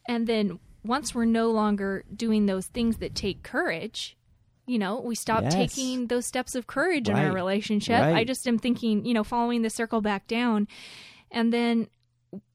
And 0.09 0.27
then 0.27 0.59
once 0.85 1.15
we're 1.15 1.25
no 1.25 1.53
longer 1.53 2.05
doing 2.13 2.47
those 2.47 2.67
things 2.67 2.97
that 2.97 3.15
take 3.15 3.45
courage, 3.45 4.16
you 4.67 4.79
know, 4.79 5.01
we 5.01 5.15
stop 5.15 5.43
Yes. 5.45 5.55
taking 5.55 6.09
those 6.09 6.27
steps 6.27 6.55
of 6.55 6.67
courage 6.67 7.09
in 7.09 7.15
our 7.17 7.27
Right. 7.27 7.35
relationship. 7.35 8.01
I 8.01 8.25
just 8.25 8.47
am 8.49 8.59
thinking, 8.59 9.05
you 9.07 9.15
know, 9.15 9.25
following 9.25 9.63
the 9.63 9.71
circle 9.71 10.01
back 10.01 10.27
down. 10.27 10.67
And 11.31 11.53
then, 11.53 11.89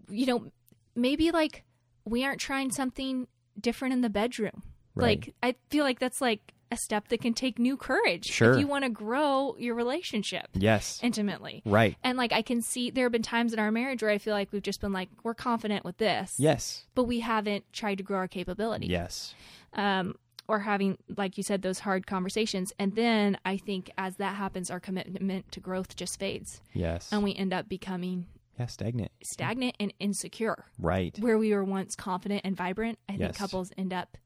you 0.09 0.25
know, 0.25 0.51
maybe 0.95 1.31
like 1.31 1.63
we 2.05 2.25
aren't 2.25 2.39
trying 2.41 2.71
something 2.71 3.27
different 3.59 3.93
in 3.93 4.01
the 4.01 4.09
bedroom. 4.09 4.63
Right. 4.95 5.25
Like, 5.25 5.35
I 5.41 5.55
feel 5.69 5.83
like 5.85 5.99
that's 5.99 6.19
like 6.21 6.53
a 6.73 6.77
step 6.77 7.09
that 7.09 7.19
can 7.21 7.33
take 7.33 7.59
new 7.59 7.75
courage 7.75 8.25
Sure. 8.25 8.53
if 8.53 8.59
you 8.59 8.65
want 8.67 8.85
to 8.85 8.89
grow 8.89 9.55
your 9.59 9.75
relationship 9.75 10.47
Yes. 10.53 10.99
intimately. 11.03 11.61
Right. 11.65 11.97
And 12.03 12.17
like 12.17 12.31
I 12.31 12.41
can 12.41 12.61
see 12.61 12.89
there 12.89 13.05
have 13.05 13.11
been 13.11 13.21
times 13.21 13.51
in 13.53 13.59
our 13.59 13.71
marriage 13.71 14.01
where 14.01 14.11
I 14.11 14.17
feel 14.17 14.33
like 14.33 14.51
we've 14.53 14.61
just 14.61 14.79
been 14.79 14.93
like 14.93 15.09
we're 15.23 15.33
confident 15.33 15.83
with 15.85 15.97
this, 15.97 16.35
Yes. 16.39 16.85
but 16.95 17.03
we 17.05 17.19
haven't 17.19 17.65
tried 17.73 17.97
to 17.99 18.03
grow 18.03 18.17
our 18.19 18.27
capability. 18.29 18.87
Yes. 18.87 19.33
Um, 19.73 20.15
or 20.51 20.59
having, 20.59 20.97
like 21.17 21.37
you 21.37 21.43
said, 21.43 21.61
those 21.61 21.79
hard 21.79 22.05
conversations. 22.05 22.73
And 22.77 22.93
then 22.93 23.37
I 23.45 23.55
think 23.55 23.89
as 23.97 24.17
that 24.17 24.35
happens, 24.35 24.69
our 24.69 24.81
commitment 24.81 25.49
to 25.53 25.61
growth 25.61 25.95
just 25.95 26.19
fades, 26.19 26.59
Yes. 26.73 27.09
and 27.13 27.23
we 27.23 27.33
end 27.33 27.53
up 27.53 27.69
becoming 27.69 28.25
yeah, 28.59 28.65
stagnant. 28.65 29.11
stagnant 29.23 29.77
and 29.79 29.93
insecure. 29.99 30.65
Right. 30.77 31.17
Where 31.19 31.37
we 31.37 31.53
were 31.53 31.63
once 31.63 31.95
confident 31.95 32.41
and 32.43 32.55
vibrant, 32.57 32.99
I 33.07 33.13
think 33.13 33.21
Yes. 33.21 33.37
couples 33.37 33.71
end 33.77 33.93
up 33.93 34.17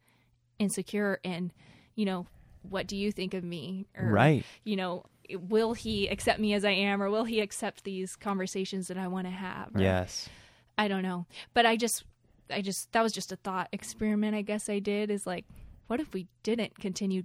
insecure 0.58 1.20
and, 1.24 1.54
you 1.96 2.06
know, 2.06 2.26
what 2.64 2.88
do 2.88 2.98
you 2.98 3.12
think 3.12 3.36
of 3.36 3.44
me? 3.44 3.86
Or, 3.96 4.08
Right. 4.10 4.44
You 4.64 4.78
know, 4.78 5.06
will 5.38 5.74
he 5.74 6.08
accept 6.08 6.40
me 6.40 6.54
as 6.56 6.66
I 6.66 6.72
am, 6.72 7.04
or 7.04 7.12
will 7.12 7.26
he 7.26 7.40
accept 7.40 7.84
these 7.84 8.16
conversations 8.16 8.88
that 8.88 8.98
I 8.98 9.08
want 9.08 9.28
to 9.28 9.32
have? 9.32 9.76
Or, 9.76 9.80
Yes. 9.82 10.28
I 10.76 10.88
don't 10.88 11.04
know. 11.04 11.28
But 11.54 11.68
I 11.68 11.76
just, 11.78 12.04
I 12.50 12.62
just, 12.64 12.92
that 12.94 13.04
was 13.04 13.14
just 13.14 13.32
a 13.32 13.36
thought 13.36 13.70
experiment, 13.72 14.36
I 14.36 14.42
guess 14.42 14.70
I 14.70 14.80
did 14.80 15.12
is 15.12 15.28
like, 15.28 15.46
what 15.88 16.00
if 16.00 16.13
we 16.13 16.28
didn't 16.43 16.80
continue 16.80 17.24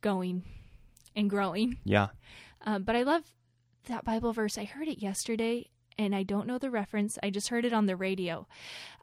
going 0.00 0.44
and 1.16 1.28
growing? 1.30 1.78
Yeah. 1.84 2.08
Um, 2.62 2.82
but 2.82 2.96
I 2.96 3.02
love 3.02 3.22
that 3.88 4.04
Bible 4.04 4.32
verse. 4.32 4.58
I 4.58 4.64
heard 4.64 4.88
it 4.88 5.00
yesterday 5.00 5.66
and 5.98 6.14
I 6.14 6.22
don't 6.22 6.46
know 6.46 6.58
the 6.58 6.70
reference. 6.70 7.18
I 7.22 7.30
just 7.30 7.48
heard 7.48 7.64
it 7.64 7.72
on 7.72 7.86
the 7.86 7.96
radio. 7.96 8.46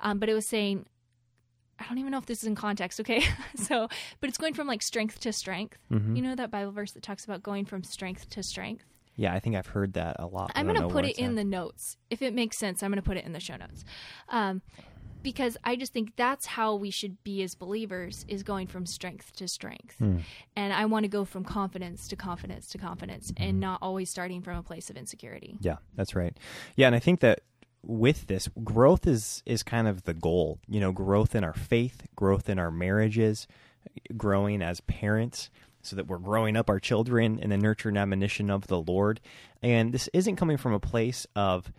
Um, 0.02 0.20
but 0.20 0.30
it 0.30 0.34
was 0.34 0.48
saying, 0.48 0.86
I 1.80 1.86
don't 1.88 1.98
even 1.98 2.12
know 2.12 2.18
if 2.20 2.26
this 2.26 2.40
is 2.40 2.46
in 2.48 2.56
context, 2.56 3.00
okay? 3.02 3.22
so, 3.56 3.90
but 4.22 4.30
it's 4.30 4.38
going 4.38 4.54
from 4.54 4.68
like 4.68 4.82
strength 4.82 5.20
to 5.22 5.34
strength. 5.34 5.78
Mhm. 5.92 6.16
You 6.16 6.22
know 6.22 6.36
that 6.36 6.52
Bible 6.52 6.72
verse 6.72 6.94
that 6.94 7.04
talks 7.04 7.26
about 7.26 7.44
going 7.44 7.66
from 7.66 7.84
strength 7.84 8.30
to 8.30 8.44
strength? 8.44 8.86
Yeah, 9.18 9.34
I 9.34 9.40
think 9.40 9.56
I've 9.56 9.68
heard 9.68 9.94
that 9.94 10.18
a 10.20 10.26
lot. 10.28 10.52
I'm 10.56 10.68
going 10.68 10.82
to 10.82 10.90
put 10.90 11.06
it 11.06 11.18
in 11.18 11.32
at. 11.32 11.36
the 11.38 11.44
notes. 11.46 11.96
If 12.10 12.22
it 12.22 12.34
makes 12.34 12.58
sense, 12.58 12.84
I'm 12.84 12.92
going 12.92 13.02
to 13.02 13.06
put 13.06 13.16
it 13.18 13.26
in 13.26 13.32
the 13.32 13.40
show 13.40 13.56
notes. 13.56 13.86
Um, 14.28 14.62
because 15.26 15.58
I 15.64 15.76
just 15.76 15.92
think 15.92 16.16
that's 16.16 16.46
how 16.46 16.76
we 16.76 16.92
should 16.92 17.22
be 17.24 17.44
as 17.44 17.56
believers 17.56 18.26
is 18.30 18.44
going 18.44 18.68
from 18.68 18.86
strength 18.86 19.36
to 19.38 19.48
strength. 19.48 19.96
Hmm. 19.98 20.20
And 20.56 20.72
I 20.72 20.86
want 20.86 21.04
to 21.04 21.10
go 21.10 21.26
from 21.26 21.44
confidence 21.44 22.08
to 22.10 22.16
confidence 22.16 22.68
to 22.70 22.78
confidence 22.78 23.32
Mm-hmm. 23.32 23.44
and 23.44 23.60
not 23.60 23.80
always 23.82 24.10
starting 24.10 24.42
from 24.42 24.58
a 24.58 24.64
place 24.64 24.90
of 24.90 24.98
insecurity. 24.98 25.58
Yeah, 25.60 25.78
that's 25.96 26.16
right. 26.16 26.38
Yeah, 26.76 26.88
and 26.88 26.96
I 26.96 27.00
think 27.00 27.20
that 27.22 27.42
with 27.82 28.28
this 28.28 28.48
growth 28.64 29.08
is 29.08 29.42
is 29.46 29.64
kind 29.64 29.88
of 29.88 30.04
the 30.04 30.14
goal. 30.14 30.60
You 30.68 30.80
know, 30.80 30.92
growth 30.92 31.34
in 31.36 31.44
our 31.44 31.54
faith, 31.54 32.06
growth 32.16 32.48
in 32.48 32.60
our 32.60 32.72
marriages, 32.72 33.48
growing 34.16 34.62
as 34.62 34.80
parents 34.82 35.50
so 35.82 35.96
that 35.96 36.08
we're 36.08 36.18
growing 36.18 36.56
up 36.56 36.70
our 36.70 36.80
children 36.80 37.40
in 37.40 37.50
the 37.50 37.58
nurture 37.58 37.90
and 37.90 37.98
admonition 37.98 38.50
of 38.50 38.68
the 38.68 38.80
Lord. 38.80 39.22
And 39.62 39.94
this 39.94 40.08
isn't 40.14 40.36
coming 40.36 40.58
from 40.58 40.74
a 40.74 40.80
place 40.80 41.28
of 41.36 41.72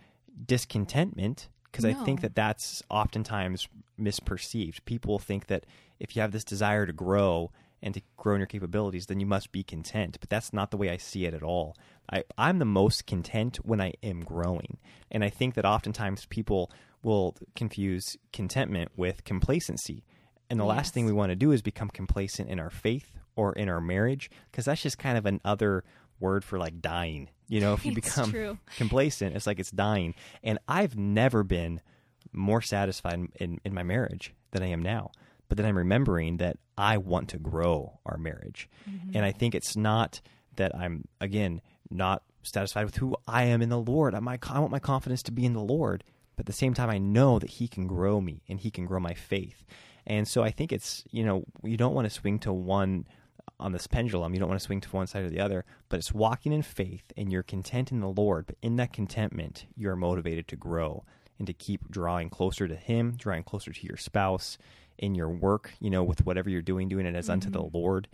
discontentment 0.45 1.49
because 1.71 1.85
I 1.85 1.93
think 1.93 2.21
that 2.21 2.35
that's 2.35 2.81
oftentimes 2.89 3.67
misperceived. 3.99 4.85
People 4.85 5.19
think 5.19 5.47
that 5.47 5.65
if 5.99 6.15
you 6.15 6.21
have 6.21 6.31
this 6.31 6.43
desire 6.43 6.85
to 6.85 6.93
grow 6.93 7.51
and 7.81 7.93
to 7.93 8.01
grow 8.15 8.35
in 8.35 8.39
your 8.39 8.47
capabilities, 8.47 9.05
then 9.05 9.19
you 9.19 9.25
must 9.25 9.51
be 9.51 9.63
content. 9.63 10.17
But 10.19 10.29
that's 10.29 10.53
not 10.53 10.71
the 10.71 10.77
way 10.77 10.89
I 10.89 10.97
see 10.97 11.25
it 11.25 11.33
at 11.33 11.43
all. 11.43 11.75
I, 12.11 12.23
I'm 12.37 12.59
the 12.59 12.65
most 12.65 13.05
content 13.05 13.57
when 13.63 13.81
I 13.81 13.93
am 14.01 14.21
growing. 14.21 14.77
And 15.11 15.23
I 15.23 15.29
think 15.29 15.53
that 15.55 15.65
oftentimes 15.65 16.25
people 16.25 16.71
will 17.03 17.35
confuse 17.55 18.17
contentment 18.33 18.91
with 18.95 19.23
complacency. 19.23 20.03
And 20.49 20.59
the 20.59 20.65
last 20.65 20.93
thing 20.93 21.05
we 21.05 21.11
want 21.11 21.31
to 21.31 21.35
do 21.35 21.51
is 21.51 21.61
become 21.61 21.89
complacent 21.89 22.49
in 22.49 22.59
our 22.59 22.69
faith 22.69 23.11
or 23.35 23.53
in 23.53 23.69
our 23.69 23.81
marriage 23.81 24.31
because 24.49 24.65
that's 24.65 24.81
just 24.81 24.97
kind 24.97 25.17
of 25.17 25.25
another 25.25 25.83
word 26.19 26.43
for 26.43 26.57
like 26.57 26.81
dying. 26.81 27.29
You 27.47 27.61
know, 27.61 27.73
if 27.73 27.85
you 27.85 27.93
become 27.95 28.31
true. 28.31 28.57
complacent, 28.77 29.35
it's 29.35 29.47
like 29.47 29.59
it's 29.59 29.71
dying. 29.71 30.15
And 30.43 30.59
I've 30.67 30.97
never 30.97 31.43
been 31.43 31.81
more 32.33 32.61
satisfied 32.61 33.27
in, 33.39 33.59
in 33.63 33.73
my 33.73 33.83
marriage 33.83 34.33
than 34.51 34.63
I 34.63 34.67
am 34.67 34.81
now. 34.81 35.11
But 35.49 35.57
then 35.57 35.65
I'm 35.65 35.77
remembering 35.77 36.37
that 36.37 36.57
I 36.77 36.97
want 36.97 37.29
to 37.29 37.37
grow 37.37 37.99
our 38.05 38.17
marriage. 38.17 38.69
Mm-hmm. 38.89 39.11
And 39.15 39.25
I 39.25 39.31
think 39.31 39.55
it's 39.55 39.77
not 39.77 40.19
that 40.57 40.75
I'm, 40.75 41.07
again, 41.21 41.61
not 41.89 42.23
satisfied 42.43 42.85
with 42.85 42.97
who 42.97 43.15
I 43.27 43.43
am 43.43 43.61
in 43.61 43.69
the 43.69 43.79
Lord. 43.79 44.13
I, 44.13 44.19
my, 44.19 44.39
I 44.49 44.59
want 44.59 44.71
my 44.71 44.79
confidence 44.79 45.23
to 45.23 45.31
be 45.31 45.45
in 45.45 45.53
the 45.53 45.61
Lord. 45.61 46.03
But 46.35 46.41
at 46.41 46.47
the 46.47 46.53
same 46.53 46.73
time, 46.73 46.89
I 46.89 46.97
know 46.97 47.39
that 47.39 47.49
He 47.49 47.67
can 47.67 47.87
grow 47.87 48.19
me 48.19 48.43
and 48.47 48.59
He 48.59 48.71
can 48.71 48.85
grow 48.85 48.99
my 48.99 49.13
faith. 49.13 49.65
And 50.05 50.27
so 50.27 50.43
I 50.43 50.51
think 50.51 50.71
it's, 50.71 51.03
you 51.11 51.23
know, 51.23 51.43
you 51.63 51.77
don't 51.77 51.93
want 51.93 52.05
to 52.05 52.13
swing 52.13 52.39
to 52.39 52.53
one 52.53 53.07
on 53.59 53.71
this 53.71 53.87
pendulum. 53.87 54.33
You 54.33 54.39
don't 54.39 54.49
want 54.49 54.59
to 54.59 54.65
swing 54.65 54.81
to 54.81 54.89
one 54.89 55.07
side 55.07 55.23
or 55.23 55.29
the 55.29 55.39
other, 55.39 55.65
but 55.89 55.97
it's 55.97 56.13
walking 56.13 56.53
in 56.53 56.61
faith 56.61 57.11
and 57.15 57.31
you're 57.31 57.43
content 57.43 57.91
in 57.91 57.99
the 57.99 58.09
Lord. 58.09 58.45
But 58.45 58.57
in 58.61 58.75
that 58.77 58.93
contentment, 58.93 59.65
you're 59.75 59.95
motivated 59.95 60.47
to 60.49 60.55
grow 60.55 61.03
and 61.37 61.47
to 61.47 61.53
keep 61.53 61.89
drawing 61.89 62.29
closer 62.29 62.67
to 62.67 62.75
Him, 62.75 63.15
drawing 63.17 63.43
closer 63.43 63.71
to 63.71 63.85
your 63.85 63.97
spouse 63.97 64.57
in 64.97 65.15
your 65.15 65.29
work, 65.29 65.73
you 65.79 65.89
know, 65.89 66.03
with 66.03 66.25
whatever 66.25 66.49
you're 66.49 66.61
doing, 66.61 66.87
doing 66.87 67.05
it 67.05 67.15
as 67.15 67.29
unto 67.29 67.49
the 67.49 67.61
Lord. 67.61 68.07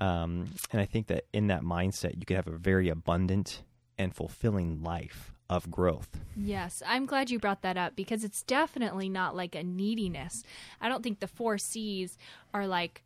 Um, 0.00 0.46
and 0.70 0.80
I 0.80 0.84
think 0.84 1.08
that 1.08 1.24
in 1.32 1.48
that 1.48 1.62
mindset, 1.62 2.18
you 2.18 2.24
could 2.24 2.36
have 2.36 2.46
a 2.46 2.56
very 2.56 2.88
abundant 2.88 3.62
and 3.98 4.14
fulfilling 4.14 4.82
life 4.82 5.32
of 5.50 5.70
growth. 5.70 6.20
Yes, 6.36 6.82
I'm 6.86 7.06
glad 7.06 7.30
you 7.30 7.38
brought 7.38 7.62
that 7.62 7.76
up 7.76 7.96
because 7.96 8.22
it's 8.22 8.42
definitely 8.42 9.08
not 9.08 9.34
like 9.34 9.54
a 9.54 9.62
neediness. 9.62 10.44
I 10.80 10.88
don't 10.88 11.02
think 11.02 11.20
the 11.20 11.26
four 11.26 11.58
C's 11.58 12.18
are 12.52 12.66
like 12.66 13.02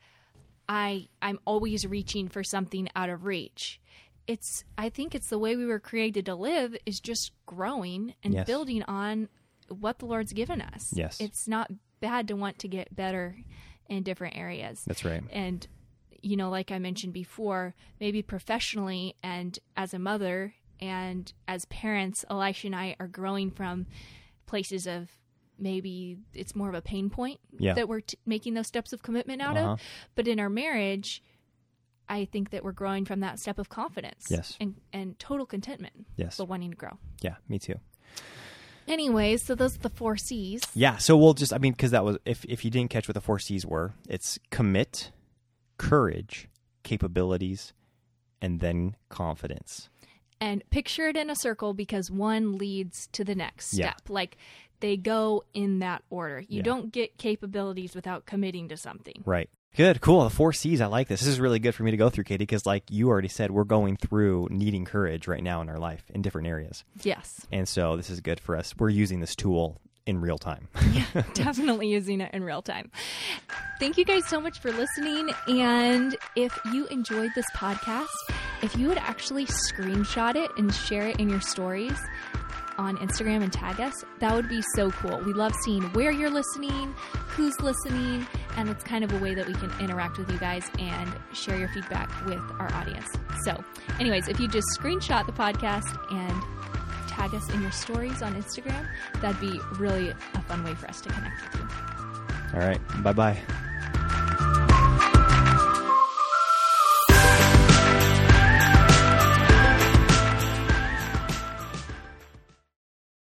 I 0.69 1.09
I'm 1.21 1.39
always 1.45 1.87
reaching 1.87 2.29
for 2.29 2.43
something 2.45 2.89
out 2.97 3.11
of 3.11 3.25
reach. 3.25 3.81
It's 4.27 4.65
I 4.79 4.89
think 4.89 5.15
it's 5.15 5.29
the 5.29 5.39
way 5.39 5.57
we 5.57 5.67
were 5.67 5.81
created 5.81 6.27
to 6.27 6.35
live 6.35 6.77
is 6.87 7.01
just 7.01 7.33
growing 7.47 8.15
and 8.23 8.33
Yes. 8.35 8.47
building 8.47 8.83
on 8.85 9.29
what 9.69 9.99
the 9.99 10.07
Lord's 10.07 10.33
given 10.33 10.61
us. 10.61 10.93
Yes. 10.95 11.21
It's 11.21 11.49
not 11.49 11.71
bad 12.01 12.29
to 12.29 12.35
want 12.35 12.59
to 12.61 12.69
get 12.69 12.95
better 12.95 13.37
in 13.89 14.03
different 14.03 14.37
areas. 14.37 14.85
That's 14.87 15.05
right. 15.05 15.23
And, 15.31 15.67
you 16.23 16.37
know, 16.37 16.51
like 16.51 16.71
I 16.71 16.79
mentioned 16.79 17.13
before, 17.13 17.75
maybe 18.01 18.23
professionally 18.23 19.17
and 19.23 19.59
as 19.77 19.93
a 19.95 19.99
mother 19.99 20.55
and 20.81 21.33
as 21.49 21.65
parents, 21.67 22.25
Elisha 22.31 22.67
and 22.69 22.77
I 22.77 22.97
are 23.01 23.07
growing 23.09 23.51
from 23.51 23.87
places 24.47 24.87
of 24.87 25.11
maybe 25.59 26.19
it's 26.35 26.55
more 26.57 26.69
of 26.69 26.75
a 26.75 26.83
pain 26.83 27.11
point 27.11 27.41
Yeah. 27.59 27.75
that 27.75 27.89
we're 27.89 28.01
t- 28.01 28.19
making 28.27 28.55
those 28.55 28.67
steps 28.67 28.93
of 28.93 29.03
commitment 29.03 29.41
out 29.43 29.57
Uh-huh. 29.57 29.73
of. 29.73 29.83
But 30.15 30.27
in 30.29 30.41
our 30.41 30.49
marriage, 30.51 31.23
I 32.09 32.25
think 32.25 32.51
that 32.51 32.65
we're 32.65 32.73
growing 32.73 33.05
from 33.05 33.21
that 33.21 33.39
step 33.39 33.59
of 33.59 33.69
confidence 33.69 34.27
Yes. 34.31 34.57
and, 34.61 34.75
and 34.93 35.19
total 35.19 35.47
contentment, 35.47 36.07
Yes. 36.17 36.37
but 36.37 36.47
wanting 36.49 36.71
to 36.71 36.77
grow. 36.77 36.99
Yeah, 37.23 37.37
me 37.49 37.59
too. 37.59 37.77
Anyways, 38.89 39.45
so 39.45 39.55
those 39.55 39.77
are 39.77 39.81
the 39.81 39.89
four 39.89 40.17
C's. 40.17 40.63
Yeah, 40.75 40.97
so 40.97 41.17
we'll 41.17 41.35
just 41.35 41.53
I 41.53 41.59
mean 41.59 41.73
because 41.73 41.93
that 41.93 42.05
was 42.05 42.19
if 42.25 42.45
if 42.47 42.65
you 42.65 42.71
didn't 42.71 42.91
catch 42.91 43.07
what 43.07 43.15
the 43.15 43.21
four 43.21 43.39
C's 43.39 43.65
were, 43.65 43.95
it's 44.09 44.41
commit, 44.51 45.13
courage, 45.79 46.49
capabilities, 46.83 47.73
and 48.41 48.59
then 48.59 48.97
confidence. 49.09 49.89
And 50.43 50.63
picture 50.71 51.07
it 51.09 51.17
in 51.17 51.31
a 51.31 51.37
circle 51.37 51.73
because 51.73 52.11
one 52.11 52.59
leads 52.59 53.07
to 53.13 53.23
the 53.25 53.35
next 53.35 53.75
Yeah. 53.75 53.91
step. 53.93 54.11
Like 54.11 54.37
they 54.81 54.97
go 54.97 55.45
in 55.55 55.79
that 55.79 56.03
order. 56.11 56.41
You 56.41 56.57
Yeah. 56.59 56.63
don't 56.63 56.91
get 56.93 57.17
capabilities 57.17 57.95
without 57.95 58.27
committing 58.27 58.69
to 58.69 58.77
something. 58.77 59.23
Right. 59.25 59.49
Good, 59.75 60.01
cool. 60.03 60.25
The 60.25 60.31
four 60.31 60.53
C's. 60.53 60.81
I 60.83 60.87
like 60.87 61.09
this. 61.09 61.21
This 61.21 61.29
is 61.29 61.41
really 61.41 61.59
good 61.61 61.75
for 61.75 61.83
me 61.85 61.93
to 61.93 61.97
go 61.97 62.11
through, 62.11 62.25
Katie, 62.25 62.43
because 62.43 62.67
like 62.67 62.83
you 62.91 63.09
already 63.09 63.29
said, 63.29 63.51
we're 63.53 63.65
going 63.65 63.97
through 63.97 64.49
needing 64.51 64.85
courage 64.85 65.27
right 65.29 65.43
now 65.43 65.63
in 65.63 65.69
our 65.71 65.79
life 65.79 66.05
in 66.13 66.21
different 66.21 66.47
areas, 66.49 66.85
Yes. 67.03 67.47
and 67.51 67.67
so 67.67 67.97
this 67.97 68.11
is 68.11 68.21
good 68.21 68.39
for 68.39 68.55
us. 68.55 68.75
We're 68.77 68.91
using 68.91 69.21
this 69.21 69.35
tool 69.35 69.81
in 70.07 70.21
real 70.21 70.39
time. 70.39 70.69
Yeah, 70.93 71.23
definitely 71.33 71.89
using 71.89 72.21
it 72.21 72.35
in 72.35 72.45
real 72.45 72.61
time. 72.61 72.91
Thank 73.81 73.97
you 73.97 74.05
guys 74.05 74.27
so 74.29 74.41
much 74.41 74.59
for 74.59 74.71
listening. 74.73 75.31
And 75.49 76.15
if 76.37 76.59
you 76.71 76.87
enjoyed 76.89 77.31
this 77.35 77.47
podcast, 77.55 78.09
if 78.63 78.77
you 78.77 78.89
would 78.89 78.99
actually 78.99 79.47
screenshot 79.47 80.37
it 80.37 80.51
and 80.59 80.73
share 80.75 81.07
it 81.09 81.19
in 81.19 81.31
your 81.31 81.41
stories 81.41 81.99
on 82.77 82.99
Instagram 82.99 83.43
and 83.43 83.51
tag 83.53 83.81
us, 83.81 83.95
that 84.19 84.35
would 84.35 84.49
be 84.51 84.63
so 84.75 84.91
cool. 84.91 85.19
We 85.21 85.33
love 85.33 85.55
seeing 85.65 85.83
where 85.95 86.11
you're 86.11 86.31
listening, 86.31 86.95
who's 87.15 87.59
listening, 87.61 88.27
and 88.57 88.69
it's 88.69 88.85
kind 88.85 89.05
of 89.05 89.13
a 89.15 89.19
way 89.19 89.35
that 89.35 89.47
we 89.47 89.55
can 89.55 89.73
interact 89.81 90.19
with 90.19 90.31
you 90.31 90.39
guys 90.39 90.71
and 90.79 91.11
share 91.33 91.57
your 91.59 91.69
feedback 91.69 92.11
with 92.27 92.41
our 92.59 92.71
audience. 92.75 93.09
So, 93.45 93.63
anyways, 93.99 94.29
if 94.29 94.39
you 94.39 94.49
just 94.49 94.67
screenshot 94.79 95.25
the 95.25 95.33
podcast 95.33 95.97
and 96.13 96.43
tag 97.23 97.35
us 97.35 97.49
in 97.55 97.63
your 97.63 97.71
stories 97.71 98.23
on 98.23 98.35
Instagram, 98.35 98.87
that'd 99.21 99.41
be 99.41 99.61
really 99.79 100.11
a 100.11 100.43
fun 100.43 100.65
way 100.65 100.75
for 100.75 100.89
us 100.89 101.01
to 101.01 101.09
connect 101.11 101.41
with 101.43 101.61
you. 101.61 101.69
All 102.55 102.67
right, 102.67 102.81
bye 103.03 103.13
bye. 103.13 103.39